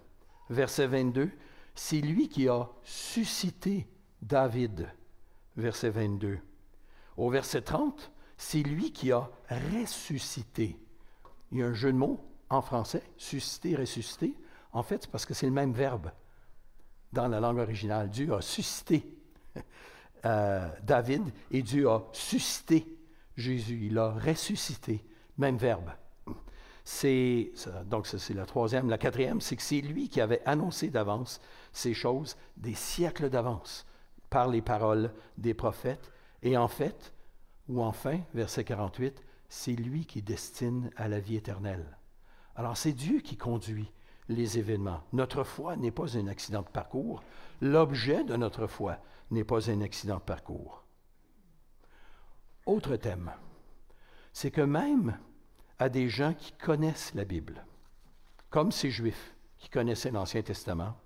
Verset 0.49 0.87
22, 0.87 1.29
c'est 1.75 1.99
lui 1.99 2.29
qui 2.29 2.47
a 2.47 2.69
suscité 2.83 3.87
David. 4.21 4.87
Verset 5.57 5.89
22. 5.89 6.39
Au 7.17 7.29
verset 7.29 7.61
30, 7.61 8.11
c'est 8.37 8.63
lui 8.63 8.93
qui 8.93 9.11
a 9.11 9.29
ressuscité. 9.49 10.79
Il 11.51 11.57
y 11.57 11.63
a 11.63 11.67
un 11.67 11.73
jeu 11.73 11.91
de 11.91 11.97
mots 11.97 12.23
en 12.49 12.61
français, 12.61 13.03
susciter, 13.17 13.75
ressusciter. 13.75 14.33
En 14.71 14.83
fait, 14.83 15.03
c'est 15.03 15.11
parce 15.11 15.25
que 15.25 15.33
c'est 15.33 15.47
le 15.47 15.51
même 15.51 15.73
verbe 15.73 16.11
dans 17.17 17.27
la 17.27 17.39
langue 17.39 17.57
originale. 17.57 18.09
Dieu 18.09 18.33
a 18.33 18.41
suscité 18.41 19.03
euh, 20.25 20.69
David 20.83 21.23
et 21.51 21.63
Dieu 21.63 21.89
a 21.89 22.03
suscité 22.11 22.85
Jésus. 23.35 23.87
Il 23.89 23.97
a 23.97 24.11
ressuscité. 24.11 25.03
Même 25.37 25.57
verbe. 25.57 25.89
C'est, 26.83 27.51
donc, 27.85 28.07
c'est 28.07 28.33
la 28.33 28.45
troisième. 28.45 28.89
La 28.89 28.97
quatrième, 28.97 29.41
c'est 29.41 29.55
que 29.55 29.61
c'est 29.61 29.81
lui 29.81 30.09
qui 30.09 30.21
avait 30.21 30.41
annoncé 30.45 30.89
d'avance 30.89 31.41
ces 31.73 31.93
choses 31.93 32.37
des 32.55 32.75
siècles 32.75 33.29
d'avance 33.29 33.85
par 34.29 34.47
les 34.47 34.61
paroles 34.61 35.11
des 35.37 35.53
prophètes. 35.53 36.11
Et 36.43 36.55
en 36.55 36.67
fait, 36.67 37.13
ou 37.67 37.81
enfin, 37.81 38.19
verset 38.33 38.63
48, 38.63 39.21
c'est 39.49 39.73
lui 39.73 40.05
qui 40.05 40.21
destine 40.21 40.91
à 40.95 41.07
la 41.07 41.19
vie 41.19 41.35
éternelle. 41.35 41.97
Alors 42.55 42.77
c'est 42.77 42.93
Dieu 42.93 43.19
qui 43.19 43.37
conduit 43.37 43.91
les 44.29 44.57
événements. 44.59 45.03
Notre 45.13 45.43
foi 45.43 45.75
n'est 45.75 45.91
pas 45.91 46.17
un 46.17 46.27
accident 46.27 46.61
de 46.61 46.67
parcours. 46.67 47.23
L'objet 47.61 48.23
de 48.23 48.35
notre 48.35 48.67
foi 48.67 48.97
n'est 49.31 49.43
pas 49.43 49.69
un 49.69 49.81
accident 49.81 50.17
de 50.17 50.21
parcours. 50.21 50.83
Autre 52.65 52.95
thème, 52.97 53.31
c'est 54.33 54.51
que 54.51 54.61
même 54.61 55.17
à 55.79 55.89
des 55.89 56.09
gens 56.09 56.33
qui 56.33 56.51
connaissent 56.53 57.13
la 57.15 57.23
Bible, 57.25 57.65
comme 58.49 58.71
ces 58.71 58.89
Juifs 58.89 59.35
qui 59.57 59.69
connaissaient 59.69 60.11
l'Ancien 60.11 60.41
Testament, 60.41 60.97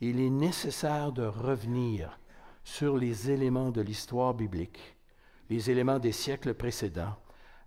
il 0.00 0.20
est 0.20 0.30
nécessaire 0.30 1.12
de 1.12 1.24
revenir 1.24 2.18
sur 2.64 2.96
les 2.96 3.30
éléments 3.30 3.70
de 3.70 3.80
l'histoire 3.80 4.34
biblique 4.34 4.94
les 5.50 5.70
éléments 5.70 5.98
des 5.98 6.12
siècles 6.12 6.54
précédents 6.54 7.16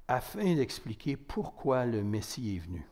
afin 0.07 0.55
d'expliquer 0.55 1.17
pourquoi 1.17 1.85
le 1.85 2.03
Messie 2.03 2.55
est 2.55 2.59
venu. 2.59 2.85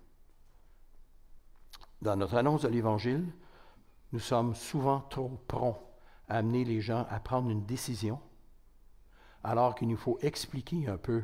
Dans 2.05 2.17
notre 2.17 2.35
annonce 2.35 2.61
de 2.61 2.67
l'Évangile, 2.67 3.25
nous 4.11 4.19
sommes 4.19 4.53
souvent 4.53 4.99
trop 4.99 5.27
prompts 5.47 5.81
à 6.29 6.37
amener 6.37 6.63
les 6.63 6.79
gens 6.79 7.07
à 7.09 7.19
prendre 7.19 7.49
une 7.49 7.65
décision, 7.65 8.19
alors 9.43 9.73
qu'il 9.73 9.87
nous 9.87 9.97
faut 9.97 10.19
expliquer 10.21 10.87
un 10.87 10.97
peu 10.97 11.23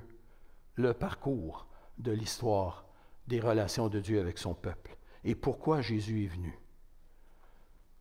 le 0.73 0.95
parcours 0.95 1.67
de 1.99 2.11
l'histoire 2.11 2.88
des 3.27 3.39
relations 3.39 3.89
de 3.89 3.99
Dieu 3.99 4.19
avec 4.19 4.39
son 4.39 4.55
peuple 4.55 4.97
et 5.23 5.36
pourquoi 5.36 5.82
Jésus 5.82 6.23
est 6.23 6.29
venu. 6.29 6.59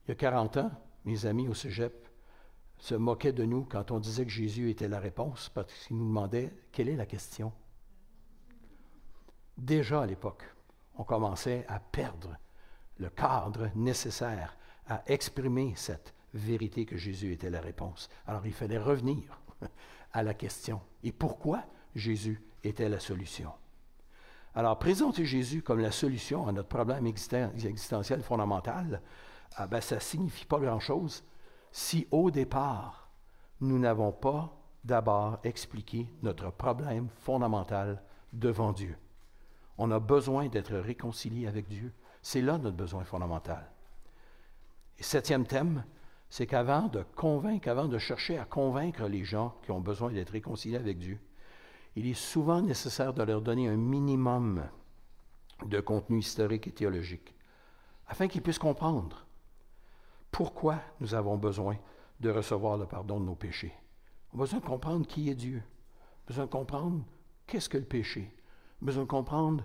Il 0.07 0.09
y 0.09 0.13
a 0.13 0.15
40 0.15 0.57
ans, 0.57 0.71
mes 1.05 1.27
amis 1.27 1.49
au 1.49 1.55
Cégep, 1.55 2.09
se 2.79 2.95
moquait 2.95 3.35
de 3.35 3.45
nous 3.45 3.65
quand 3.65 3.91
on 3.91 3.99
disait 3.99 4.25
que 4.25 4.31
Jésus 4.31 4.71
était 4.71 4.89
la 4.89 5.01
réponse, 5.01 5.51
parce 5.51 5.71
qu'il 5.71 5.99
nous 5.99 6.07
demandait 6.07 6.51
quelle 6.73 6.89
est 6.89 6.97
la 6.97 7.05
question. 7.05 7.53
Déjà 9.59 10.01
à 10.01 10.07
l'époque, 10.07 10.45
on 10.97 11.05
commençait 11.05 11.67
à 11.69 11.79
perdre 11.79 12.39
le 13.01 13.11
cadre 13.11 13.71
nécessaire 13.75 14.57
à 14.89 15.03
exprimer 15.07 15.73
cette 15.75 16.15
vérité 16.35 16.85
que 16.85 16.97
Jésus 16.97 17.33
était 17.33 17.51
la 17.51 17.61
réponse. 17.61 18.09
Alors 18.27 18.47
il 18.47 18.53
fallait 18.53 18.79
revenir 18.79 19.41
à 20.13 20.23
la 20.23 20.35
question. 20.35 20.81
Et 21.03 21.11
pourquoi 21.11 21.65
Jésus 21.95 22.41
était 22.63 22.89
la 22.89 23.01
solution? 23.01 23.51
Alors 24.55 24.79
présenter 24.79 25.25
Jésus 25.25 25.63
comme 25.63 25.81
la 25.81 25.93
solution 25.93 26.47
à 26.47 26.53
notre 26.53 26.69
problème 26.69 27.07
existentiel 27.07 28.23
fondamental, 28.23 29.01
ah 29.57 29.67
ben, 29.67 29.81
ça 29.81 29.97
ne 29.97 30.01
signifie 30.01 30.45
pas 30.45 30.59
grand-chose 30.59 31.25
si 31.73 32.07
au 32.11 32.31
départ, 32.31 33.11
nous 33.61 33.79
n'avons 33.79 34.13
pas 34.13 34.57
d'abord 34.85 35.39
expliqué 35.45 36.09
notre 36.23 36.51
problème 36.51 37.09
fondamental 37.23 38.03
devant 38.33 38.73
Dieu. 38.73 38.97
On 39.79 39.91
a 39.91 39.99
besoin 39.99 40.49
d'être 40.49 40.75
réconcilié 40.77 41.47
avec 41.47 41.69
Dieu. 41.69 41.93
C'est 42.23 42.43
là 42.43 42.59
notre 42.59 42.77
besoin 42.77 43.05
fondamental. 43.05 43.71
Et 44.99 45.03
septième 45.03 45.47
thème, 45.47 45.85
c'est 46.29 46.47
qu'avant 46.47 46.89
de 46.89 47.05
convaincre, 47.17 47.69
avant 47.69 47.89
de 47.89 47.99
chercher 47.99 48.39
à 48.39 48.45
convaincre 48.45 49.07
les 49.07 49.25
gens 49.25 49.57
qui 49.63 49.71
ont 49.71 49.81
besoin 49.81 50.13
d'être 50.13 50.31
réconciliés 50.31 50.77
avec 50.77 50.99
Dieu, 50.99 51.19
il 51.97 52.07
est 52.07 52.15
souvent 52.15 52.63
nécessaire 52.63 53.13
de 53.15 53.23
leur 53.23 53.43
donner 53.43 53.69
un 53.69 53.77
minimum 53.77 54.63
de 55.65 55.81
contenu 55.81 56.19
historique 56.19 56.69
et 56.69 56.73
théologique, 56.73 57.35
afin 58.07 58.29
qu'ils 58.29 58.43
puissent 58.43 58.59
comprendre 58.59 59.27
pourquoi 60.31 60.79
nous 61.01 61.15
avons 61.15 61.37
besoin 61.37 61.77
de 62.21 62.31
recevoir 62.31 62.77
le 62.77 62.87
pardon 62.87 63.19
de 63.19 63.25
nos 63.25 63.35
péchés. 63.35 63.73
On 64.33 64.37
a 64.37 64.41
besoin 64.43 64.61
de 64.61 64.65
comprendre 64.65 65.07
qui 65.07 65.29
est 65.29 65.35
Dieu. 65.35 65.63
Besoin 66.27 66.45
de 66.45 66.51
comprendre 66.51 67.05
qu'est-ce 67.47 67.69
que 67.69 67.79
le 67.79 67.85
péché. 67.85 68.33
Besoin 68.81 69.03
de 69.03 69.09
comprendre 69.09 69.65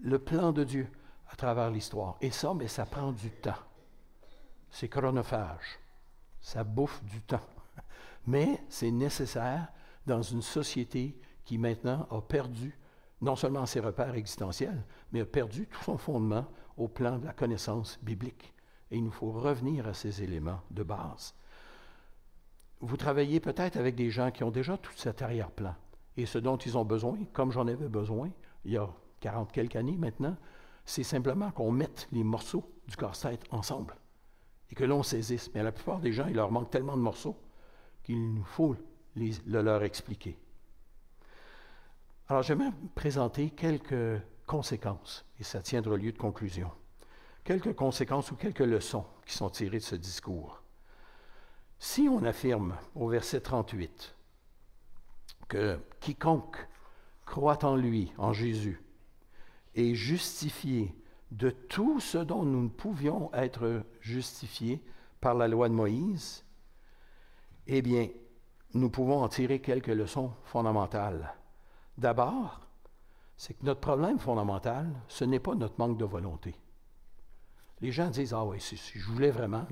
le 0.00 0.18
plan 0.18 0.52
de 0.52 0.64
Dieu 0.64 0.88
à 1.34 1.36
travers 1.36 1.68
l'histoire. 1.68 2.16
Et 2.20 2.30
ça, 2.30 2.54
mais 2.54 2.68
ça 2.68 2.86
prend 2.86 3.10
du 3.10 3.28
temps. 3.28 3.58
C'est 4.70 4.88
chronophage. 4.88 5.80
Ça 6.40 6.62
bouffe 6.62 7.02
du 7.02 7.20
temps. 7.22 7.48
Mais 8.28 8.62
c'est 8.68 8.92
nécessaire 8.92 9.66
dans 10.06 10.22
une 10.22 10.42
société 10.42 11.20
qui 11.44 11.58
maintenant 11.58 12.06
a 12.12 12.20
perdu 12.20 12.78
non 13.20 13.34
seulement 13.34 13.66
ses 13.66 13.80
repères 13.80 14.14
existentiels, 14.14 14.84
mais 15.10 15.22
a 15.22 15.26
perdu 15.26 15.66
tout 15.66 15.82
son 15.82 15.96
fondement 15.96 16.46
au 16.76 16.88
plan 16.88 17.18
de 17.18 17.26
la 17.26 17.32
connaissance 17.32 17.98
biblique. 18.02 18.52
Et 18.90 18.98
il 18.98 19.04
nous 19.04 19.10
faut 19.10 19.32
revenir 19.32 19.88
à 19.88 19.94
ces 19.94 20.22
éléments 20.22 20.60
de 20.70 20.82
base. 20.82 21.34
Vous 22.80 22.96
travaillez 22.96 23.40
peut-être 23.40 23.76
avec 23.76 23.94
des 23.94 24.10
gens 24.10 24.30
qui 24.30 24.44
ont 24.44 24.50
déjà 24.50 24.76
tout 24.76 24.92
cet 24.94 25.22
arrière-plan. 25.22 25.74
Et 26.16 26.26
ce 26.26 26.38
dont 26.38 26.58
ils 26.58 26.76
ont 26.76 26.84
besoin, 26.84 27.18
comme 27.32 27.50
j'en 27.50 27.66
avais 27.66 27.88
besoin 27.88 28.30
il 28.64 28.72
y 28.72 28.76
a 28.76 28.88
40 29.20 29.50
quelques 29.52 29.76
années 29.76 29.96
maintenant, 29.96 30.36
c'est 30.84 31.02
simplement 31.02 31.50
qu'on 31.50 31.70
mette 31.70 32.08
les 32.12 32.24
morceaux 32.24 32.70
du 32.86 32.96
casse-tête 32.96 33.44
ensemble 33.50 33.96
et 34.70 34.74
que 34.74 34.84
l'on 34.84 35.02
saisisse. 35.02 35.50
Mais 35.54 35.60
à 35.60 35.64
la 35.64 35.72
plupart 35.72 36.00
des 36.00 36.12
gens, 36.12 36.26
il 36.26 36.36
leur 36.36 36.50
manque 36.50 36.70
tellement 36.70 36.96
de 36.96 37.02
morceaux 37.02 37.36
qu'il 38.02 38.34
nous 38.34 38.44
faut 38.44 38.76
le 39.16 39.62
leur 39.62 39.82
expliquer. 39.82 40.36
Alors, 42.28 42.42
j'aimerais 42.42 42.72
présenter 42.94 43.50
quelques 43.50 44.20
conséquences, 44.46 45.24
et 45.38 45.44
ça 45.44 45.60
tiendra 45.60 45.96
lieu 45.96 46.12
de 46.12 46.18
conclusion 46.18 46.70
quelques 47.44 47.74
conséquences 47.74 48.30
ou 48.30 48.36
quelques 48.36 48.60
leçons 48.60 49.04
qui 49.26 49.34
sont 49.34 49.50
tirées 49.50 49.78
de 49.78 49.84
ce 49.84 49.94
discours. 49.94 50.62
Si 51.78 52.08
on 52.10 52.24
affirme 52.24 52.76
au 52.94 53.08
verset 53.08 53.40
38 53.40 54.14
que 55.48 55.78
quiconque 56.00 56.66
croit 57.26 57.64
en 57.64 57.76
lui, 57.76 58.12
en 58.16 58.32
Jésus, 58.32 58.82
est 59.74 59.94
justifié 59.94 60.94
de 61.30 61.50
tout 61.50 62.00
ce 62.00 62.18
dont 62.18 62.44
nous 62.44 62.62
ne 62.62 62.68
pouvions 62.68 63.32
être 63.34 63.82
justifiés 64.00 64.82
par 65.20 65.34
la 65.34 65.48
loi 65.48 65.68
de 65.68 65.74
Moïse, 65.74 66.44
eh 67.66 67.82
bien, 67.82 68.08
nous 68.74 68.90
pouvons 68.90 69.22
en 69.22 69.28
tirer 69.28 69.60
quelques 69.60 69.88
leçons 69.88 70.32
fondamentales. 70.44 71.34
D'abord, 71.96 72.60
c'est 73.36 73.54
que 73.54 73.64
notre 73.64 73.80
problème 73.80 74.18
fondamental, 74.18 74.88
ce 75.08 75.24
n'est 75.24 75.40
pas 75.40 75.54
notre 75.54 75.78
manque 75.78 75.98
de 75.98 76.04
volonté. 76.04 76.54
Les 77.80 77.90
gens 77.90 78.10
disent 78.10 78.34
Ah 78.34 78.44
oui, 78.44 78.60
si, 78.60 78.76
je 78.76 79.10
voulais 79.10 79.30
vraiment, 79.30 79.66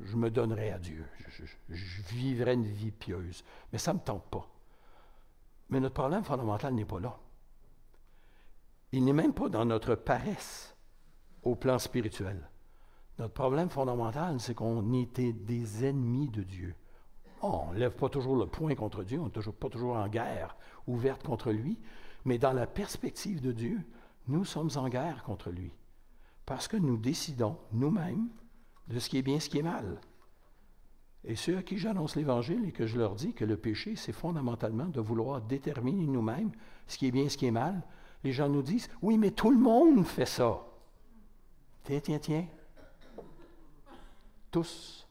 je 0.00 0.16
me 0.16 0.30
donnerai 0.30 0.72
à 0.72 0.78
Dieu, 0.78 1.06
je, 1.28 1.44
je 1.68 2.02
vivrai 2.02 2.54
une 2.54 2.66
vie 2.66 2.90
pieuse. 2.90 3.44
Mais 3.72 3.78
ça 3.78 3.92
ne 3.92 3.98
me 3.98 4.04
tente 4.04 4.24
pas. 4.24 4.48
Mais 5.70 5.80
notre 5.80 5.94
problème 5.94 6.24
fondamental 6.24 6.74
n'est 6.74 6.84
pas 6.84 7.00
là. 7.00 7.16
Il 8.92 9.04
n'est 9.04 9.12
même 9.12 9.32
pas 9.32 9.48
dans 9.48 9.64
notre 9.64 9.94
paresse 9.94 10.76
au 11.42 11.54
plan 11.54 11.78
spirituel. 11.78 12.48
Notre 13.18 13.34
problème 13.34 13.70
fondamental, 13.70 14.38
c'est 14.38 14.54
qu'on 14.54 14.92
était 14.94 15.32
des 15.32 15.84
ennemis 15.84 16.28
de 16.28 16.42
Dieu. 16.42 16.74
On 17.40 17.72
ne 17.72 17.78
lève 17.78 17.96
pas 17.96 18.08
toujours 18.08 18.36
le 18.36 18.46
poing 18.46 18.74
contre 18.74 19.02
Dieu, 19.02 19.18
on 19.18 19.24
n'est 19.24 19.30
toujours, 19.30 19.54
pas 19.54 19.68
toujours 19.68 19.96
en 19.96 20.08
guerre 20.08 20.56
ouverte 20.86 21.22
contre 21.24 21.50
lui, 21.50 21.78
mais 22.24 22.38
dans 22.38 22.52
la 22.52 22.66
perspective 22.66 23.40
de 23.40 23.52
Dieu, 23.52 23.80
nous 24.28 24.44
sommes 24.44 24.70
en 24.76 24.88
guerre 24.88 25.24
contre 25.24 25.50
lui. 25.50 25.72
Parce 26.46 26.68
que 26.68 26.76
nous 26.76 26.96
décidons 26.96 27.56
nous-mêmes 27.72 28.28
de 28.88 28.98
ce 28.98 29.08
qui 29.08 29.18
est 29.18 29.22
bien, 29.22 29.40
ce 29.40 29.48
qui 29.48 29.58
est 29.58 29.62
mal. 29.62 30.00
Et 31.24 31.36
ceux 31.36 31.56
à 31.56 31.62
qui 31.62 31.78
j'annonce 31.78 32.16
l'Évangile 32.16 32.64
et 32.66 32.72
que 32.72 32.86
je 32.86 32.98
leur 32.98 33.14
dis 33.14 33.32
que 33.32 33.44
le 33.44 33.56
péché, 33.56 33.96
c'est 33.96 34.12
fondamentalement 34.12 34.86
de 34.86 35.00
vouloir 35.00 35.40
déterminer 35.40 36.06
nous-mêmes 36.06 36.50
ce 36.88 36.98
qui 36.98 37.06
est 37.06 37.12
bien, 37.12 37.28
ce 37.28 37.38
qui 37.38 37.46
est 37.46 37.52
mal, 37.52 37.82
les 38.24 38.32
gens 38.32 38.48
nous 38.48 38.62
disent, 38.62 38.88
oui, 39.00 39.18
mais 39.18 39.30
tout 39.30 39.50
le 39.50 39.58
monde 39.58 40.06
fait 40.06 40.26
ça. 40.26 40.60
Tiens, 41.84 42.00
tiens, 42.00 42.18
tiens. 42.18 42.46
Tous 44.50 45.06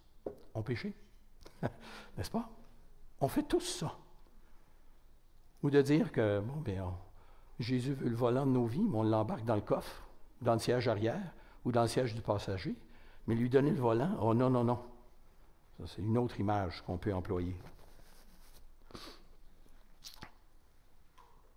ont 0.54 0.62
péché. 0.62 0.94
N'est-ce 2.18 2.32
pas? 2.32 2.50
On 3.20 3.28
fait 3.28 3.44
tous 3.44 3.80
ça. 3.80 3.98
Ou 5.64 5.70
de 5.70 5.82
dire 5.82 6.12
que, 6.12 6.40
bon, 6.40 6.60
bien, 6.62 6.92
Jésus 7.60 7.94
veut 7.94 8.10
le 8.10 8.16
volant 8.16 8.46
de 8.46 8.52
nos 8.52 8.66
vies, 8.66 8.82
mais 8.82 8.98
on 8.98 9.04
l'embarque 9.04 9.46
dans 9.46 9.56
le 9.56 9.62
coffre, 9.62 10.08
dans 10.42 10.54
le 10.54 10.60
siège 10.60 10.88
arrière 10.88 11.34
ou 11.66 11.72
dans 11.72 11.84
le 11.84 11.88
siège 11.88 12.16
du 12.16 12.22
passager. 12.22 12.76
Mais 13.28 13.36
lui 13.36 13.50
donner 13.50 13.72
le 13.72 13.80
volant, 13.82 14.18
oh 14.22 14.34
non, 14.34 14.50
non, 14.50 14.64
non. 14.64 14.80
Ça, 15.78 15.84
c'est 15.88 16.02
une 16.02 16.18
autre 16.18 16.40
image 16.40 16.82
qu'on 16.82 16.98
peut 16.98 17.14
employer. 17.14 17.56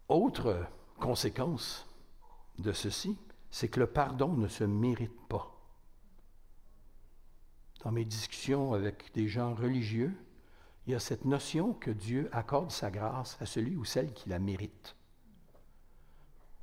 Autre 0.08 0.66
conséquence 0.98 1.86
de 2.58 2.72
ceci, 2.72 3.18
c'est 3.50 3.68
que 3.68 3.80
le 3.80 3.86
pardon 3.86 4.32
ne 4.34 4.48
se 4.48 4.64
mérite 4.64 5.28
pas. 5.28 5.50
Dans 7.82 7.92
mes 7.92 8.04
discussions 8.04 8.72
avec 8.72 9.12
des 9.12 9.28
gens 9.28 9.54
religieux, 9.54 10.14
il 10.86 10.92
y 10.92 10.96
a 10.96 11.00
cette 11.00 11.24
notion 11.24 11.72
que 11.72 11.90
Dieu 11.90 12.28
accorde 12.32 12.70
sa 12.70 12.90
grâce 12.90 13.36
à 13.40 13.46
celui 13.46 13.76
ou 13.76 13.84
celle 13.84 14.12
qui 14.12 14.28
la 14.28 14.38
mérite. 14.38 14.96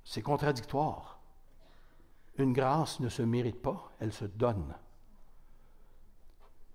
C'est 0.03 0.21
contradictoire. 0.21 1.19
Une 2.37 2.53
grâce 2.53 2.99
ne 2.99 3.09
se 3.09 3.21
mérite 3.21 3.61
pas, 3.61 3.91
elle 3.99 4.13
se 4.13 4.25
donne. 4.25 4.75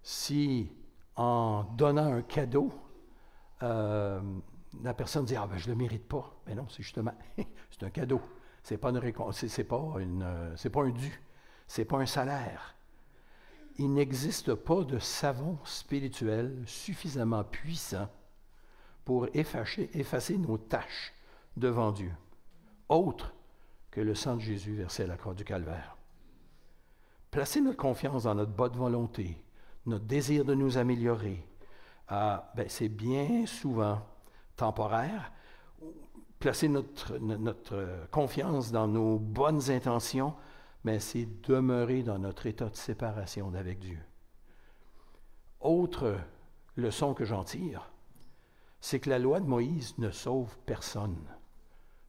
Si 0.02 0.70
en 1.16 1.64
donnant 1.76 2.12
un 2.12 2.22
cadeau, 2.22 2.72
euh, 3.62 4.20
la 4.82 4.94
personne 4.94 5.24
dit 5.24 5.36
Ah 5.36 5.46
ben 5.46 5.56
je 5.56 5.66
ne 5.66 5.72
le 5.72 5.78
mérite 5.78 6.06
pas. 6.08 6.34
Mais 6.46 6.54
non, 6.54 6.66
c'est 6.68 6.82
justement, 6.82 7.14
c'est 7.70 7.84
un 7.84 7.90
cadeau. 7.90 8.20
Ce 8.62 8.74
n'est 8.74 8.78
pas, 8.78 8.90
une, 8.90 9.32
c'est, 9.32 9.64
pas, 9.64 9.94
une, 9.98 10.52
c'est 10.56 10.70
pas 10.70 10.82
un 10.82 10.90
dû. 10.90 11.22
C'est 11.68 11.84
pas 11.84 11.98
un 11.98 12.06
salaire. 12.06 12.74
Il 13.78 13.92
n'existe 13.92 14.54
pas 14.54 14.82
de 14.82 14.98
savon 14.98 15.58
spirituel 15.64 16.62
suffisamment 16.66 17.44
puissant 17.44 18.08
pour 19.04 19.28
effacer, 19.34 19.90
effacer 19.94 20.38
nos 20.38 20.58
tâches 20.58 21.14
devant 21.56 21.92
Dieu, 21.92 22.10
autre 22.88 23.34
que 23.90 24.00
le 24.00 24.14
sang 24.14 24.36
de 24.36 24.40
Jésus 24.40 24.74
versé 24.74 25.04
à 25.04 25.06
la 25.06 25.16
croix 25.16 25.34
du 25.34 25.44
calvaire. 25.44 25.96
Placer 27.30 27.60
notre 27.60 27.76
confiance 27.76 28.24
dans 28.24 28.34
notre 28.34 28.52
bonne 28.52 28.76
volonté, 28.76 29.42
notre 29.84 30.06
désir 30.06 30.44
de 30.44 30.54
nous 30.54 30.78
améliorer, 30.78 31.46
ah, 32.08 32.52
ben, 32.56 32.68
c'est 32.68 32.88
bien 32.88 33.46
souvent 33.46 34.00
temporaire. 34.56 35.32
Placer 36.38 36.68
notre, 36.68 37.16
notre 37.18 37.86
confiance 38.10 38.72
dans 38.72 38.88
nos 38.88 39.18
bonnes 39.18 39.70
intentions, 39.70 40.34
mais 40.84 41.00
c'est 41.00 41.28
demeurer 41.42 42.02
dans 42.02 42.18
notre 42.18 42.46
état 42.46 42.68
de 42.68 42.76
séparation 42.76 43.50
d'avec 43.50 43.78
Dieu. 43.78 43.98
Autre 45.60 46.18
leçon 46.76 47.14
que 47.14 47.24
j'en 47.24 47.42
tire, 47.42 47.90
c'est 48.80 49.00
que 49.00 49.10
la 49.10 49.18
loi 49.18 49.40
de 49.40 49.46
Moïse 49.46 49.96
ne 49.98 50.10
sauve 50.10 50.56
personne. 50.66 51.16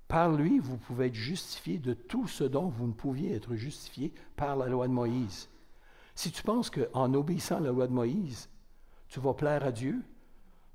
Par 0.07 0.31
lui, 0.31 0.59
vous 0.59 0.77
pouvez 0.77 1.07
être 1.07 1.15
justifié 1.15 1.79
de 1.79 1.93
tout 1.93 2.27
ce 2.27 2.43
dont 2.43 2.67
vous 2.67 2.87
ne 2.87 2.93
pouviez 2.93 3.33
être 3.33 3.55
justifié 3.55 4.13
par 4.35 4.55
la 4.55 4.67
loi 4.67 4.87
de 4.87 4.93
Moïse. 4.93 5.49
Si 6.15 6.31
tu 6.31 6.43
penses 6.43 6.69
qu'en 6.69 7.13
obéissant 7.13 7.57
à 7.57 7.61
la 7.61 7.71
loi 7.71 7.87
de 7.87 7.93
Moïse, 7.93 8.49
tu 9.09 9.19
vas 9.19 9.33
plaire 9.33 9.65
à 9.65 9.71
Dieu, 9.71 10.01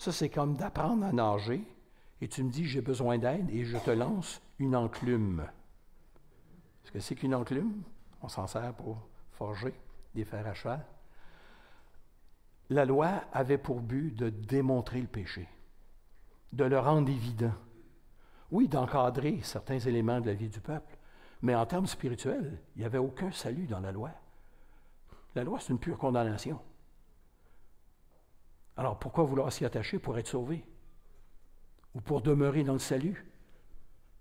ça, 0.02 0.10
c'est 0.10 0.30
comme 0.30 0.56
d'apprendre 0.56 1.04
à 1.04 1.12
nager 1.12 1.64
et 2.20 2.26
tu 2.26 2.42
me 2.42 2.50
dis 2.50 2.64
j'ai 2.66 2.80
besoin 2.80 3.18
d'aide 3.18 3.48
et 3.50 3.64
je 3.64 3.78
te 3.78 3.92
lance 3.92 4.42
une 4.58 4.74
enclume. 4.74 5.46
Est-ce 6.82 6.90
que 6.90 6.98
c'est 6.98 7.14
qu'une 7.14 7.36
enclume? 7.36 7.84
On 8.20 8.28
s'en 8.28 8.48
sert 8.48 8.74
pour 8.74 8.98
forger 9.30 9.72
des 10.16 10.24
fers 10.24 10.44
à 10.44 10.54
cheval. 10.54 10.84
La 12.70 12.84
loi 12.84 13.22
avait 13.32 13.58
pour 13.58 13.80
but 13.80 14.10
de 14.10 14.28
démontrer 14.28 15.00
le 15.00 15.06
péché, 15.06 15.48
de 16.52 16.64
le 16.64 16.80
rendre 16.80 17.08
évident. 17.08 17.54
Oui, 18.50 18.66
d'encadrer 18.66 19.38
certains 19.44 19.78
éléments 19.78 20.20
de 20.20 20.26
la 20.26 20.34
vie 20.34 20.48
du 20.48 20.60
peuple, 20.60 20.98
mais 21.42 21.54
en 21.54 21.64
termes 21.64 21.86
spirituels, 21.86 22.58
il 22.74 22.80
n'y 22.80 22.86
avait 22.86 22.98
aucun 22.98 23.30
salut 23.30 23.68
dans 23.68 23.80
la 23.80 23.92
loi. 23.92 24.10
La 25.36 25.44
loi, 25.44 25.60
c'est 25.60 25.72
une 25.72 25.78
pure 25.78 25.96
condamnation. 25.96 26.60
Alors 28.76 28.98
pourquoi 28.98 29.24
vouloir 29.24 29.52
s'y 29.52 29.64
attacher 29.64 29.98
pour 29.98 30.18
être 30.18 30.28
sauvé? 30.28 30.64
Ou 31.94 32.00
pour 32.00 32.22
demeurer 32.22 32.64
dans 32.64 32.72
le 32.72 32.78
salut? 32.78 33.26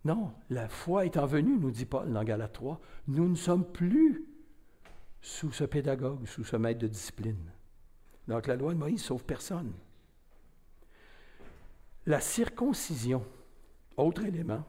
Non, 0.04 0.34
la 0.50 0.68
foi 0.68 1.06
étant 1.06 1.26
venue, 1.26 1.58
nous 1.58 1.72
dit 1.72 1.86
Paul 1.86 2.12
dans 2.12 2.24
Galates 2.24 2.54
3, 2.54 2.82
nous 3.08 3.30
ne 3.30 3.36
sommes 3.36 3.66
plus 3.66 4.26
sous 5.22 5.52
ce 5.52 5.64
pédagogue, 5.64 6.26
sous 6.26 6.44
ce 6.44 6.56
maître 6.56 6.80
de 6.80 6.88
discipline. 6.88 7.52
Donc 8.28 8.48
la 8.48 8.56
loi 8.56 8.74
de 8.74 8.80
Moïse 8.80 9.04
sauve 9.04 9.24
personne. 9.24 9.74
La 12.08 12.20
circoncision, 12.20 13.24
autre 13.96 14.26
élément, 14.26 14.66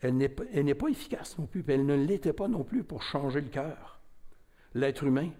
elle 0.00 0.16
n'est 0.16 0.28
pas, 0.28 0.88
efficace 0.88 1.38
non 1.38 1.46
plus, 1.46 1.64
elle 1.68 1.84
ne 1.84 1.94
l'était 1.94 2.32
pas 2.32 2.48
non 2.48 2.64
plus 2.64 2.84
pour 2.84 3.02
changer 3.02 3.40
le 3.40 3.48
cœur. 3.48 4.00
L'être 4.74 5.04
humain, 5.04 5.30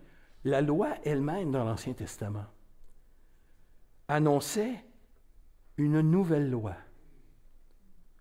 la 0.45 0.61
loi 0.61 0.97
elle-même 1.05 1.53
dans 1.53 1.65
l'Ancien 1.65 1.95
Testament, 1.95 2.47
annonçait 4.09 4.85
une 5.77 6.01
nouvelle 6.01 6.51
loi, 6.51 6.75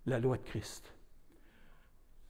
la 0.05 0.19
loi 0.19 0.37
de 0.37 0.43
Christ. 0.43 0.93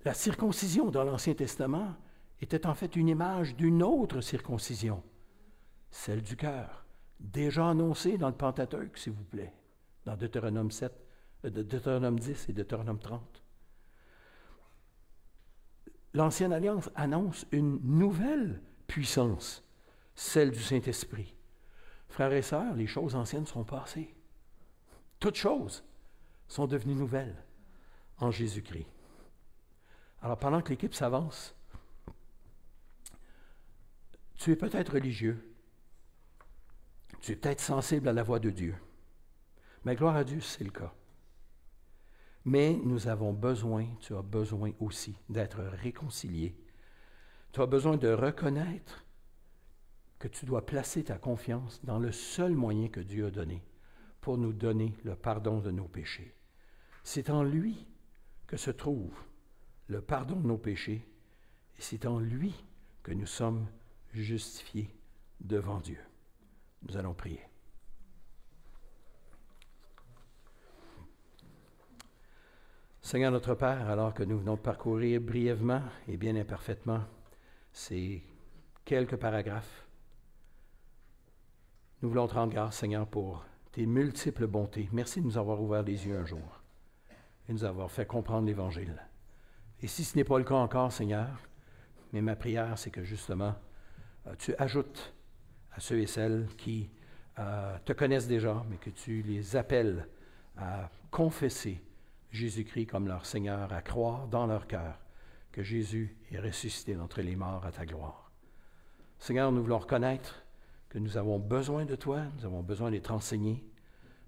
La 0.05 0.13
circoncision 0.13 0.89
dans 0.89 1.03
l'Ancien 1.03 1.33
Testament 1.33 1.95
était 2.39 2.67
en 2.67 2.75
fait 2.75 2.95
une 2.95 3.09
image 3.09 3.55
d'une 3.55 3.83
autre 3.83 4.21
circoncision, 4.21 5.03
celle 5.89 6.21
du 6.21 6.35
cœur, 6.37 6.85
déjà 7.19 7.69
annoncée 7.69 8.17
dans 8.17 8.29
le 8.29 8.35
Pentateuque, 8.35 8.97
s'il 8.97 9.13
vous 9.13 9.23
plaît, 9.23 9.53
dans 10.05 10.15
Deutéronome, 10.15 10.71
7, 10.71 10.93
euh, 11.45 11.49
Deutéronome 11.49 12.19
10 12.19 12.49
et 12.49 12.53
Deutéronome 12.53 12.99
30. 12.99 13.43
L'Ancienne 16.13 16.53
Alliance 16.53 16.89
annonce 16.95 17.45
une 17.51 17.79
nouvelle 17.83 18.61
puissance, 18.87 19.63
celle 20.15 20.51
du 20.51 20.61
Saint-Esprit. 20.61 21.36
Frères 22.09 22.33
et 22.33 22.41
sœurs, 22.41 22.75
les 22.75 22.87
choses 22.87 23.15
anciennes 23.15 23.45
sont 23.45 23.63
passées. 23.63 24.15
Toutes 25.19 25.35
choses 25.35 25.83
sont 26.47 26.67
devenues 26.67 26.95
nouvelles 26.95 27.43
en 28.19 28.31
Jésus-Christ. 28.31 28.87
Alors 30.21 30.37
pendant 30.37 30.61
que 30.61 30.69
l'équipe 30.69 30.93
s'avance, 30.93 31.55
tu 34.35 34.51
es 34.51 34.55
peut-être 34.55 34.93
religieux, 34.93 35.53
tu 37.21 37.31
es 37.31 37.35
peut-être 37.35 37.59
sensible 37.59 38.07
à 38.07 38.13
la 38.13 38.23
voix 38.23 38.39
de 38.39 38.49
Dieu, 38.49 38.75
mais 39.83 39.95
gloire 39.95 40.15
à 40.15 40.23
Dieu, 40.23 40.39
c'est 40.39 40.63
le 40.63 40.71
cas. 40.71 40.93
Mais 42.45 42.79
nous 42.83 43.07
avons 43.07 43.33
besoin, 43.33 43.87
tu 43.99 44.15
as 44.15 44.21
besoin 44.21 44.71
aussi 44.79 45.17
d'être 45.27 45.59
réconcilié. 45.61 46.55
Tu 47.51 47.61
as 47.61 47.65
besoin 47.65 47.97
de 47.97 48.07
reconnaître 48.07 49.03
que 50.19 50.27
tu 50.27 50.45
dois 50.45 50.65
placer 50.65 51.03
ta 51.03 51.17
confiance 51.17 51.83
dans 51.83 51.99
le 51.99 52.11
seul 52.11 52.55
moyen 52.55 52.87
que 52.87 52.99
Dieu 52.99 53.27
a 53.27 53.31
donné 53.31 53.63
pour 54.21 54.37
nous 54.37 54.53
donner 54.53 54.93
le 55.03 55.15
pardon 55.15 55.59
de 55.59 55.71
nos 55.71 55.87
péchés. 55.87 56.33
C'est 57.03 57.29
en 57.29 57.43
lui 57.43 57.87
que 58.47 58.57
se 58.57 58.71
trouve 58.71 59.13
le 59.87 60.01
pardon 60.01 60.39
de 60.39 60.47
nos 60.47 60.57
péchés 60.57 61.05
et 61.77 61.81
c'est 61.81 62.05
en 62.05 62.19
lui 62.19 62.53
que 63.03 63.11
nous 63.11 63.25
sommes 63.25 63.67
justifiés 64.13 64.89
devant 65.39 65.79
Dieu. 65.79 65.99
Nous 66.83 66.97
allons 66.97 67.13
prier. 67.13 67.41
Seigneur 73.01 73.31
notre 73.31 73.55
Père, 73.55 73.89
alors 73.89 74.13
que 74.13 74.23
nous 74.23 74.37
venons 74.37 74.55
de 74.55 74.59
parcourir 74.59 75.21
brièvement 75.21 75.81
et 76.09 76.17
bien 76.17 76.35
imparfaitement 76.35 77.05
ces 77.71 78.21
quelques 78.83 79.15
paragraphes 79.15 79.86
Nous 82.03 82.09
voulons 82.09 82.27
te 82.27 82.35
rendre 82.35 82.53
grâce, 82.53 82.77
Seigneur, 82.77 83.07
pour 83.07 83.43
tes 83.71 83.87
multiples 83.87 84.45
bontés. 84.45 84.87
Merci 84.91 85.19
de 85.19 85.25
nous 85.25 85.39
avoir 85.39 85.59
ouvert 85.59 85.81
les 85.81 86.05
yeux 86.05 86.15
un 86.15 86.25
jour 86.25 86.61
et 87.09 87.47
de 87.47 87.53
nous 87.53 87.63
avoir 87.63 87.89
fait 87.89 88.05
comprendre 88.05 88.45
l'Évangile. 88.45 89.01
Et 89.81 89.87
si 89.87 90.03
ce 90.03 90.15
n'est 90.15 90.23
pas 90.23 90.37
le 90.37 90.43
cas 90.43 90.53
encore, 90.53 90.91
Seigneur, 90.91 91.27
mais 92.13 92.21
ma 92.21 92.35
prière, 92.35 92.77
c'est 92.77 92.91
que 92.91 93.03
justement, 93.03 93.55
euh, 94.27 94.35
tu 94.37 94.53
ajoutes 94.59 95.11
à 95.71 95.79
ceux 95.79 95.97
et 95.97 96.05
celles 96.05 96.47
qui 96.55 96.91
euh, 97.39 97.75
te 97.83 97.93
connaissent 97.93 98.27
déjà, 98.27 98.63
mais 98.69 98.77
que 98.77 98.91
tu 98.91 99.23
les 99.23 99.55
appelles 99.55 100.07
à 100.55 100.91
confesser 101.09 101.81
Jésus-Christ 102.29 102.85
comme 102.85 103.07
leur 103.07 103.25
Seigneur, 103.25 103.73
à 103.73 103.81
croire 103.81 104.27
dans 104.27 104.45
leur 104.45 104.67
cœur 104.67 104.99
que 105.51 105.63
Jésus 105.63 106.15
est 106.31 106.39
ressuscité 106.39 106.93
d'entre 106.93 107.21
les 107.21 107.35
morts 107.35 107.65
à 107.65 107.71
ta 107.71 107.87
gloire. 107.87 108.31
Seigneur, 109.17 109.51
nous 109.51 109.63
voulons 109.63 109.79
reconnaître 109.79 110.43
nous 110.99 111.17
avons 111.17 111.39
besoin 111.39 111.85
de 111.85 111.95
toi, 111.95 112.23
nous 112.37 112.45
avons 112.45 112.63
besoin 112.63 112.91
d'être 112.91 113.11
enseignés, 113.11 113.63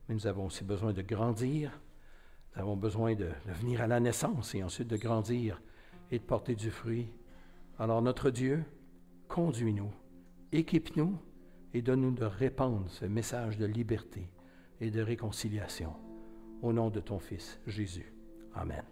mais 0.07 0.15
nous 0.15 0.27
avons 0.27 0.47
aussi 0.47 0.63
besoin 0.63 0.93
de 0.93 1.01
grandir, 1.01 1.79
nous 2.55 2.61
avons 2.61 2.75
besoin 2.75 3.15
de 3.15 3.29
venir 3.45 3.81
à 3.81 3.87
la 3.87 3.99
naissance 3.99 4.55
et 4.55 4.63
ensuite 4.63 4.87
de 4.87 4.97
grandir 4.97 5.61
et 6.11 6.19
de 6.19 6.23
porter 6.23 6.55
du 6.55 6.71
fruit. 6.71 7.07
Alors 7.77 8.01
notre 8.01 8.29
Dieu, 8.29 8.63
conduis-nous, 9.27 9.91
équipe-nous 10.51 11.17
et 11.73 11.81
donne-nous 11.81 12.11
de 12.11 12.25
répandre 12.25 12.89
ce 12.89 13.05
message 13.05 13.57
de 13.57 13.65
liberté 13.65 14.29
et 14.81 14.91
de 14.91 15.01
réconciliation. 15.01 15.93
Au 16.61 16.73
nom 16.73 16.89
de 16.89 16.99
ton 16.99 17.19
Fils, 17.19 17.59
Jésus. 17.67 18.11
Amen. 18.53 18.83